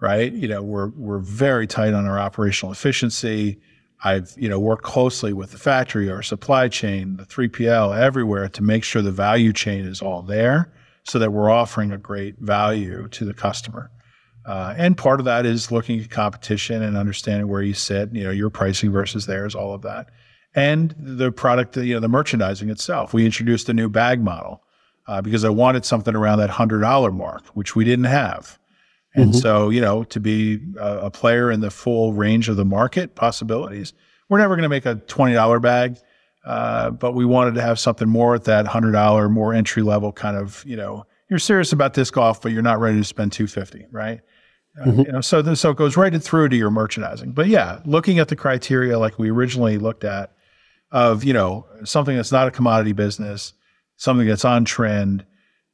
right? 0.02 0.34
You 0.34 0.50
know, 0.50 0.62
we're 0.62 0.90
we're 0.90 1.20
very 1.20 1.66
tight 1.66 1.94
on 1.94 2.06
our 2.06 2.20
operational 2.20 2.74
efficiency. 2.74 3.58
I've 4.04 4.34
you 4.36 4.50
know 4.50 4.60
worked 4.60 4.84
closely 4.84 5.32
with 5.32 5.52
the 5.52 5.58
factory, 5.58 6.12
our 6.12 6.22
supply 6.22 6.68
chain, 6.68 7.16
the 7.16 7.26
3PL, 7.26 7.98
everywhere 7.98 8.50
to 8.50 8.62
make 8.62 8.84
sure 8.84 9.02
the 9.02 9.12
value 9.12 9.54
chain 9.54 9.86
is 9.86 10.02
all 10.02 10.22
there, 10.22 10.74
so 11.04 11.20
that 11.20 11.32
we're 11.32 11.50
offering 11.50 11.94
a 11.94 11.98
great 11.98 12.38
value 12.40 13.08
to 13.08 13.24
the 13.24 13.34
customer. 13.34 13.92
Uh, 14.46 14.76
and 14.78 14.96
part 14.96 15.20
of 15.20 15.26
that 15.26 15.46
is 15.46 15.72
looking 15.72 16.00
at 16.00 16.10
competition 16.10 16.84
and 16.84 16.96
understanding 16.96 17.48
where 17.48 17.64
you 17.64 17.74
sit, 17.74 18.14
you 18.14 18.24
know, 18.24 18.30
your 18.30 18.50
pricing 18.50 18.92
versus 18.92 19.26
theirs, 19.26 19.56
all 19.56 19.74
of 19.74 19.82
that, 19.82 20.10
and 20.54 20.94
the 21.00 21.32
product, 21.32 21.76
you 21.78 21.96
know, 21.96 22.00
the 22.00 22.08
merchandising 22.08 22.70
itself. 22.70 23.14
We 23.14 23.26
introduced 23.26 23.70
a 23.70 23.74
new 23.74 23.90
bag 23.90 24.22
model 24.22 24.62
uh, 25.08 25.22
because 25.22 25.44
I 25.44 25.50
wanted 25.50 25.84
something 25.84 26.16
around 26.16 26.40
that 26.40 26.52
hundred 26.52 26.82
dollar 26.82 27.12
mark, 27.12 27.48
which 27.56 27.76
we 27.76 27.84
didn't 27.84 28.06
have. 28.06 28.60
And 29.16 29.32
mm-hmm. 29.32 29.40
so, 29.40 29.70
you 29.70 29.82
know, 29.82 30.04
to 30.06 30.20
be 30.20 30.60
a, 30.80 30.98
a, 31.06 31.12
player 31.12 31.50
in 31.50 31.62
the 31.62 31.72
full 31.72 32.14
range 32.14 32.50
of 32.50 32.58
the 32.58 32.66
market 32.66 33.16
possibilities, 33.16 33.94
we're 34.28 34.40
never 34.40 34.56
going 34.56 34.64
to 34.64 34.70
make 34.70 34.86
a 34.86 34.96
twenty 34.96 35.34
dollar 35.34 35.60
bag, 35.60 35.98
uh, 36.46 36.92
but 36.92 37.14
we 37.14 37.26
wanted 37.26 37.56
to 37.56 37.62
have 37.62 37.80
something 37.80 38.10
more 38.10 38.36
at 38.36 38.44
that 38.44 38.68
hundred 38.68 38.92
dollar, 38.92 39.30
more 39.30 39.54
entry 39.54 39.84
level 39.84 40.12
kind 40.12 40.38
of. 40.38 40.64
You 40.68 40.76
know, 40.76 41.06
you're 41.30 41.40
serious 41.40 41.72
about 41.72 41.94
disc 41.94 42.14
golf, 42.14 42.42
but 42.42 42.52
you're 42.52 42.62
not 42.62 42.80
ready 42.80 42.98
to 42.98 43.04
spend 43.04 43.32
two 43.32 43.48
fifty, 43.48 43.86
right? 43.92 44.22
Uh, 44.80 44.86
mm-hmm. 44.86 45.00
you 45.02 45.12
know, 45.12 45.22
so 45.22 45.54
so 45.54 45.72
it 45.72 45.78
goes 45.78 45.96
right 45.96 46.22
through 46.22 46.50
to 46.50 46.56
your 46.56 46.72
merchandising. 46.72 47.32
But 47.32 47.48
yeah, 47.48 47.80
looking 47.86 48.20
at 48.20 48.28
the 48.28 48.36
criteria 48.36 49.00
like 49.00 49.18
we 49.18 49.30
originally 49.30 49.78
looked 49.78 50.04
at, 50.04 50.34
of 50.92 51.24
you 51.24 51.34
know 51.34 51.66
something 51.84 52.16
that's 52.16 52.32
not 52.32 52.48
a 52.48 52.52
commodity 52.52 52.92
business 52.92 53.54
something 53.98 54.28
that's 54.28 54.46
on 54.46 54.66
trend, 54.66 55.26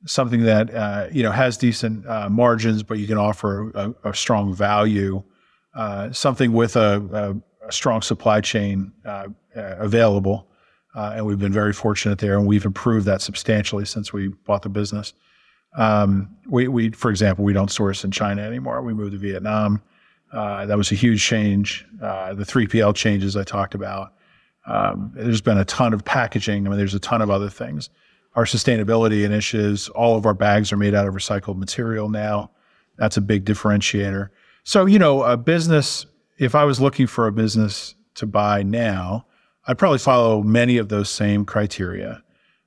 something 0.06 0.44
that 0.44 0.74
uh, 0.74 1.08
you 1.12 1.24
know 1.24 1.32
has 1.32 1.58
decent 1.58 2.06
uh, 2.08 2.30
margins, 2.30 2.84
but 2.84 2.98
you 2.98 3.08
can 3.08 3.18
offer 3.18 3.72
a, 3.72 4.10
a 4.10 4.14
strong 4.14 4.54
value, 4.54 5.24
uh, 5.76 6.12
something 6.12 6.54
with 6.54 6.76
a, 6.76 7.42
a, 7.64 7.68
a, 7.68 7.72
strong 7.72 8.02
supply 8.02 8.42
chain 8.42 8.92
uh, 9.06 9.28
uh, 9.56 9.76
available. 9.78 10.48
Uh, 10.94 11.14
and 11.16 11.26
we've 11.26 11.40
been 11.40 11.54
very 11.54 11.72
fortunate 11.72 12.20
there, 12.20 12.38
and 12.38 12.46
we've 12.46 12.66
improved 12.66 13.06
that 13.06 13.22
substantially 13.22 13.86
since 13.86 14.12
we 14.12 14.28
bought 14.46 14.62
the 14.62 14.70
business. 14.70 15.14
Um, 15.78 16.36
we, 16.48 16.68
we, 16.68 16.90
for 16.92 17.10
example, 17.10 17.46
we 17.46 17.54
don't 17.54 17.72
source 17.72 18.04
in 18.04 18.12
China 18.12 18.42
anymore. 18.42 18.82
We 18.82 18.94
moved 18.94 19.14
to 19.14 19.18
Vietnam. 19.18 19.82
that 20.32 20.78
was 20.78 20.92
a 20.92 20.96
huge 20.96 21.24
change. 21.24 21.86
the 22.00 22.46
3PL 22.48 22.96
changes 22.96 23.38
I 23.38 23.44
talked 23.44 23.76
about. 23.76 24.14
Um, 24.68 25.12
there's 25.16 25.42
been 25.42 25.58
a 25.58 25.66
ton 25.66 25.94
of 25.94 26.06
packaging. 26.06 26.66
I 26.66 26.70
mean, 26.70 26.78
there's 26.78 26.94
a 26.94 27.00
ton 27.00 27.22
of 27.22 27.30
other 27.30 27.50
things 27.50 27.90
our 28.36 28.46
sustainability 28.46 29.24
initiatives. 29.24 29.90
All 29.90 30.16
of 30.16 30.26
our 30.26 30.34
bags 30.34 30.72
are 30.72 30.78
made 30.78 30.96
out 30.96 31.08
of 31.08 31.14
recycled 31.14 31.58
material 31.58 32.10
now. 32.10 32.52
That's 32.98 33.18
a 33.18 33.22
big 33.22 33.46
differentiator. 33.46 34.30
So, 34.64 34.86
you 34.86 35.00
know, 35.00 35.24
a 35.24 35.38
business, 35.38 36.06
if 36.38 36.56
I 36.56 36.64
was 36.64 36.80
looking 36.80 37.08
for 37.08 37.28
a 37.28 37.32
business 37.32 37.96
to 38.16 38.26
buy 38.26 38.64
now, 38.64 39.26
I'd 39.68 39.78
probably 39.78 40.00
follow 40.00 40.42
many 40.42 40.78
of 40.78 40.90
those 40.90 41.10
same 41.10 41.46
criteria. 41.46 42.24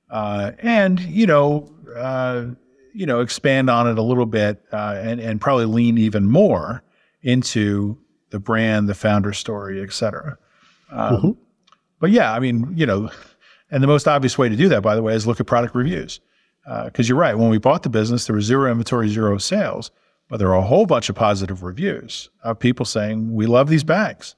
Uh, 0.09 0.51
and, 0.59 0.99
you 0.99 1.25
know, 1.25 1.73
uh, 1.95 2.47
you 2.95 3.05
know, 3.05 3.19
expand 3.19 3.69
on 3.69 3.87
it 3.87 3.97
a 3.97 4.01
little 4.01 4.25
bit 4.25 4.63
uh, 4.71 4.99
and, 5.01 5.19
and 5.19 5.41
probably 5.41 5.65
lean 5.65 5.97
even 5.97 6.25
more 6.25 6.83
into 7.21 7.97
the 8.29 8.39
brand, 8.39 8.87
the 8.87 8.95
founder 8.95 9.33
story, 9.33 9.81
et 9.81 9.91
cetera. 9.91 10.37
Um, 10.91 11.15
mm-hmm. 11.15 11.31
But 11.99 12.11
yeah, 12.11 12.33
I 12.33 12.39
mean, 12.39 12.71
you 12.75 12.85
know, 12.85 13.09
and 13.71 13.83
the 13.83 13.87
most 13.87 14.07
obvious 14.07 14.37
way 14.37 14.49
to 14.49 14.55
do 14.55 14.69
that, 14.69 14.81
by 14.81 14.95
the 14.95 15.01
way, 15.01 15.13
is 15.13 15.27
look 15.27 15.39
at 15.39 15.45
product 15.45 15.75
reviews. 15.75 16.19
Because 16.65 17.07
uh, 17.07 17.09
you're 17.09 17.17
right, 17.17 17.37
when 17.37 17.49
we 17.49 17.59
bought 17.59 17.83
the 17.83 17.89
business, 17.89 18.25
there 18.25 18.35
was 18.35 18.45
zero 18.45 18.71
inventory, 18.71 19.07
zero 19.07 19.37
sales, 19.37 19.91
but 20.29 20.37
there 20.37 20.47
are 20.47 20.57
a 20.57 20.61
whole 20.61 20.87
bunch 20.87 21.09
of 21.09 21.15
positive 21.15 21.61
reviews 21.61 22.29
of 22.43 22.57
people 22.57 22.85
saying, 22.85 23.35
"We 23.35 23.45
love 23.45 23.69
these 23.69 23.83
bags." 23.83 24.35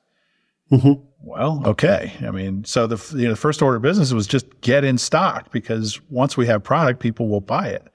Mm-hmm. 0.71 1.01
Well, 1.21 1.63
okay. 1.65 2.11
I 2.21 2.31
mean, 2.31 2.65
so 2.65 2.85
the 2.87 3.17
you 3.17 3.25
know 3.25 3.31
the 3.31 3.37
first 3.37 3.61
order 3.61 3.77
of 3.77 3.81
business 3.81 4.11
was 4.11 4.27
just 4.27 4.45
get 4.61 4.83
in 4.83 4.97
stock 4.97 5.51
because 5.51 6.01
once 6.09 6.35
we 6.35 6.45
have 6.47 6.63
product, 6.63 6.99
people 6.99 7.29
will 7.29 7.41
buy 7.41 7.69
it. 7.69 7.87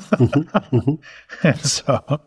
Mm-hmm. 0.00 0.76
mm-hmm. 0.76 0.94
and 1.46 1.60
so. 1.60 2.20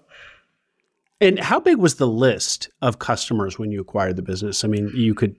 And 1.22 1.40
how 1.40 1.60
big 1.60 1.78
was 1.78 1.96
the 1.96 2.08
list 2.08 2.70
of 2.82 3.00
customers 3.00 3.60
when 3.60 3.72
you 3.72 3.82
acquired 3.82 4.16
the 4.16 4.22
business? 4.22 4.64
I 4.64 4.68
mean, 4.68 4.90
you 4.94 5.14
could 5.14 5.36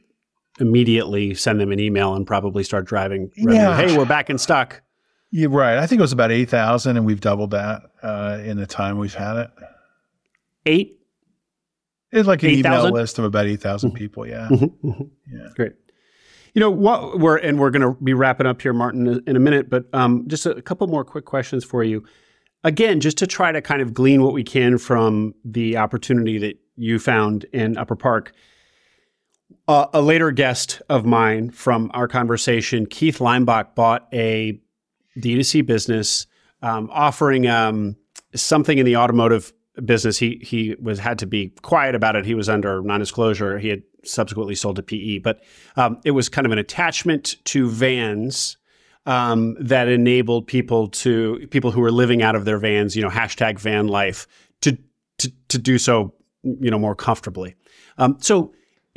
immediately 0.59 1.35
send 1.35 1.61
them 1.61 1.73
an 1.73 1.81
email 1.81 2.15
and 2.15 2.27
probably 2.27 2.65
start 2.65 2.85
driving. 2.85 3.31
Yeah. 3.37 3.77
Hey, 3.77 3.97
we're 3.97 4.05
back 4.05 4.29
in 4.29 4.39
stock. 4.39 4.83
You're 5.31 5.51
right. 5.51 5.79
I 5.79 5.87
think 5.87 6.01
it 6.01 6.03
was 6.03 6.13
about 6.13 6.33
8,000 6.33 6.97
and 6.97 7.07
we've 7.07 7.21
doubled 7.21 7.53
that 7.53 7.83
uh, 8.03 8.41
in 8.45 8.57
the 8.57 8.67
time 8.67 8.99
we've 8.99 9.15
had 9.15 9.37
it. 9.37 9.51
Eight? 10.67 11.01
It's 12.11 12.27
like 12.27 12.43
an 12.43 12.51
8, 12.51 12.59
email 12.59 12.83
000? 12.83 12.93
list 12.93 13.19
of 13.19 13.25
about 13.25 13.47
8,000 13.47 13.91
mm-hmm. 13.91 13.97
people. 13.97 14.27
Yeah. 14.27 14.49
Mm-hmm. 14.51 15.03
Yeah. 15.33 15.49
Great. 15.55 15.73
You 16.55 16.61
know 16.61 16.71
what 16.71 17.19
we're 17.19 17.37
and 17.37 17.59
we're 17.59 17.71
going 17.71 17.83
to 17.83 18.03
be 18.03 18.15
wrapping 18.15 18.47
up 18.47 18.61
here, 18.63 18.73
Martin, 18.73 19.23
in 19.27 19.37
a 19.37 19.41
minute. 19.41 19.71
But 19.71 19.87
um, 19.93 20.25
just 20.27 20.47
a, 20.47 20.61
couple 20.63 20.87
more 20.87 21.05
quick 21.05 21.25
questions 21.25 21.65
for 21.65 21.85
you. 21.85 22.05
Again, 22.65 23.01
just 23.01 23.19
to 23.19 23.27
try 23.27 23.53
to 23.53 23.63
kind 23.63 23.81
of 23.81 23.95
glean 23.95 24.23
what 24.23 24.33
we 24.33 24.45
can 24.45 24.77
from 24.79 25.35
the 25.45 25.77
opportunity 25.77 26.39
that 26.39 26.59
you 26.77 26.99
found 26.99 27.45
in 27.53 27.77
Upper 27.77 27.97
Park. 27.97 28.33
Uh, 29.69 29.87
a 29.93 30.03
later 30.03 30.31
guest 30.31 30.83
of 30.89 31.05
mine 31.05 31.51
from 31.51 31.91
our 31.95 32.09
conversation, 32.09 32.87
Keith 32.87 33.19
Linebach, 33.19 33.75
bought 33.75 34.09
a 34.13 34.61
D2C 35.19 35.65
business 35.65 36.27
um, 36.63 36.89
offering 36.93 37.47
um, 37.47 37.97
something 38.35 38.79
in 38.79 38.87
the 38.87 38.97
automotive 38.97 39.53
business. 39.85 40.19
He 40.19 40.41
he 40.43 40.77
was 40.81 40.99
had 40.99 41.19
to 41.21 41.27
be 41.27 41.53
quiet 41.63 41.95
about 41.95 42.17
it. 42.17 42.25
He 42.25 42.35
was 42.35 42.49
under 42.49 42.83
non-disclosure. 42.83 43.59
He 43.59 43.69
had 43.69 43.83
subsequently 44.05 44.55
sold 44.55 44.77
to 44.77 44.83
PE, 44.83 45.19
but 45.19 45.43
um, 45.77 46.01
it 46.05 46.13
was 46.13 46.29
kind 46.29 46.47
of 46.47 46.53
an 46.53 46.59
attachment 46.59 47.37
to 47.45 47.69
vans 47.69 48.57
um, 49.07 49.57
that 49.61 49.89
enabled 49.89 50.47
people 50.47 50.89
to 50.89 51.47
people 51.51 51.71
who 51.71 51.81
were 51.81 51.91
living 51.91 52.23
out 52.23 52.37
of 52.37 52.45
their 52.45 52.59
vans, 52.59 52.95
you 52.95 53.03
know, 53.03 53.09
hashtag 53.09 53.59
van 53.59 53.89
life, 53.89 54.27
to 54.61 54.77
to 55.19 55.33
to 55.49 55.59
do 55.59 55.79
so, 55.79 56.15
you 56.43 56.71
know, 56.71 56.79
more 56.79 56.95
comfortably. 56.95 57.55
Um, 57.99 58.17
so 58.21 58.53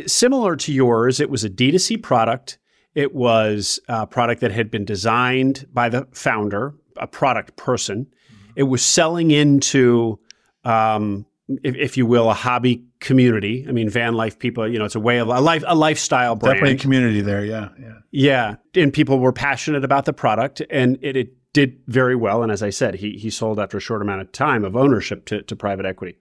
similar 0.08 0.56
to 0.56 0.74
yours, 0.74 1.20
it 1.20 1.30
was 1.30 1.44
a 1.44 1.50
D2C 1.50 2.02
product. 2.02 2.58
It 2.96 3.16
was 3.16 3.80
a 3.88 4.06
product 4.06 4.42
that 4.42 4.52
had 4.52 4.70
been 4.70 4.86
designed 4.86 5.66
by 5.74 5.90
the 5.90 6.08
founder, 6.12 6.76
a 6.98 7.08
product 7.08 7.56
person. 7.56 8.06
Mm-hmm. 8.06 8.52
It 8.56 8.64
was 8.64 8.84
selling 8.84 9.32
into, 9.32 10.20
um, 10.64 11.26
if, 11.64 11.76
if, 11.76 11.98
you 11.98 12.06
will, 12.06 12.30
a 12.30 12.34
hobby 12.34 12.84
community. 13.00 13.66
I 13.68 13.72
mean, 13.72 13.90
van 13.90 14.14
life 14.14 14.40
people. 14.40 14.68
You 14.68 14.80
know, 14.80 14.86
it's 14.86 14.96
a 14.96 15.00
way 15.00 15.20
of 15.20 15.28
a 15.28 15.40
life, 15.40 15.64
a 15.68 15.76
lifestyle 15.76 16.36
brand. 16.36 16.56
Definitely 16.56 16.76
a 16.76 16.80
community 16.80 17.22
there. 17.22 17.46
Yeah, 17.46 17.70
yeah, 17.80 17.94
yeah. 18.12 18.56
And 18.76 18.94
people 18.94 19.20
were 19.20 19.34
passionate 19.34 19.84
about 19.84 20.06
the 20.06 20.14
product, 20.14 20.62
and 20.70 20.98
it, 21.02 21.16
it 21.16 21.54
did 21.54 21.80
very 21.88 22.16
well. 22.16 22.44
And 22.44 22.52
as 22.52 22.64
I 22.64 22.70
said, 22.70 22.96
he 22.96 23.18
he 23.18 23.30
sold 23.30 23.60
after 23.60 23.78
a 23.78 23.82
short 23.82 24.02
amount 24.02 24.22
of 24.22 24.32
time 24.32 24.66
of 24.66 24.76
ownership 24.76 25.26
to, 25.26 25.42
to 25.44 25.56
private 25.56 25.86
equity. 25.86 26.18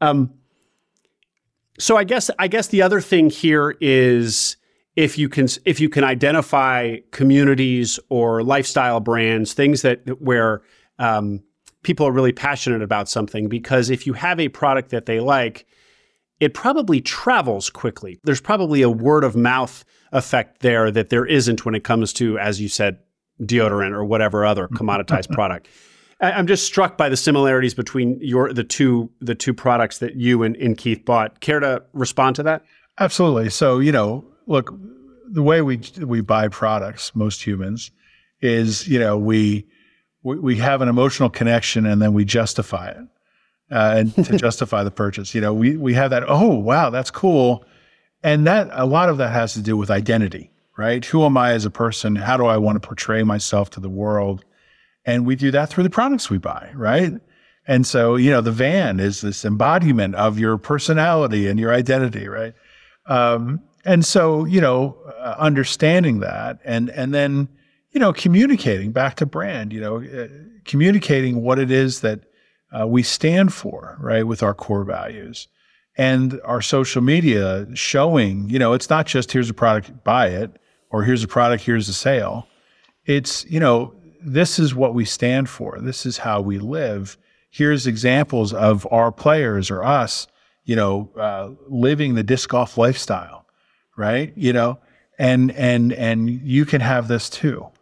Um, 0.00 0.34
so 1.78 1.96
I 1.96 2.04
guess 2.04 2.30
I 2.38 2.48
guess 2.48 2.68
the 2.68 2.82
other 2.82 3.00
thing 3.00 3.30
here 3.30 3.76
is 3.80 4.56
if 4.96 5.16
you 5.16 5.28
can 5.28 5.48
if 5.64 5.80
you 5.80 5.88
can 5.88 6.04
identify 6.04 6.96
communities 7.12 8.00
or 8.08 8.42
lifestyle 8.42 9.00
brands, 9.00 9.54
things 9.54 9.82
that 9.82 10.20
where 10.20 10.62
um, 10.98 11.42
people 11.82 12.06
are 12.06 12.12
really 12.12 12.32
passionate 12.32 12.82
about 12.82 13.08
something, 13.08 13.48
because 13.48 13.90
if 13.90 14.06
you 14.06 14.12
have 14.14 14.40
a 14.40 14.48
product 14.48 14.90
that 14.90 15.06
they 15.06 15.20
like, 15.20 15.66
it 16.40 16.54
probably 16.54 17.00
travels 17.00 17.70
quickly. 17.70 18.20
There's 18.24 18.40
probably 18.40 18.82
a 18.82 18.90
word 18.90 19.24
of 19.24 19.36
mouth 19.36 19.84
effect 20.12 20.60
there 20.60 20.90
that 20.90 21.10
there 21.10 21.26
isn't 21.26 21.64
when 21.64 21.74
it 21.74 21.84
comes 21.84 22.12
to, 22.14 22.38
as 22.38 22.60
you 22.60 22.68
said, 22.68 22.98
deodorant 23.42 23.92
or 23.92 24.04
whatever 24.04 24.44
other 24.44 24.68
commoditized 24.72 25.30
product. 25.30 25.68
I'm 26.20 26.48
just 26.48 26.66
struck 26.66 26.96
by 26.96 27.08
the 27.08 27.16
similarities 27.16 27.74
between 27.74 28.18
your 28.20 28.52
the 28.52 28.64
two 28.64 29.08
the 29.20 29.36
two 29.36 29.54
products 29.54 29.98
that 29.98 30.16
you 30.16 30.42
and, 30.42 30.56
and 30.56 30.76
Keith 30.76 31.04
bought. 31.04 31.40
Care 31.40 31.60
to 31.60 31.84
respond 31.92 32.34
to 32.36 32.42
that? 32.42 32.64
Absolutely. 32.98 33.50
So 33.50 33.78
you 33.78 33.92
know, 33.92 34.24
look, 34.46 34.74
the 35.30 35.42
way 35.42 35.62
we 35.62 35.80
we 36.00 36.20
buy 36.20 36.48
products, 36.48 37.14
most 37.14 37.46
humans, 37.46 37.92
is 38.40 38.88
you 38.88 38.98
know 38.98 39.16
we 39.16 39.68
we, 40.22 40.38
we 40.38 40.56
have 40.56 40.80
an 40.82 40.88
emotional 40.88 41.30
connection 41.30 41.86
and 41.86 42.00
then 42.02 42.12
we 42.12 42.24
justify 42.24 42.88
it, 42.88 43.06
uh, 43.70 43.94
and 43.96 44.14
to 44.14 44.36
justify 44.38 44.82
the 44.84 44.90
purchase. 44.90 45.34
You 45.34 45.40
know, 45.40 45.54
we 45.54 45.76
we 45.76 45.94
have 45.94 46.10
that. 46.10 46.24
Oh 46.26 46.54
wow, 46.54 46.90
that's 46.90 47.10
cool. 47.10 47.64
And 48.22 48.46
that 48.46 48.68
a 48.72 48.86
lot 48.86 49.08
of 49.08 49.18
that 49.18 49.32
has 49.32 49.54
to 49.54 49.60
do 49.60 49.76
with 49.76 49.90
identity, 49.90 50.50
right? 50.76 51.04
Who 51.04 51.24
am 51.24 51.36
I 51.36 51.52
as 51.52 51.64
a 51.64 51.70
person? 51.70 52.16
How 52.16 52.36
do 52.36 52.46
I 52.46 52.56
want 52.56 52.80
to 52.80 52.86
portray 52.86 53.22
myself 53.22 53.70
to 53.70 53.80
the 53.80 53.88
world? 53.88 54.44
And 55.04 55.24
we 55.24 55.36
do 55.36 55.50
that 55.52 55.70
through 55.70 55.84
the 55.84 55.90
products 55.90 56.28
we 56.28 56.38
buy, 56.38 56.70
right? 56.74 57.12
And 57.66 57.86
so, 57.86 58.16
you 58.16 58.30
know, 58.30 58.40
the 58.40 58.50
van 58.50 58.98
is 58.98 59.20
this 59.20 59.44
embodiment 59.44 60.14
of 60.16 60.38
your 60.38 60.56
personality 60.56 61.46
and 61.46 61.60
your 61.60 61.72
identity, 61.72 62.26
right? 62.26 62.54
Um, 63.06 63.60
and 63.84 64.04
so, 64.04 64.44
you 64.46 64.60
know, 64.60 64.96
uh, 65.18 65.36
understanding 65.38 66.20
that 66.20 66.58
and 66.64 66.88
and 66.90 67.14
then, 67.14 67.48
you 67.98 68.00
know, 68.00 68.12
communicating 68.12 68.92
back 68.92 69.16
to 69.16 69.26
brand, 69.26 69.72
you 69.72 69.80
know, 69.80 70.00
uh, 70.00 70.28
communicating 70.64 71.42
what 71.42 71.58
it 71.58 71.68
is 71.68 72.00
that 72.00 72.20
uh, 72.70 72.86
we 72.86 73.02
stand 73.02 73.52
for, 73.52 73.96
right, 73.98 74.24
with 74.24 74.40
our 74.40 74.54
core 74.54 74.84
values 74.84 75.48
and 75.96 76.40
our 76.44 76.62
social 76.62 77.02
media 77.02 77.66
showing, 77.74 78.48
you 78.48 78.56
know, 78.56 78.72
it's 78.72 78.88
not 78.88 79.04
just 79.04 79.32
here's 79.32 79.50
a 79.50 79.52
product, 79.52 80.04
buy 80.04 80.28
it, 80.28 80.60
or 80.90 81.02
here's 81.02 81.24
a 81.24 81.26
product, 81.26 81.64
here's 81.64 81.88
a 81.88 81.92
sale. 81.92 82.46
It's, 83.04 83.44
you 83.46 83.58
know, 83.58 83.92
this 84.24 84.60
is 84.60 84.76
what 84.76 84.94
we 84.94 85.04
stand 85.04 85.48
for. 85.48 85.80
This 85.80 86.06
is 86.06 86.18
how 86.18 86.40
we 86.40 86.60
live. 86.60 87.18
Here's 87.50 87.88
examples 87.88 88.52
of 88.52 88.86
our 88.92 89.10
players 89.10 89.72
or 89.72 89.82
us, 89.82 90.28
you 90.64 90.76
know, 90.76 91.10
uh, 91.18 91.50
living 91.66 92.14
the 92.14 92.22
disc 92.22 92.48
golf 92.48 92.78
lifestyle, 92.78 93.44
right? 93.96 94.32
You 94.36 94.52
know, 94.52 94.78
and 95.18 95.50
and 95.50 95.92
and 95.94 96.30
you 96.30 96.64
can 96.64 96.80
have 96.80 97.08
this 97.08 97.28
too 97.28 97.72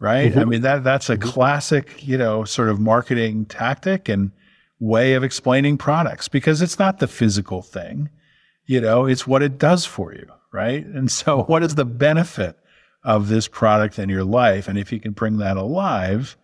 right? 0.00 0.30
Mm-hmm. 0.32 0.40
I 0.40 0.44
mean 0.44 0.62
that 0.62 0.82
that's 0.82 1.08
a 1.08 1.16
mm-hmm. 1.16 1.28
classic, 1.28 2.06
you 2.06 2.18
know, 2.18 2.44
sort 2.44 2.68
of 2.68 2.80
marketing 2.80 3.44
tactic 3.44 4.08
and 4.08 4.32
way 4.80 5.12
of 5.12 5.22
explaining 5.22 5.76
products 5.76 6.26
because 6.26 6.62
it's 6.62 6.78
not 6.78 6.98
the 6.98 7.06
physical 7.06 7.62
thing, 7.62 8.08
you 8.66 8.80
know, 8.80 9.06
it's 9.06 9.26
what 9.26 9.42
it 9.42 9.58
does 9.58 9.84
for 9.84 10.12
you, 10.12 10.26
right? 10.52 10.84
And 10.86 11.10
so 11.10 11.42
what 11.46 11.62
is 11.62 11.76
the 11.76 11.84
benefit 11.84 12.58
of 13.04 13.28
this 13.28 13.46
product 13.46 13.98
in 13.98 14.08
your 14.08 14.24
life? 14.24 14.66
And 14.66 14.78
if 14.78 14.90
you 14.90 14.98
can 14.98 15.12
bring 15.12 15.36
that 15.36 15.56
alive, 15.56 16.36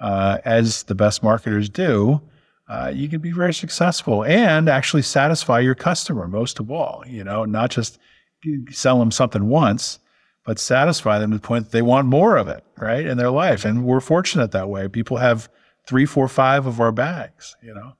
uh, 0.00 0.38
as 0.44 0.84
the 0.84 0.94
best 0.94 1.22
marketers 1.22 1.68
do, 1.68 2.20
uh, 2.68 2.92
you 2.94 3.08
can 3.08 3.20
be 3.20 3.32
very 3.32 3.54
successful 3.54 4.22
and 4.24 4.68
actually 4.68 5.02
satisfy 5.02 5.58
your 5.58 5.74
customer 5.74 6.28
most 6.28 6.60
of 6.60 6.70
all, 6.70 7.02
you 7.06 7.24
know, 7.24 7.44
not 7.44 7.70
just 7.70 7.98
sell 8.70 8.98
them 8.98 9.10
something 9.10 9.48
once, 9.48 9.98
but 10.48 10.58
satisfy 10.58 11.18
them 11.18 11.30
to 11.30 11.36
the 11.36 11.42
point 11.42 11.66
that 11.66 11.72
they 11.72 11.82
want 11.82 12.08
more 12.08 12.38
of 12.38 12.48
it, 12.48 12.64
right, 12.78 13.04
in 13.04 13.18
their 13.18 13.28
life. 13.28 13.66
And 13.66 13.84
we're 13.84 14.00
fortunate 14.00 14.50
that 14.52 14.70
way. 14.70 14.88
People 14.88 15.18
have 15.18 15.50
three, 15.86 16.06
four, 16.06 16.26
five 16.26 16.64
of 16.64 16.80
our 16.80 16.90
bags, 16.90 17.54
you 17.62 17.74
know, 17.74 17.92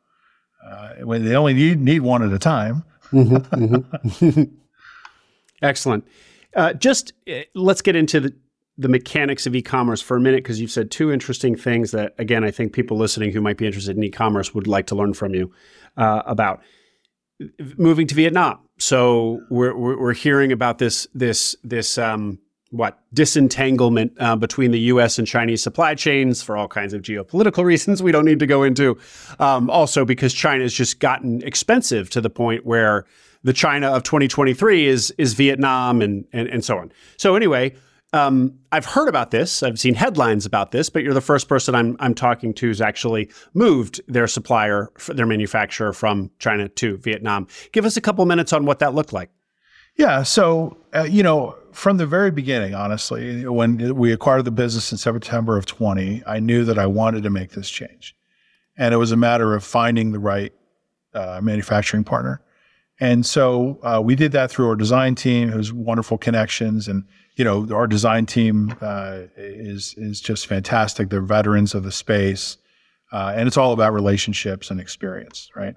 uh, 0.66 0.94
when 1.04 1.26
they 1.26 1.36
only 1.36 1.52
need, 1.52 1.78
need 1.78 2.00
one 2.00 2.22
at 2.22 2.32
a 2.32 2.38
time. 2.38 2.84
mm-hmm, 3.10 3.36
mm-hmm. 4.06 4.54
Excellent. 5.62 6.08
Uh, 6.56 6.72
just 6.72 7.12
uh, 7.30 7.40
let's 7.54 7.82
get 7.82 7.94
into 7.94 8.18
the, 8.18 8.34
the 8.78 8.88
mechanics 8.88 9.46
of 9.46 9.54
e-commerce 9.54 10.00
for 10.00 10.16
a 10.16 10.20
minute 10.20 10.42
because 10.42 10.58
you've 10.58 10.70
said 10.70 10.90
two 10.90 11.12
interesting 11.12 11.56
things 11.56 11.90
that 11.90 12.14
again 12.16 12.44
i 12.44 12.50
think 12.50 12.72
people 12.72 12.96
listening 12.96 13.32
who 13.32 13.40
might 13.40 13.56
be 13.56 13.66
interested 13.66 13.96
in 13.96 14.04
e-commerce 14.04 14.54
would 14.54 14.68
like 14.68 14.86
to 14.86 14.94
learn 14.94 15.12
from 15.12 15.34
you 15.34 15.52
uh, 15.96 16.22
about 16.26 16.62
moving 17.76 18.06
to 18.06 18.14
Vietnam. 18.14 18.58
So 18.78 19.40
we're, 19.50 19.76
we're, 19.76 20.12
hearing 20.12 20.52
about 20.52 20.78
this 20.78 21.06
this 21.14 21.56
this 21.64 21.98
um, 21.98 22.38
what 22.70 22.98
disentanglement 23.12 24.12
uh, 24.18 24.36
between 24.36 24.70
the 24.70 24.80
U.S. 24.80 25.18
and 25.18 25.26
Chinese 25.26 25.62
supply 25.62 25.94
chains 25.94 26.42
for 26.42 26.56
all 26.56 26.68
kinds 26.68 26.92
of 26.92 27.02
geopolitical 27.02 27.64
reasons 27.64 28.02
we 28.02 28.12
don't 28.12 28.24
need 28.24 28.38
to 28.40 28.46
go 28.46 28.62
into. 28.62 28.98
Um, 29.38 29.70
also 29.70 30.04
because 30.04 30.34
China 30.34 30.62
has 30.62 30.74
just 30.74 31.00
gotten 31.00 31.42
expensive 31.42 32.10
to 32.10 32.20
the 32.20 32.30
point 32.30 32.66
where 32.66 33.04
the 33.42 33.52
China 33.52 33.88
of 33.88 34.02
2023 34.02 34.86
is 34.86 35.12
is 35.18 35.34
Vietnam 35.34 36.02
and 36.02 36.24
and, 36.32 36.48
and 36.48 36.64
so 36.64 36.78
on. 36.78 36.92
So 37.16 37.34
anyway, 37.34 37.74
um, 38.12 38.58
I've 38.72 38.86
heard 38.86 39.08
about 39.08 39.30
this. 39.30 39.62
I've 39.62 39.78
seen 39.78 39.94
headlines 39.94 40.46
about 40.46 40.70
this, 40.70 40.88
but 40.88 41.02
you're 41.02 41.14
the 41.14 41.20
first 41.20 41.48
person 41.48 41.74
I'm 41.74 41.96
I'm 42.00 42.14
talking 42.14 42.54
to 42.54 42.66
who's 42.66 42.80
actually 42.80 43.30
moved 43.52 44.00
their 44.08 44.26
supplier, 44.26 44.90
their 45.08 45.26
manufacturer 45.26 45.92
from 45.92 46.30
China 46.38 46.68
to 46.68 46.96
Vietnam. 46.98 47.46
Give 47.72 47.84
us 47.84 47.96
a 47.96 48.00
couple 48.00 48.24
minutes 48.24 48.52
on 48.52 48.64
what 48.64 48.78
that 48.78 48.94
looked 48.94 49.12
like. 49.12 49.30
Yeah. 49.96 50.22
So 50.22 50.78
uh, 50.94 51.02
you 51.02 51.22
know, 51.22 51.56
from 51.72 51.98
the 51.98 52.06
very 52.06 52.30
beginning, 52.30 52.74
honestly, 52.74 53.46
when 53.46 53.94
we 53.94 54.12
acquired 54.12 54.46
the 54.46 54.50
business 54.52 54.90
in 54.90 54.96
September 54.96 55.58
of 55.58 55.66
20, 55.66 56.22
I 56.26 56.40
knew 56.40 56.64
that 56.64 56.78
I 56.78 56.86
wanted 56.86 57.24
to 57.24 57.30
make 57.30 57.50
this 57.50 57.68
change, 57.68 58.16
and 58.78 58.94
it 58.94 58.96
was 58.96 59.12
a 59.12 59.16
matter 59.16 59.54
of 59.54 59.64
finding 59.64 60.12
the 60.12 60.18
right 60.18 60.52
uh, 61.12 61.40
manufacturing 61.42 62.04
partner. 62.04 62.40
And 63.00 63.24
so 63.24 63.78
uh, 63.82 64.00
we 64.02 64.16
did 64.16 64.32
that 64.32 64.50
through 64.50 64.68
our 64.68 64.76
design 64.76 65.14
team, 65.14 65.50
who's 65.50 65.72
wonderful 65.72 66.18
connections 66.18 66.88
and 66.88 67.04
you 67.38 67.44
know, 67.44 67.68
our 67.72 67.86
design 67.86 68.26
team 68.26 68.74
uh, 68.80 69.20
is 69.36 69.94
is 69.96 70.20
just 70.20 70.48
fantastic. 70.48 71.08
They're 71.08 71.22
veterans 71.22 71.72
of 71.72 71.84
the 71.84 71.92
space, 71.92 72.58
uh, 73.12 73.32
and 73.34 73.46
it's 73.46 73.56
all 73.56 73.72
about 73.72 73.92
relationships 73.92 74.72
and 74.72 74.80
experience, 74.80 75.48
right? 75.54 75.76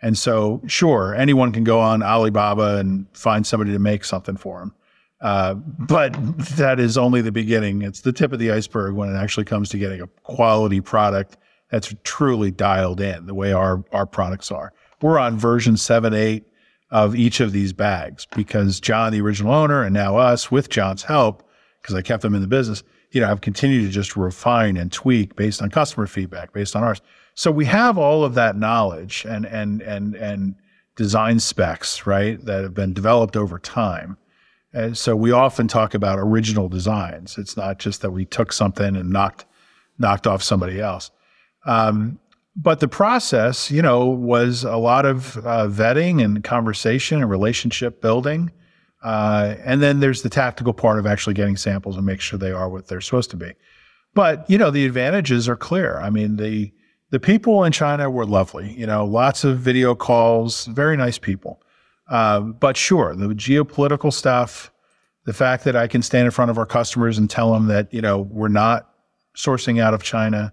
And 0.00 0.16
so, 0.16 0.62
sure, 0.66 1.14
anyone 1.14 1.52
can 1.52 1.64
go 1.64 1.78
on 1.78 2.02
Alibaba 2.02 2.78
and 2.78 3.06
find 3.12 3.46
somebody 3.46 3.72
to 3.72 3.78
make 3.78 4.04
something 4.04 4.38
for 4.38 4.60
them, 4.60 4.74
uh, 5.20 5.54
but 5.54 6.14
that 6.56 6.80
is 6.80 6.96
only 6.96 7.20
the 7.20 7.30
beginning. 7.30 7.82
It's 7.82 8.00
the 8.00 8.12
tip 8.12 8.32
of 8.32 8.38
the 8.38 8.50
iceberg 8.50 8.94
when 8.94 9.14
it 9.14 9.18
actually 9.18 9.44
comes 9.44 9.68
to 9.68 9.78
getting 9.78 10.00
a 10.00 10.06
quality 10.22 10.80
product 10.80 11.36
that's 11.70 11.94
truly 12.04 12.50
dialed 12.50 13.02
in 13.02 13.26
the 13.26 13.34
way 13.34 13.52
our 13.52 13.84
our 13.92 14.06
products 14.06 14.50
are. 14.50 14.72
We're 15.02 15.18
on 15.18 15.36
version 15.36 15.76
seven, 15.76 16.14
eight 16.14 16.46
of 16.92 17.16
each 17.16 17.40
of 17.40 17.52
these 17.52 17.72
bags 17.72 18.26
because 18.36 18.78
John, 18.78 19.12
the 19.12 19.20
original 19.22 19.52
owner, 19.52 19.82
and 19.82 19.94
now 19.94 20.18
us 20.18 20.50
with 20.50 20.68
John's 20.68 21.02
help, 21.02 21.42
because 21.80 21.94
I 21.94 22.02
kept 22.02 22.22
them 22.22 22.34
in 22.34 22.42
the 22.42 22.46
business, 22.46 22.84
you 23.10 23.20
know, 23.20 23.26
have 23.26 23.40
continued 23.40 23.86
to 23.86 23.88
just 23.88 24.14
refine 24.14 24.76
and 24.76 24.92
tweak 24.92 25.34
based 25.34 25.62
on 25.62 25.70
customer 25.70 26.06
feedback, 26.06 26.52
based 26.52 26.76
on 26.76 26.84
ours. 26.84 27.00
So 27.34 27.50
we 27.50 27.64
have 27.64 27.96
all 27.96 28.24
of 28.24 28.34
that 28.34 28.56
knowledge 28.56 29.24
and 29.26 29.46
and 29.46 29.80
and 29.82 30.14
and 30.14 30.54
design 30.94 31.40
specs, 31.40 32.06
right, 32.06 32.42
that 32.44 32.62
have 32.62 32.74
been 32.74 32.92
developed 32.92 33.36
over 33.36 33.58
time. 33.58 34.18
And 34.74 34.96
so 34.96 35.16
we 35.16 35.32
often 35.32 35.68
talk 35.68 35.94
about 35.94 36.18
original 36.18 36.68
designs. 36.68 37.38
It's 37.38 37.56
not 37.56 37.78
just 37.78 38.02
that 38.02 38.10
we 38.10 38.26
took 38.26 38.52
something 38.52 38.96
and 38.96 39.10
knocked 39.10 39.46
knocked 39.98 40.26
off 40.26 40.42
somebody 40.42 40.78
else. 40.78 41.10
Um, 41.64 42.18
but 42.54 42.80
the 42.80 42.88
process, 42.88 43.70
you 43.70 43.80
know, 43.80 44.06
was 44.06 44.64
a 44.64 44.76
lot 44.76 45.06
of 45.06 45.38
uh, 45.38 45.66
vetting 45.68 46.22
and 46.22 46.44
conversation 46.44 47.22
and 47.22 47.30
relationship 47.30 48.00
building. 48.02 48.50
Uh, 49.02 49.56
and 49.64 49.82
then 49.82 50.00
there's 50.00 50.22
the 50.22 50.28
tactical 50.28 50.72
part 50.72 50.98
of 50.98 51.06
actually 51.06 51.34
getting 51.34 51.56
samples 51.56 51.96
and 51.96 52.06
make 52.06 52.20
sure 52.20 52.38
they 52.38 52.52
are 52.52 52.68
what 52.68 52.86
they're 52.88 53.00
supposed 53.00 53.30
to 53.30 53.36
be. 53.36 53.52
But 54.14 54.48
you 54.48 54.58
know, 54.58 54.70
the 54.70 54.84
advantages 54.84 55.48
are 55.48 55.56
clear. 55.56 55.98
I 55.98 56.10
mean, 56.10 56.36
the 56.36 56.72
the 57.10 57.18
people 57.18 57.64
in 57.64 57.72
China 57.72 58.10
were 58.10 58.26
lovely. 58.26 58.72
You 58.72 58.86
know, 58.86 59.04
lots 59.04 59.44
of 59.44 59.58
video 59.58 59.94
calls, 59.94 60.66
very 60.66 60.96
nice 60.96 61.18
people. 61.18 61.62
Uh, 62.08 62.40
but 62.40 62.76
sure, 62.76 63.14
the 63.14 63.28
geopolitical 63.28 64.12
stuff, 64.12 64.70
the 65.24 65.32
fact 65.32 65.64
that 65.64 65.76
I 65.76 65.86
can 65.86 66.02
stand 66.02 66.26
in 66.26 66.30
front 66.30 66.50
of 66.50 66.58
our 66.58 66.66
customers 66.66 67.16
and 67.16 67.28
tell 67.28 67.52
them 67.52 67.66
that 67.68 67.92
you 67.92 68.02
know 68.02 68.20
we're 68.20 68.48
not 68.48 68.90
sourcing 69.34 69.80
out 69.80 69.94
of 69.94 70.02
China 70.02 70.52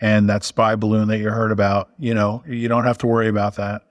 and 0.00 0.28
that 0.28 0.44
spy 0.44 0.76
balloon 0.76 1.08
that 1.08 1.18
you 1.18 1.30
heard 1.30 1.52
about, 1.52 1.90
you 1.98 2.14
know, 2.14 2.42
you 2.46 2.68
don't 2.68 2.84
have 2.84 2.98
to 2.98 3.06
worry 3.06 3.28
about 3.28 3.56
that. 3.56 3.82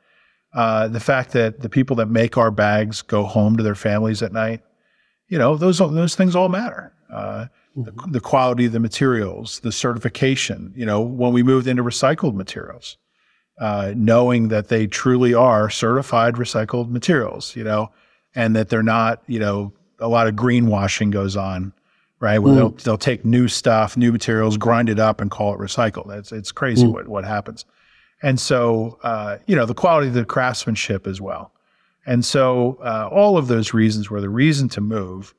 Uh, 0.54 0.88
the 0.88 1.00
fact 1.00 1.34
that 1.34 1.60
the 1.60 1.70
people 1.70 1.96
that 1.98 2.08
make 2.08 2.38
our 2.38 2.52
bags 2.52 3.02
go 3.02 3.24
home 3.24 3.58
to 3.58 3.64
their 3.64 3.76
families 3.76 4.24
at 4.24 4.32
night, 4.32 4.62
you 5.28 5.38
know, 5.38 5.58
those 5.58 5.80
those 5.80 6.16
things 6.16 6.36
all 6.36 6.50
matter. 6.50 6.94
Uh, 7.12 7.46
mm-hmm. 7.78 7.84
the, 7.84 7.92
the, 8.12 8.20
quality 8.20 8.66
of 8.66 8.72
the 8.72 8.80
materials, 8.80 9.60
the 9.60 9.72
certification. 9.72 10.74
You 10.76 10.86
know, 10.86 11.02
when 11.02 11.34
we 11.34 11.44
moved 11.44 11.68
into 11.68 11.84
recycled 11.84 12.34
materials, 12.34 12.98
uh, 13.60 13.94
knowing 13.96 14.48
that 14.48 14.70
they 14.70 14.88
truly 14.88 15.34
are 15.34 15.70
certified 15.70 16.36
recycled 16.36 16.90
materials. 16.90 17.56
You 17.56 17.66
know, 17.66 17.92
and 18.34 18.56
that 18.56 18.70
they're 18.70 18.82
not. 18.82 19.22
You 19.28 19.40
know, 19.40 19.74
a 20.00 20.08
lot 20.08 20.28
of 20.28 20.36
greenwashing 20.36 21.12
goes 21.12 21.36
on 21.36 21.74
right? 22.20 22.40
Where 22.40 22.54
mm. 22.54 22.58
they'll 22.58 22.70
they'll 22.70 22.98
take 22.98 23.26
new 23.26 23.48
stuff, 23.48 23.98
new 23.98 24.12
materials, 24.12 24.58
grind 24.58 24.90
it 24.90 25.00
up, 25.00 25.22
and 25.22 25.30
call 25.30 25.54
it 25.54 25.60
recycled. 25.60 26.16
It's 26.18 26.32
it's 26.32 26.52
crazy 26.52 26.86
mm. 26.86 26.94
what 26.94 27.08
what 27.08 27.26
happens. 27.26 27.66
And 28.22 28.40
so, 28.40 28.98
uh, 29.04 29.38
you 29.46 29.56
know, 29.56 29.66
the 29.66 29.76
quality 29.76 30.08
of 30.08 30.14
the 30.14 30.26
craftsmanship 30.26 31.06
as 31.06 31.22
well. 31.22 31.52
And 32.06 32.26
so, 32.26 32.80
uh, 32.82 33.10
all 33.12 33.38
of 33.38 33.48
those 33.48 33.74
reasons 33.74 34.10
were 34.10 34.22
the 34.22 34.30
reason 34.30 34.70
to 34.70 34.82
move. 34.82 35.36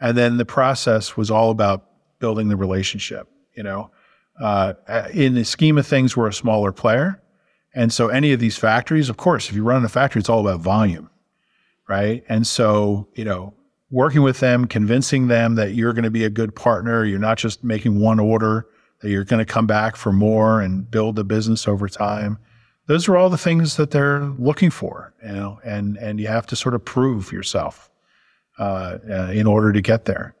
And 0.00 0.16
then 0.16 0.36
the 0.36 0.44
process 0.44 1.16
was 1.16 1.30
all 1.30 1.50
about 1.50 1.86
building 2.20 2.48
the 2.48 2.56
relationship. 2.56 3.28
You 3.56 3.64
know, 3.64 3.90
uh, 4.40 4.74
in 5.12 5.34
the 5.34 5.44
scheme 5.44 5.76
of 5.76 5.86
things, 5.86 6.16
we're 6.16 6.28
a 6.28 6.32
smaller 6.32 6.72
player. 6.72 7.20
And 7.74 7.92
so, 7.92 8.08
any 8.08 8.32
of 8.32 8.40
these 8.40 8.56
factories, 8.56 9.08
of 9.08 9.16
course, 9.16 9.48
if 9.48 9.56
you 9.56 9.64
run 9.64 9.84
a 9.84 9.88
factory, 9.88 10.20
it's 10.20 10.28
all 10.28 10.46
about 10.46 10.60
volume, 10.60 11.10
right? 11.88 12.22
And 12.28 12.46
so, 12.46 13.08
you 13.14 13.24
know, 13.24 13.54
working 13.90 14.22
with 14.22 14.40
them, 14.40 14.66
convincing 14.66 15.28
them 15.28 15.56
that 15.56 15.74
you're 15.74 15.92
going 15.92 16.04
to 16.04 16.10
be 16.10 16.24
a 16.24 16.30
good 16.30 16.54
partner. 16.54 17.04
You're 17.04 17.18
not 17.18 17.38
just 17.38 17.64
making 17.64 17.98
one 18.00 18.20
order, 18.20 18.66
that 19.00 19.10
you're 19.10 19.24
going 19.24 19.44
to 19.44 19.50
come 19.52 19.66
back 19.66 19.96
for 19.96 20.12
more 20.12 20.60
and 20.60 20.88
build 20.90 21.16
the 21.16 21.24
business 21.24 21.66
over 21.66 21.88
time. 21.88 22.38
those 22.86 23.08
are 23.08 23.16
all 23.16 23.30
the 23.30 23.38
things 23.38 23.76
that 23.76 23.90
they're 23.92 24.20
looking 24.38 24.70
for, 24.70 25.14
you 25.24 25.32
know, 25.32 25.60
and 25.64 25.96
and 25.98 26.18
you 26.20 26.26
have 26.26 26.46
to 26.46 26.56
sort 26.56 26.74
of 26.74 26.84
prove 26.84 27.30
yourself 27.32 27.88
uh, 28.58 28.98
uh, 29.08 29.30
in 29.32 29.46
order 29.46 29.72
to 29.72 29.80
get 29.80 30.04
there. 30.06 30.34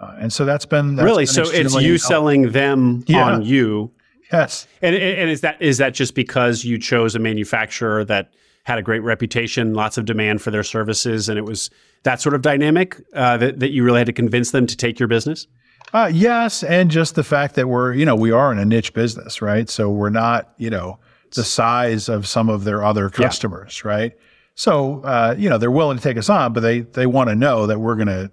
Uh, 0.00 0.16
and 0.18 0.32
so 0.32 0.44
that's 0.46 0.64
been 0.66 0.96
that's 0.96 1.04
really 1.04 1.24
been 1.26 1.34
so. 1.34 1.42
It's 1.50 1.74
you 1.80 1.98
selling 1.98 2.50
them 2.52 3.04
Yeah. 3.06 3.24
on 3.24 3.42
you, 3.42 3.90
Yes. 4.32 4.66
and 4.80 4.94
and 4.96 5.28
is 5.30 5.42
that 5.42 5.60
is 5.60 5.78
that 5.78 5.92
just 5.92 6.14
because 6.14 6.64
you 6.64 6.78
chose 6.78 7.14
a 7.14 7.18
manufacturer 7.18 8.04
that 8.06 8.32
had 8.64 8.78
a 8.78 8.82
great 8.82 9.00
reputation, 9.00 9.74
lots 9.74 9.98
of 9.98 10.04
demand 10.04 10.40
for 10.42 10.50
their 10.50 10.62
services, 10.62 11.28
and 11.28 11.38
it 11.38 11.44
was 11.44 11.70
that 12.04 12.20
sort 12.20 12.34
of 12.34 12.42
dynamic 12.42 13.00
uh, 13.14 13.36
that 13.36 13.60
that 13.60 13.70
you 13.70 13.84
really 13.84 13.98
had 13.98 14.06
to 14.06 14.12
convince 14.12 14.50
them 14.50 14.66
to 14.66 14.76
take 14.76 14.98
your 15.00 15.08
business? 15.08 15.46
Uh, 15.92 16.10
yes, 16.12 16.62
and 16.62 16.90
just 16.90 17.16
the 17.16 17.24
fact 17.24 17.54
that 17.56 17.68
we're, 17.68 17.92
you 17.92 18.06
know, 18.06 18.14
we 18.16 18.30
are 18.30 18.50
in 18.52 18.58
a 18.58 18.64
niche 18.64 18.94
business, 18.94 19.42
right? 19.42 19.68
So 19.68 19.90
we're 19.90 20.10
not, 20.10 20.54
you 20.56 20.70
know, 20.70 20.98
the 21.34 21.44
size 21.44 22.08
of 22.08 22.26
some 22.26 22.48
of 22.48 22.64
their 22.64 22.82
other 22.84 23.10
customers, 23.10 23.84
right? 23.84 24.12
So, 24.54 25.02
uh, 25.02 25.34
you 25.36 25.50
know, 25.50 25.58
they're 25.58 25.70
willing 25.70 25.96
to 25.98 26.02
take 26.02 26.16
us 26.16 26.28
on, 26.30 26.52
but 26.52 26.60
they 26.60 26.80
they 26.80 27.06
want 27.06 27.30
to 27.30 27.34
know 27.34 27.66
that 27.66 27.78
we're 27.78 27.96
going 27.96 28.06
to 28.08 28.30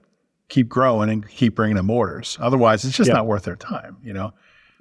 keep 0.47 0.67
growing 0.69 1.09
and 1.09 1.27
keep 1.27 1.55
bringing 1.55 1.75
them 1.75 1.89
orders. 1.89 2.37
Otherwise, 2.41 2.85
it's 2.85 2.95
just 2.95 3.07
Yeah. 3.07 3.15
not 3.15 3.27
worth 3.27 3.43
their 3.43 3.55
time, 3.55 3.97
you 4.03 4.13
know, 4.13 4.33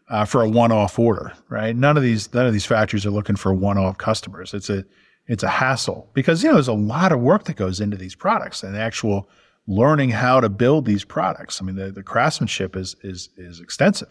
uh, 0.09 0.25
for 0.25 0.43
a 0.43 0.49
one-off 0.49 0.99
order, 0.99 1.33
right? 1.49 1.77
None 1.77 1.97
of 1.97 2.03
these 2.03 2.33
none 2.33 2.47
of 2.47 2.53
these 2.53 2.67
factories 2.67 3.05
are 3.07 3.11
looking 3.11 3.37
for 3.37 3.53
one-off 3.53 3.99
customers. 3.99 4.55
It's 4.55 4.71
a 4.71 4.85
it's 5.29 5.43
a 5.43 5.49
hassle 5.49 6.09
because 6.15 6.43
you 6.43 6.49
know 6.49 6.55
there's 6.55 6.69
a 6.69 6.73
lot 6.73 7.13
of 7.13 7.21
work 7.21 7.45
that 7.45 7.57
goes 7.57 7.81
into 7.81 7.97
these 7.97 8.15
products 8.15 8.63
and 8.63 8.75
the 8.75 8.81
actual 8.81 9.29
learning 9.67 10.09
how 10.09 10.41
to 10.41 10.49
build 10.49 10.87
these 10.87 11.05
products. 11.05 11.61
I 11.61 11.67
mean, 11.67 11.77
the, 11.77 11.93
the 11.93 12.03
craftsmanship 12.03 12.75
is 12.75 12.97
is 13.03 13.29
is 13.37 13.61
extensive, 13.61 14.09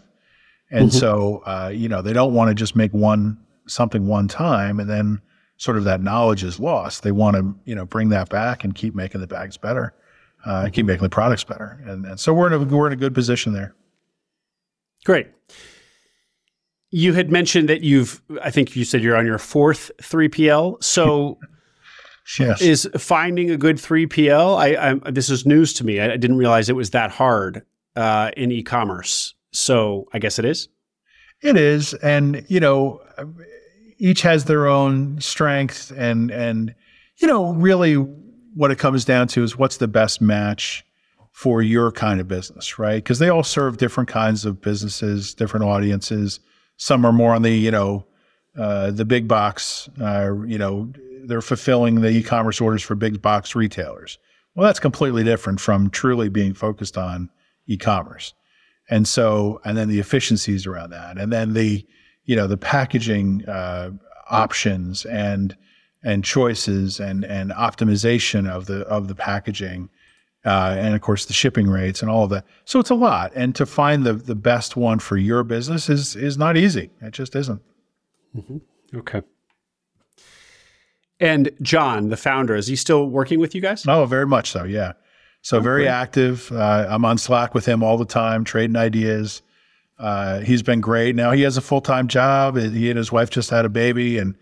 and 0.71 0.93
so 0.93 1.43
uh, 1.45 1.71
you 1.73 1.89
know 1.89 2.01
they 2.01 2.13
don't 2.13 2.33
want 2.33 2.49
to 2.49 2.55
just 2.55 2.75
make 2.75 2.93
one 2.93 3.37
something 3.67 4.07
one 4.07 4.29
time 4.29 4.79
and 4.79 4.89
then 4.89 5.21
sort 5.57 5.75
of 5.75 5.83
that 5.83 6.01
knowledge 6.01 6.43
is 6.43 6.59
lost. 6.59 7.03
They 7.03 7.11
want 7.11 7.35
to 7.35 7.55
you 7.65 7.75
know 7.75 7.85
bring 7.85 8.09
that 8.09 8.29
back 8.29 8.63
and 8.63 8.73
keep 8.73 8.95
making 8.95 9.21
the 9.21 9.27
bags 9.27 9.57
better, 9.57 9.93
uh, 10.45 10.63
and 10.65 10.73
keep 10.73 10.85
making 10.85 11.03
the 11.03 11.09
products 11.09 11.43
better, 11.43 11.83
and, 11.85 12.05
and 12.05 12.19
so 12.19 12.33
we're 12.33 12.47
in 12.47 12.53
a 12.53 12.59
we're 12.59 12.87
in 12.87 12.93
a 12.93 12.97
good 12.97 13.15
position 13.15 13.53
there. 13.53 13.75
Great. 15.03 15.27
You 16.89 17.13
had 17.13 17.31
mentioned 17.31 17.67
that 17.69 17.81
you've, 17.81 18.21
I 18.41 18.49
think 18.49 18.75
you 18.75 18.85
said 18.85 19.01
you're 19.03 19.17
on 19.17 19.25
your 19.25 19.37
fourth 19.37 19.91
3PL. 20.01 20.83
So 20.83 21.37
Yes. 22.39 22.61
is 22.61 22.89
finding 22.97 23.49
a 23.51 23.57
good 23.57 23.77
3PL, 23.77 24.57
I, 24.57 24.91
I, 24.91 25.11
this 25.11 25.29
is 25.29 25.45
news 25.45 25.73
to 25.75 25.85
me. 25.85 25.99
I, 26.01 26.11
I 26.13 26.17
didn't 26.17 26.37
realize 26.37 26.67
it 26.67 26.75
was 26.75 26.89
that 26.89 27.09
hard 27.09 27.63
uh, 27.95 28.31
in 28.35 28.51
e 28.51 28.63
commerce. 28.63 29.33
So 29.51 30.07
I 30.13 30.19
guess 30.19 30.37
it 30.37 30.45
is. 30.45 30.67
It 31.41 31.55
is, 31.55 31.93
and 31.95 32.43
you 32.49 32.59
know, 32.59 32.99
each 33.97 34.23
has 34.23 34.45
their 34.45 34.67
own 34.67 35.21
strength, 35.21 35.91
and 35.95 36.31
and 36.31 36.73
you 37.17 37.27
know, 37.27 37.53
really, 37.53 37.93
what 37.93 38.71
it 38.71 38.79
comes 38.79 39.05
down 39.05 39.27
to 39.29 39.43
is 39.43 39.55
what's 39.57 39.77
the 39.77 39.87
best 39.87 40.19
match 40.19 40.83
for 41.31 41.61
your 41.61 41.91
kind 41.91 42.19
of 42.19 42.27
business, 42.27 42.79
right? 42.79 42.95
Because 43.03 43.19
they 43.19 43.29
all 43.29 43.43
serve 43.43 43.77
different 43.77 44.09
kinds 44.09 44.45
of 44.45 44.59
businesses, 44.61 45.33
different 45.35 45.63
audiences. 45.63 46.39
Some 46.77 47.05
are 47.05 47.11
more 47.11 47.35
on 47.35 47.41
the 47.41 47.51
you 47.51 47.71
know, 47.71 48.05
uh, 48.57 48.91
the 48.91 49.05
big 49.05 49.27
box, 49.27 49.89
uh, 50.01 50.33
you 50.45 50.57
know, 50.57 50.91
they're 51.25 51.41
fulfilling 51.41 52.01
the 52.01 52.09
e-commerce 52.09 52.61
orders 52.61 52.81
for 52.81 52.95
big 52.95 53.21
box 53.21 53.55
retailers. 53.55 54.17
Well, 54.55 54.65
that's 54.65 54.79
completely 54.79 55.23
different 55.23 55.59
from 55.59 55.89
truly 55.89 56.29
being 56.29 56.53
focused 56.53 56.97
on 56.97 57.29
e-commerce. 57.67 58.33
And 58.89 59.07
so, 59.07 59.59
and 59.65 59.77
then 59.77 59.89
the 59.89 59.99
efficiencies 59.99 60.65
around 60.65 60.91
that, 60.91 61.17
and 61.17 61.31
then 61.31 61.53
the, 61.53 61.85
you 62.23 62.35
know, 62.35 62.47
the 62.47 62.57
packaging 62.57 63.47
uh, 63.47 63.91
options 64.29 65.05
and 65.05 65.55
and 66.03 66.23
choices 66.23 66.99
and 66.99 67.25
and 67.25 67.51
optimization 67.51 68.49
of 68.49 68.65
the 68.65 68.81
of 68.87 69.09
the 69.09 69.15
packaging, 69.15 69.89
uh, 70.45 70.75
and 70.77 70.95
of 70.95 71.01
course 71.01 71.25
the 71.25 71.33
shipping 71.33 71.67
rates 71.67 72.01
and 72.01 72.09
all 72.09 72.23
of 72.23 72.29
that. 72.29 72.45
So 72.65 72.79
it's 72.79 72.89
a 72.89 72.95
lot, 72.95 73.31
and 73.35 73.55
to 73.55 73.65
find 73.65 74.05
the 74.05 74.13
the 74.13 74.35
best 74.35 74.75
one 74.75 74.99
for 74.99 75.17
your 75.17 75.43
business 75.43 75.89
is 75.89 76.15
is 76.15 76.37
not 76.37 76.57
easy. 76.57 76.91
It 77.01 77.11
just 77.11 77.35
isn't. 77.35 77.61
Okay. 78.95 79.21
And 81.19 81.49
John, 81.61 82.09
the 82.09 82.17
founder, 82.17 82.55
is 82.55 82.67
he 82.67 82.75
still 82.75 83.09
working 83.09 83.39
with 83.39 83.55
you 83.55 83.61
guys? 83.61 83.85
Oh, 83.87 84.05
very 84.05 84.27
much 84.27 84.51
so. 84.51 84.63
Yeah. 84.63 84.93
So 85.41 85.59
very 85.59 85.83
great. 85.83 85.89
active. 85.89 86.51
Uh, 86.51 86.85
I'm 86.89 87.05
on 87.05 87.17
Slack 87.17 87.53
with 87.55 87.65
him 87.65 87.81
all 87.81 87.97
the 87.97 88.05
time, 88.05 88.43
trading 88.43 88.75
ideas. 88.75 89.41
Uh, 89.97 90.41
he's 90.41 90.61
been 90.61 90.81
great. 90.81 91.15
Now 91.15 91.31
he 91.31 91.41
has 91.41 91.57
a 91.57 91.61
full 91.61 91.81
time 91.81 92.07
job. 92.07 92.57
He 92.57 92.89
and 92.89 92.97
his 92.97 93.11
wife 93.11 93.29
just 93.29 93.49
had 93.49 93.65
a 93.65 93.69
baby, 93.69 94.19
and 94.19 94.35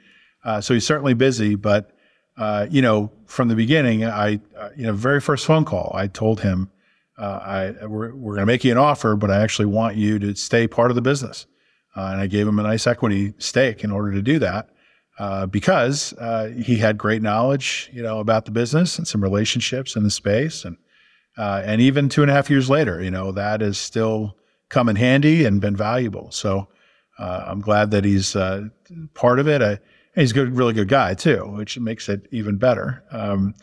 uh, 0.43 0.59
so 0.59 0.73
he's 0.73 0.85
certainly 0.85 1.13
busy. 1.13 1.55
But 1.55 1.91
uh, 2.37 2.67
you 2.69 2.81
know, 2.81 3.11
from 3.25 3.47
the 3.47 3.55
beginning, 3.55 4.03
I 4.03 4.39
uh, 4.57 4.69
you 4.75 4.85
know, 4.85 4.93
very 4.93 5.21
first 5.21 5.45
phone 5.45 5.65
call, 5.65 5.91
I 5.95 6.07
told 6.07 6.41
him, 6.41 6.69
uh, 7.17 7.39
I 7.81 7.85
we're 7.85 8.13
we're 8.13 8.33
going 8.33 8.41
to 8.41 8.45
make 8.45 8.63
you 8.65 8.71
an 8.71 8.77
offer, 8.77 9.15
but 9.15 9.31
I 9.31 9.41
actually 9.41 9.67
want 9.67 9.95
you 9.95 10.19
to 10.19 10.35
stay 10.35 10.67
part 10.67 10.91
of 10.91 10.95
the 10.95 11.01
business. 11.01 11.45
Uh, 11.95 12.09
and 12.11 12.19
I 12.19 12.27
gave 12.27 12.45
him 12.45 12.59
a 12.59 12.63
nice 12.63 12.87
equity 12.87 13.33
stake 13.37 13.85
in 13.85 13.91
order 13.91 14.11
to 14.11 14.21
do 14.21 14.37
that 14.39 14.69
uh, 15.17 15.45
because 15.45 16.13
he 16.61 16.75
had 16.75 16.97
great 16.97 17.21
knowledge, 17.21 17.89
you 17.93 18.03
know, 18.03 18.19
about 18.19 18.43
the 18.43 18.51
business 18.51 18.97
and 18.97 19.07
some 19.07 19.23
relationships 19.23 19.95
in 19.95 20.03
the 20.03 20.11
space, 20.11 20.65
and 20.65 20.75
and 21.37 21.79
even 21.79 22.09
two 22.09 22.21
and 22.21 22.29
a 22.29 22.33
half 22.33 22.49
years 22.49 22.69
later, 22.69 23.01
you 23.01 23.11
know, 23.11 23.31
that 23.31 23.61
has 23.61 23.77
still 23.77 24.35
come 24.67 24.89
in 24.89 24.97
handy 24.97 25.45
and 25.45 25.61
been 25.61 25.75
valuable. 25.75 26.31
So 26.31 26.67
I'm 27.17 27.61
glad 27.61 27.91
that 27.91 28.03
he's 28.03 28.35
part 29.13 29.39
of 29.39 29.47
it. 29.47 29.81
And 30.15 30.21
he's 30.21 30.31
a 30.31 30.33
good, 30.33 30.55
really 30.55 30.73
good 30.73 30.87
guy 30.87 31.13
too, 31.13 31.45
which 31.57 31.77
makes 31.79 32.07
it 32.07 32.27
even 32.31 32.57
better. 32.57 33.03
Um, 33.11 33.53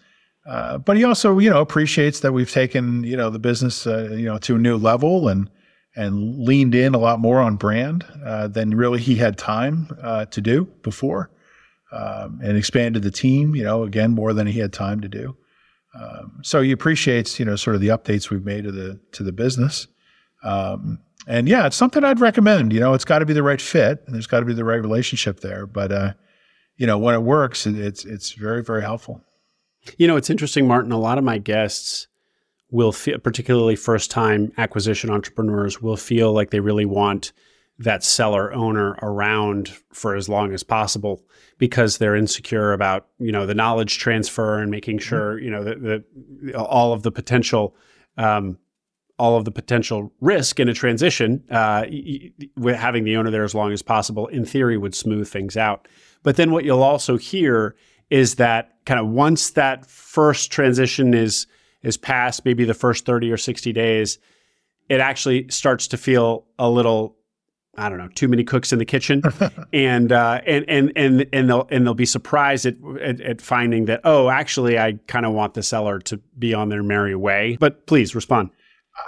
uh, 0.47 0.79
but 0.79 0.97
he 0.97 1.05
also, 1.05 1.39
you 1.39 1.49
know, 1.49 1.61
appreciates 1.61 2.21
that 2.21 2.33
we've 2.33 2.51
taken, 2.51 3.05
you 3.05 3.17
know, 3.17 3.31
the 3.31 3.39
business, 3.39 3.87
uh, 3.87 4.11
you 4.13 4.27
know, 4.27 4.39
to 4.39 4.57
a 4.57 4.59
new 4.59 4.77
level 4.77 5.29
and 5.29 5.49
and 5.95 6.39
leaned 6.39 6.75
in 6.75 6.95
a 6.95 6.99
lot 6.99 7.21
more 7.21 7.39
on 7.39 7.57
brand 7.57 8.05
uh, 8.25 8.49
than 8.49 8.75
really 8.75 8.99
he 8.99 9.17
had 9.17 9.37
time 9.37 9.89
uh, 10.03 10.25
to 10.27 10.41
do 10.41 10.65
before, 10.83 11.31
um, 11.93 12.41
and 12.43 12.57
expanded 12.57 13.03
the 13.03 13.11
team, 13.11 13.55
you 13.55 13.63
know, 13.63 13.83
again 13.83 14.13
more 14.13 14.33
than 14.33 14.47
he 14.47 14.59
had 14.59 14.73
time 14.73 15.01
to 15.01 15.09
do. 15.09 15.37
Um, 15.95 16.41
so 16.43 16.63
he 16.63 16.73
appreciates, 16.73 17.39
you 17.39 17.45
know, 17.45 17.57
sort 17.57 17.77
of 17.77 17.83
the 17.83 17.89
updates 17.89 18.31
we've 18.31 18.45
made 18.45 18.65
to 18.65 18.73
the 18.73 18.99
to 19.13 19.23
the 19.23 19.33
business. 19.33 19.87
Um, 20.43 20.99
and 21.27 21.49
yeah, 21.49 21.67
it's 21.67 21.77
something 21.77 22.03
I'd 22.03 22.21
recommend. 22.21 22.73
You 22.73 22.81
know, 22.81 22.95
it's 22.95 23.05
got 23.05 23.21
to 23.21 23.27
be 23.27 23.35
the 23.35 23.43
right 23.45 23.61
fit, 23.61 24.03
and 24.07 24.15
there's 24.15 24.27
got 24.27 24.41
to 24.41 24.47
be 24.47 24.55
the 24.55 24.65
right 24.65 24.81
relationship 24.81 25.41
there. 25.41 25.67
But 25.67 25.93
uh, 25.93 26.13
you 26.83 26.87
know, 26.89 26.99
when 26.99 27.15
it 27.15 27.23
works, 27.23 27.65
it's 27.65 28.05
it's 28.05 28.33
very 28.33 28.61
very 28.61 28.83
helpful. 28.83 29.23
You 29.99 30.09
know, 30.09 30.17
it's 30.17 30.31
interesting, 30.31 30.67
Martin. 30.67 30.91
A 30.91 30.99
lot 30.99 31.17
of 31.17 31.23
my 31.23 31.39
guests 31.39 32.09
will 32.73 32.91
feel, 32.91 33.21
particularly 33.21 33.77
first 33.77 34.11
time 34.11 34.53
acquisition 34.59 35.09
entrepreneurs, 35.09 35.81
will 35.81 35.97
feel 35.97 36.33
like 36.33 36.51
they 36.51 36.59
really 36.59 36.85
want 36.85 37.33
that 37.79 38.03
seller 38.03 38.53
owner 38.53 38.97
around 39.01 39.69
for 39.93 40.17
as 40.17 40.29
long 40.29 40.53
as 40.53 40.65
possible 40.65 41.23
because 41.57 41.99
they're 41.99 42.17
insecure 42.17 42.73
about 42.73 43.07
you 43.21 43.31
know 43.31 43.47
the 43.47 43.55
knowledge 43.55 44.01
transfer 44.01 44.59
and 44.59 44.69
making 44.69 44.99
sure 44.99 45.39
you 45.39 45.53
know 45.53 45.63
that 45.63 45.81
the, 45.85 46.59
all 46.59 46.93
of 46.93 47.05
the 47.05 47.13
potential 47.13 47.77
um, 48.17 48.59
all 49.21 49.37
of 49.37 49.45
the 49.45 49.53
potential 49.53 50.13
risk 50.21 50.59
in 50.59 50.69
a 50.69 50.75
transition 50.75 51.45
uh, 51.49 51.87
y- 51.89 52.33
y- 52.57 52.73
having 52.73 53.05
the 53.05 53.17
owner 53.17 53.31
there 53.31 53.45
as 53.45 53.55
long 53.55 53.71
as 53.71 53.83
possible 53.83 54.27
in 54.27 54.45
theory 54.45 54.77
would 54.77 54.97
smooth 54.97 55.29
things 55.29 55.57
out 55.57 55.87
but 56.23 56.37
then 56.37 56.51
what 56.51 56.65
you'll 56.65 56.83
also 56.83 57.17
hear 57.17 57.75
is 58.11 58.37
that 58.37 58.77
kind 58.85 59.01
of 59.01 59.09
once 59.09 59.51
that 59.51 59.87
first 59.87 60.51
transition 60.51 61.15
is 61.15 61.47
is 61.83 61.97
past 61.97 62.45
maybe 62.45 62.65
the 62.65 62.75
first 62.75 63.05
30 63.05 63.31
or 63.31 63.37
60 63.37 63.73
days 63.73 64.19
it 64.89 65.01
actually 65.01 65.47
starts 65.49 65.89
to 65.89 65.97
feel 65.97 66.45
a 66.59 66.69
little 66.69 67.17
I 67.75 67.89
don't 67.89 67.97
know, 67.97 68.09
too 68.09 68.29
many 68.29 68.45
cooks 68.45 68.71
in 68.73 68.79
the 68.79 68.85
kitchen, 68.85 69.23
and 69.73 70.13
uh, 70.13 70.43
and 70.47 70.67
and 70.69 70.93
and 70.95 71.27
and 71.33 71.49
they'll 71.49 71.67
and 71.71 71.87
they'll 71.87 71.95
be 71.95 72.05
surprised 72.05 72.67
at 72.67 72.75
at, 73.01 73.21
at 73.23 73.41
finding 73.41 73.87
that 73.87 74.03
oh, 74.05 74.29
actually, 74.29 74.79
I 74.79 74.99
kind 75.07 75.25
of 75.25 75.33
want 75.33 75.55
the 75.55 75.63
seller 75.63 75.99
to 76.01 76.19
be 76.39 76.53
on 76.53 76.69
their 76.69 76.83
merry 76.83 77.15
way. 77.15 77.57
But 77.59 77.87
please 77.87 78.15
respond. 78.15 78.51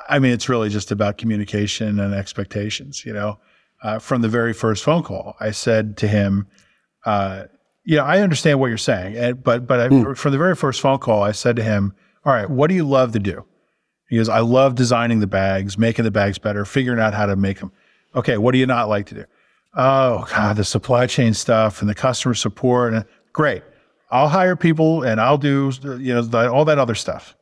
I 0.09 0.19
mean, 0.19 0.33
it's 0.33 0.49
really 0.49 0.71
just 0.71 0.91
about 0.91 1.19
communication 1.19 2.01
and 2.01 2.15
expectations. 2.15 3.05
You 3.05 3.13
know, 3.13 3.39
uh, 3.83 3.99
from 3.99 4.23
the 4.23 4.31
very 4.31 4.55
first 4.55 4.83
phone 4.83 5.03
call, 5.03 5.37
I 5.41 5.51
said 5.51 5.99
to 5.99 6.09
him, 6.09 6.47
uh, 7.05 7.45
"You 7.85 7.97
know, 7.97 8.05
I 8.05 8.21
understand 8.21 8.61
what 8.61 8.69
you're 8.69 8.79
saying, 8.79 9.17
and, 9.17 9.43
but 9.43 9.67
but 9.67 9.81
I, 9.81 10.15
from 10.15 10.33
the 10.33 10.39
very 10.39 10.55
first 10.55 10.81
phone 10.81 10.99
call, 10.99 11.23
I 11.23 11.33
said 11.33 11.57
to 11.57 11.63
him, 11.63 11.95
"All 12.25 12.33
right, 12.33 12.49
what 12.49 12.69
do 12.69 12.75
you 12.75 12.85
love 12.85 13.13
to 13.13 13.19
do?" 13.19 13.45
He 14.09 14.17
goes, 14.17 14.29
"I 14.29 14.41
love 14.41 14.75
designing 14.75 15.21
the 15.21 15.27
bags, 15.27 15.79
making 15.79 16.05
the 16.05 16.11
bags 16.11 16.39
better, 16.39 16.65
figuring 16.65 17.01
out 17.01 17.15
how 17.15 17.27
to 17.27 17.37
make 17.37 17.61
them." 17.61 17.73
Okay, 18.15 18.39
what 18.39 18.53
do 18.53 18.59
you 18.59 18.67
not 18.67 18.89
like 18.89 19.07
to 19.07 19.15
do? 19.15 19.25
Oh 19.77 20.27
God, 20.31 20.57
the 20.57 20.65
supply 20.65 21.07
chain 21.07 21.35
stuff 21.35 21.81
and 21.81 21.91
the 21.91 21.95
customer 21.95 22.35
support. 22.35 22.95
And 22.95 23.05
great, 23.33 23.63
I'll 24.11 24.29
hire 24.29 24.55
people 24.57 25.03
and 25.03 25.21
I'll 25.21 25.39
do 25.39 25.73
you 25.83 26.15
know 26.15 26.23
the, 26.23 26.51
all 26.51 26.65
that 26.67 26.79
other 26.79 26.95
stuff. 26.95 27.37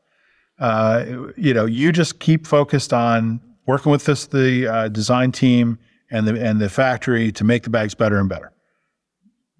Uh, 0.59 1.05
you 1.37 1.53
know, 1.53 1.67
you 1.67 1.93
just 1.93 2.21
keep 2.21 2.47
focused 2.47 2.93
on 2.93 3.41
working 3.67 3.93
with 3.93 4.05
this 4.05 4.27
the 4.27 4.67
uh, 4.67 4.89
design 4.89 5.33
team 5.33 5.79
and 6.11 6.27
the 6.27 6.41
and 6.43 6.61
the 6.61 6.69
factory 6.69 7.33
to 7.33 7.45
make 7.45 7.65
the 7.65 7.71
bags 7.71 7.95
better 7.95 8.19
and 8.19 8.29
better. 8.29 8.52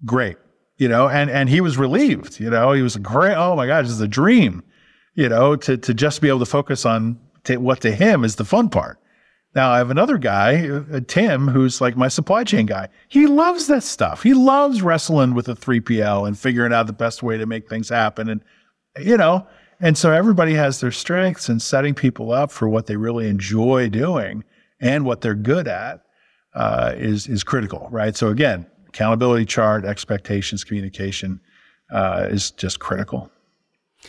Great, 0.05 0.37
you 0.77 0.87
know, 0.87 1.09
and 1.09 1.29
and 1.29 1.49
he 1.49 1.61
was 1.61 1.77
relieved, 1.77 2.39
you 2.39 2.49
know, 2.49 2.71
he 2.71 2.81
was 2.81 2.97
great. 2.97 3.35
Oh 3.35 3.55
my 3.55 3.67
God, 3.67 3.85
this 3.85 3.91
is 3.91 4.01
a 4.01 4.07
dream, 4.07 4.63
you 5.15 5.29
know, 5.29 5.55
to 5.55 5.77
to 5.77 5.93
just 5.93 6.21
be 6.21 6.27
able 6.27 6.39
to 6.39 6.45
focus 6.45 6.85
on 6.85 7.19
t- 7.43 7.57
what 7.57 7.81
to 7.81 7.91
him 7.91 8.23
is 8.23 8.35
the 8.35 8.45
fun 8.45 8.69
part. 8.69 8.99
Now 9.55 9.71
I 9.71 9.77
have 9.77 9.91
another 9.91 10.17
guy, 10.17 10.67
uh, 10.67 11.01
Tim, 11.07 11.47
who's 11.47 11.79
like 11.79 11.95
my 11.95 12.07
supply 12.07 12.43
chain 12.43 12.65
guy. 12.65 12.89
He 13.07 13.27
loves 13.27 13.67
this 13.67 13.85
stuff. 13.85 14.23
He 14.23 14.33
loves 14.33 14.81
wrestling 14.81 15.35
with 15.35 15.47
a 15.47 15.53
3PL 15.53 16.27
and 16.27 16.37
figuring 16.37 16.73
out 16.73 16.87
the 16.87 16.93
best 16.93 17.21
way 17.21 17.37
to 17.37 17.45
make 17.45 17.69
things 17.69 17.89
happen. 17.89 18.29
And, 18.29 18.41
you 18.99 19.15
know, 19.15 19.47
and 19.79 19.97
so 19.97 20.11
everybody 20.11 20.55
has 20.55 20.79
their 20.79 20.91
strengths 20.91 21.49
and 21.49 21.61
setting 21.61 21.93
people 21.93 22.31
up 22.31 22.51
for 22.51 22.67
what 22.67 22.87
they 22.87 22.95
really 22.95 23.27
enjoy 23.27 23.89
doing 23.89 24.43
and 24.79 25.05
what 25.05 25.21
they're 25.21 25.35
good 25.35 25.67
at 25.67 26.03
uh, 26.55 26.93
is, 26.95 27.27
is 27.27 27.43
critical, 27.43 27.87
right? 27.91 28.15
So 28.15 28.29
again, 28.29 28.65
accountability 28.93 29.45
chart, 29.45 29.85
expectations, 29.85 30.63
communication 30.63 31.39
uh, 31.91 32.27
is 32.29 32.51
just 32.51 32.79
critical. 32.79 33.29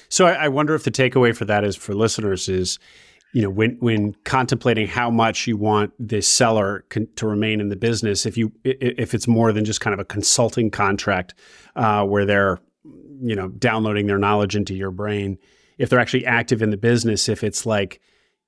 So 0.08 0.26
I, 0.26 0.32
I 0.32 0.48
wonder 0.48 0.74
if 0.74 0.84
the 0.84 0.90
takeaway 0.90 1.34
for 1.34 1.44
that 1.46 1.64
is 1.64 1.76
for 1.76 1.94
listeners 1.94 2.48
is, 2.48 2.78
you 3.32 3.42
know, 3.42 3.50
when 3.50 3.76
when 3.80 4.14
contemplating 4.24 4.86
how 4.86 5.10
much 5.10 5.46
you 5.46 5.56
want 5.56 5.92
the 5.98 6.20
seller 6.20 6.84
con- 6.88 7.08
to 7.16 7.26
remain 7.26 7.60
in 7.60 7.68
the 7.68 7.76
business, 7.76 8.26
if 8.26 8.36
you 8.36 8.52
if 8.64 9.14
it's 9.14 9.26
more 9.26 9.52
than 9.52 9.64
just 9.64 9.80
kind 9.80 9.94
of 9.94 10.00
a 10.00 10.04
consulting 10.04 10.70
contract 10.70 11.34
uh, 11.76 12.04
where 12.04 12.24
they're, 12.24 12.60
you 13.20 13.34
know, 13.34 13.48
downloading 13.48 14.06
their 14.06 14.18
knowledge 14.18 14.54
into 14.54 14.74
your 14.74 14.90
brain, 14.90 15.38
if 15.78 15.88
they're 15.88 16.00
actually 16.00 16.26
active 16.26 16.62
in 16.62 16.70
the 16.70 16.76
business, 16.76 17.28
if 17.28 17.42
it's 17.42 17.66
like 17.66 18.00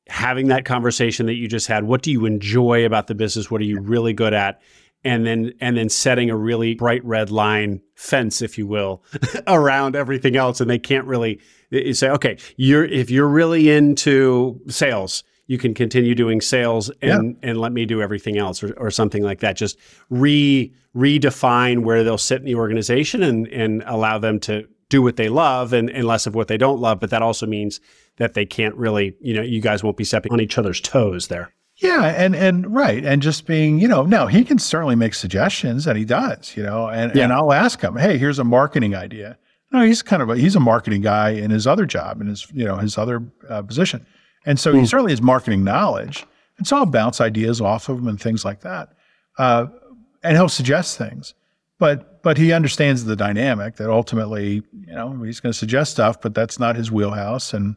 having 0.08 0.48
that 0.48 0.64
conversation 0.64 1.26
that 1.26 1.34
you 1.34 1.48
just 1.48 1.66
had, 1.66 1.84
what 1.84 2.02
do 2.02 2.12
you 2.12 2.26
enjoy 2.26 2.86
about 2.86 3.08
the 3.08 3.14
business? 3.14 3.50
What 3.50 3.60
are 3.60 3.64
you 3.64 3.80
really 3.80 4.12
good 4.12 4.34
at? 4.34 4.60
And 5.04 5.26
then 5.26 5.52
and 5.60 5.76
then 5.76 5.88
setting 5.88 6.30
a 6.30 6.36
really 6.36 6.74
bright 6.74 7.04
red 7.04 7.30
line 7.30 7.80
fence 7.94 8.42
if 8.42 8.58
you 8.58 8.66
will 8.66 9.02
around 9.46 9.96
everything 9.96 10.36
else. 10.36 10.60
And 10.60 10.68
they 10.68 10.78
can't 10.78 11.06
really 11.06 11.40
you 11.70 11.94
say 11.94 12.08
okay 12.10 12.38
you're 12.56 12.84
if 12.84 13.10
you're 13.10 13.28
really 13.28 13.70
into 13.70 14.60
sales 14.68 15.24
you 15.46 15.58
can 15.58 15.74
continue 15.74 16.14
doing 16.14 16.40
sales 16.40 16.90
and 17.02 17.36
yeah. 17.42 17.50
and 17.50 17.60
let 17.60 17.72
me 17.72 17.84
do 17.84 18.02
everything 18.02 18.36
else 18.36 18.62
or, 18.62 18.72
or 18.76 18.90
something 18.90 19.22
like 19.22 19.40
that. 19.40 19.56
Just 19.56 19.78
re 20.10 20.72
redefine 20.94 21.80
where 21.80 22.02
they'll 22.02 22.18
sit 22.18 22.40
in 22.40 22.46
the 22.46 22.54
organization 22.54 23.22
and 23.22 23.46
and 23.48 23.82
allow 23.86 24.18
them 24.18 24.40
to 24.40 24.66
do 24.88 25.02
what 25.02 25.16
they 25.16 25.28
love 25.28 25.72
and, 25.72 25.90
and 25.90 26.06
less 26.06 26.26
of 26.26 26.34
what 26.34 26.48
they 26.48 26.56
don't 26.56 26.80
love. 26.80 27.00
But 27.00 27.10
that 27.10 27.22
also 27.22 27.46
means 27.46 27.80
that 28.16 28.34
they 28.34 28.46
can't 28.46 28.74
really 28.74 29.14
you 29.20 29.34
know 29.34 29.42
you 29.42 29.60
guys 29.60 29.82
won't 29.82 29.96
be 29.96 30.04
stepping 30.04 30.32
on 30.32 30.40
each 30.40 30.58
other's 30.58 30.80
toes 30.80 31.28
there 31.28 31.52
yeah, 31.78 32.06
and 32.06 32.34
and 32.34 32.74
right, 32.74 33.04
and 33.04 33.20
just 33.20 33.46
being, 33.46 33.78
you 33.78 33.86
know, 33.86 34.04
no, 34.04 34.26
he 34.26 34.44
can 34.44 34.58
certainly 34.58 34.96
make 34.96 35.12
suggestions, 35.12 35.86
and 35.86 35.98
he 35.98 36.06
does, 36.06 36.56
you 36.56 36.62
know, 36.62 36.88
and 36.88 37.14
yeah. 37.14 37.24
and 37.24 37.32
I'll 37.32 37.52
ask 37.52 37.82
him, 37.82 37.96
hey, 37.96 38.16
here's 38.16 38.38
a 38.38 38.44
marketing 38.44 38.94
idea. 38.94 39.36
No, 39.72 39.82
he's 39.82 40.00
kind 40.00 40.22
of 40.22 40.30
a, 40.30 40.36
he's 40.36 40.56
a 40.56 40.60
marketing 40.60 41.02
guy 41.02 41.30
in 41.30 41.50
his 41.50 41.66
other 41.66 41.84
job, 41.84 42.20
in 42.22 42.28
his 42.28 42.46
you 42.52 42.64
know 42.64 42.76
his 42.76 42.96
other 42.96 43.22
uh, 43.50 43.60
position, 43.60 44.06
and 44.46 44.58
so 44.58 44.72
mm. 44.72 44.80
he 44.80 44.86
certainly 44.86 45.12
has 45.12 45.20
marketing 45.20 45.64
knowledge, 45.64 46.24
and 46.56 46.66
so 46.66 46.78
I'll 46.78 46.86
bounce 46.86 47.20
ideas 47.20 47.60
off 47.60 47.90
of 47.90 47.98
him 47.98 48.08
and 48.08 48.18
things 48.18 48.42
like 48.42 48.60
that, 48.62 48.88
uh, 49.36 49.66
and 50.22 50.34
he'll 50.34 50.48
suggest 50.48 50.96
things, 50.96 51.34
but 51.78 52.22
but 52.22 52.38
he 52.38 52.52
understands 52.52 53.04
the 53.04 53.16
dynamic 53.16 53.76
that 53.76 53.90
ultimately, 53.90 54.62
you 54.72 54.94
know, 54.94 55.12
he's 55.22 55.40
going 55.40 55.52
to 55.52 55.58
suggest 55.58 55.92
stuff, 55.92 56.22
but 56.22 56.34
that's 56.34 56.58
not 56.58 56.74
his 56.74 56.90
wheelhouse, 56.90 57.52
and 57.52 57.76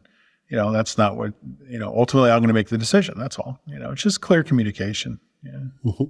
you 0.50 0.56
know, 0.56 0.72
that's 0.72 0.98
not 0.98 1.16
what, 1.16 1.32
you 1.68 1.78
know, 1.78 1.94
ultimately 1.96 2.30
I'm 2.30 2.40
going 2.40 2.48
to 2.48 2.54
make 2.54 2.68
the 2.68 2.76
decision. 2.76 3.14
That's 3.16 3.38
all. 3.38 3.60
You 3.66 3.78
know, 3.78 3.92
it's 3.92 4.02
just 4.02 4.20
clear 4.20 4.42
communication. 4.42 5.20
Yeah. 5.42 5.60
Mm-hmm. 5.84 6.04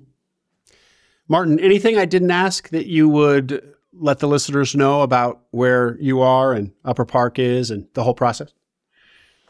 Martin, 1.29 1.61
anything 1.61 1.99
I 1.99 2.07
didn't 2.07 2.31
ask 2.31 2.71
that 2.71 2.87
you 2.87 3.09
would 3.09 3.63
let 3.93 4.19
the 4.19 4.27
listeners 4.27 4.75
know 4.75 5.03
about 5.03 5.43
where 5.51 5.97
you 6.01 6.23
are 6.23 6.55
and 6.55 6.73
Upper 6.85 7.05
Park 7.05 7.39
is 7.39 7.71
and 7.71 7.87
the 7.93 8.03
whole 8.03 8.15
process? 8.15 8.53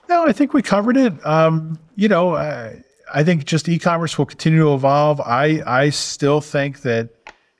No, 0.08 0.26
I 0.26 0.32
think 0.32 0.52
we 0.52 0.60
covered 0.60 0.96
it. 0.96 1.24
Um, 1.24 1.78
you 1.94 2.08
know, 2.08 2.34
I, 2.34 2.82
I 3.14 3.22
think 3.22 3.44
just 3.44 3.68
e-commerce 3.68 4.18
will 4.18 4.26
continue 4.26 4.58
to 4.64 4.74
evolve. 4.74 5.20
I 5.20 5.62
I 5.64 5.90
still 5.90 6.40
think 6.40 6.82
that, 6.82 7.10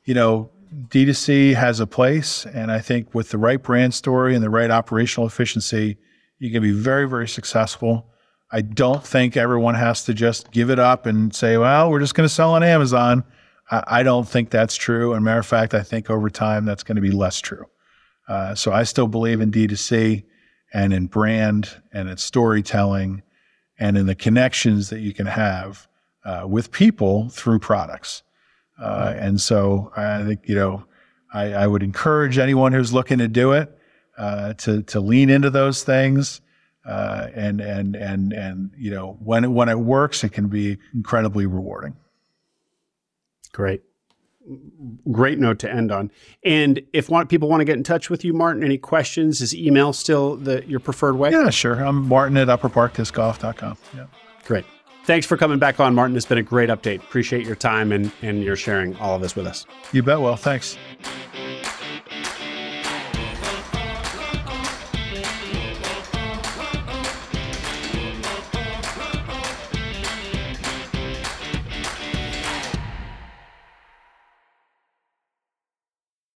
you 0.04 0.14
know, 0.14 0.50
D2C 0.88 1.54
has 1.54 1.78
a 1.78 1.86
place, 1.86 2.44
and 2.46 2.72
I 2.72 2.80
think 2.80 3.14
with 3.14 3.30
the 3.30 3.38
right 3.38 3.62
brand 3.62 3.94
story 3.94 4.34
and 4.34 4.42
the 4.42 4.50
right 4.50 4.70
operational 4.70 5.28
efficiency, 5.28 5.96
you 6.40 6.50
can 6.50 6.62
be 6.62 6.72
very, 6.72 7.06
very 7.06 7.28
successful. 7.28 8.06
I 8.50 8.62
don't 8.62 9.06
think 9.06 9.36
everyone 9.36 9.76
has 9.76 10.04
to 10.04 10.14
just 10.14 10.50
give 10.50 10.70
it 10.70 10.80
up 10.80 11.06
and 11.06 11.32
say, 11.32 11.56
well, 11.56 11.90
we're 11.90 12.00
just 12.00 12.14
going 12.14 12.28
to 12.28 12.34
sell 12.34 12.54
on 12.54 12.64
Amazon. 12.64 13.22
I, 13.70 13.84
I, 13.86 14.02
don't 14.02 14.28
think 14.28 14.50
that's 14.50 14.74
true. 14.74 15.12
And 15.12 15.24
matter 15.24 15.38
of 15.38 15.46
fact, 15.46 15.74
I 15.74 15.82
think 15.82 16.10
over 16.10 16.28
time 16.28 16.64
that's 16.64 16.82
going 16.82 16.96
to 16.96 17.02
be 17.02 17.12
less 17.12 17.40
true. 17.40 17.66
Uh, 18.26 18.54
so 18.54 18.72
I 18.72 18.82
still 18.82 19.06
believe 19.06 19.40
in 19.40 19.52
D2C 19.52 20.24
and 20.72 20.92
in 20.92 21.06
brand 21.06 21.80
and 21.92 22.08
in 22.08 22.16
storytelling 22.16 23.22
and 23.78 23.96
in 23.96 24.06
the 24.06 24.14
connections 24.14 24.88
that 24.90 25.00
you 25.00 25.12
can 25.12 25.26
have 25.26 25.86
uh, 26.24 26.44
with 26.48 26.72
people 26.72 27.28
through 27.28 27.58
products. 27.58 28.22
Uh, 28.80 29.14
and 29.16 29.40
so 29.40 29.92
I 29.96 30.24
think, 30.24 30.48
you 30.48 30.54
know, 30.54 30.84
I, 31.32 31.52
I 31.52 31.66
would 31.66 31.82
encourage 31.82 32.38
anyone 32.38 32.72
who's 32.72 32.92
looking 32.92 33.18
to 33.18 33.28
do 33.28 33.52
it 33.52 33.76
uh, 34.20 34.52
to 34.52 34.82
to 34.82 35.00
lean 35.00 35.30
into 35.30 35.48
those 35.48 35.82
things. 35.82 36.42
Uh, 36.86 37.28
and 37.34 37.60
and 37.60 37.94
and 37.94 38.32
and 38.32 38.70
you 38.76 38.90
know 38.90 39.16
when 39.22 39.44
it, 39.44 39.48
when 39.48 39.68
it 39.68 39.78
works, 39.78 40.24
it 40.24 40.30
can 40.30 40.48
be 40.48 40.78
incredibly 40.94 41.46
rewarding. 41.46 41.94
Great, 43.52 43.82
great 45.10 45.38
note 45.38 45.58
to 45.58 45.70
end 45.70 45.92
on. 45.92 46.10
And 46.44 46.80
if 46.92 47.10
want, 47.10 47.28
people 47.28 47.48
want 47.48 47.60
to 47.60 47.64
get 47.64 47.76
in 47.76 47.84
touch 47.84 48.08
with 48.08 48.24
you, 48.24 48.32
Martin, 48.32 48.64
any 48.64 48.78
questions? 48.78 49.40
Is 49.40 49.54
email 49.54 49.92
still 49.92 50.36
the 50.36 50.64
your 50.66 50.80
preferred 50.80 51.16
way? 51.16 51.30
Yeah, 51.30 51.50
sure. 51.50 51.84
I'm 51.84 52.08
Martin 52.08 52.36
at 52.36 52.48
upperparkdiscgolf.com. 52.48 53.76
Yeah. 53.94 54.06
Great. 54.44 54.64
Thanks 55.04 55.26
for 55.26 55.36
coming 55.36 55.58
back 55.58 55.80
on, 55.80 55.94
Martin. 55.94 56.16
It's 56.16 56.26
been 56.26 56.38
a 56.38 56.42
great 56.42 56.68
update. 56.70 56.96
Appreciate 56.96 57.46
your 57.46 57.56
time 57.56 57.92
and, 57.92 58.12
and 58.22 58.42
your 58.42 58.56
sharing 58.56 58.96
all 58.96 59.16
of 59.16 59.22
this 59.22 59.34
with 59.34 59.46
us. 59.46 59.66
You 59.92 60.02
bet. 60.02 60.20
Well, 60.20 60.36
thanks. 60.36 60.76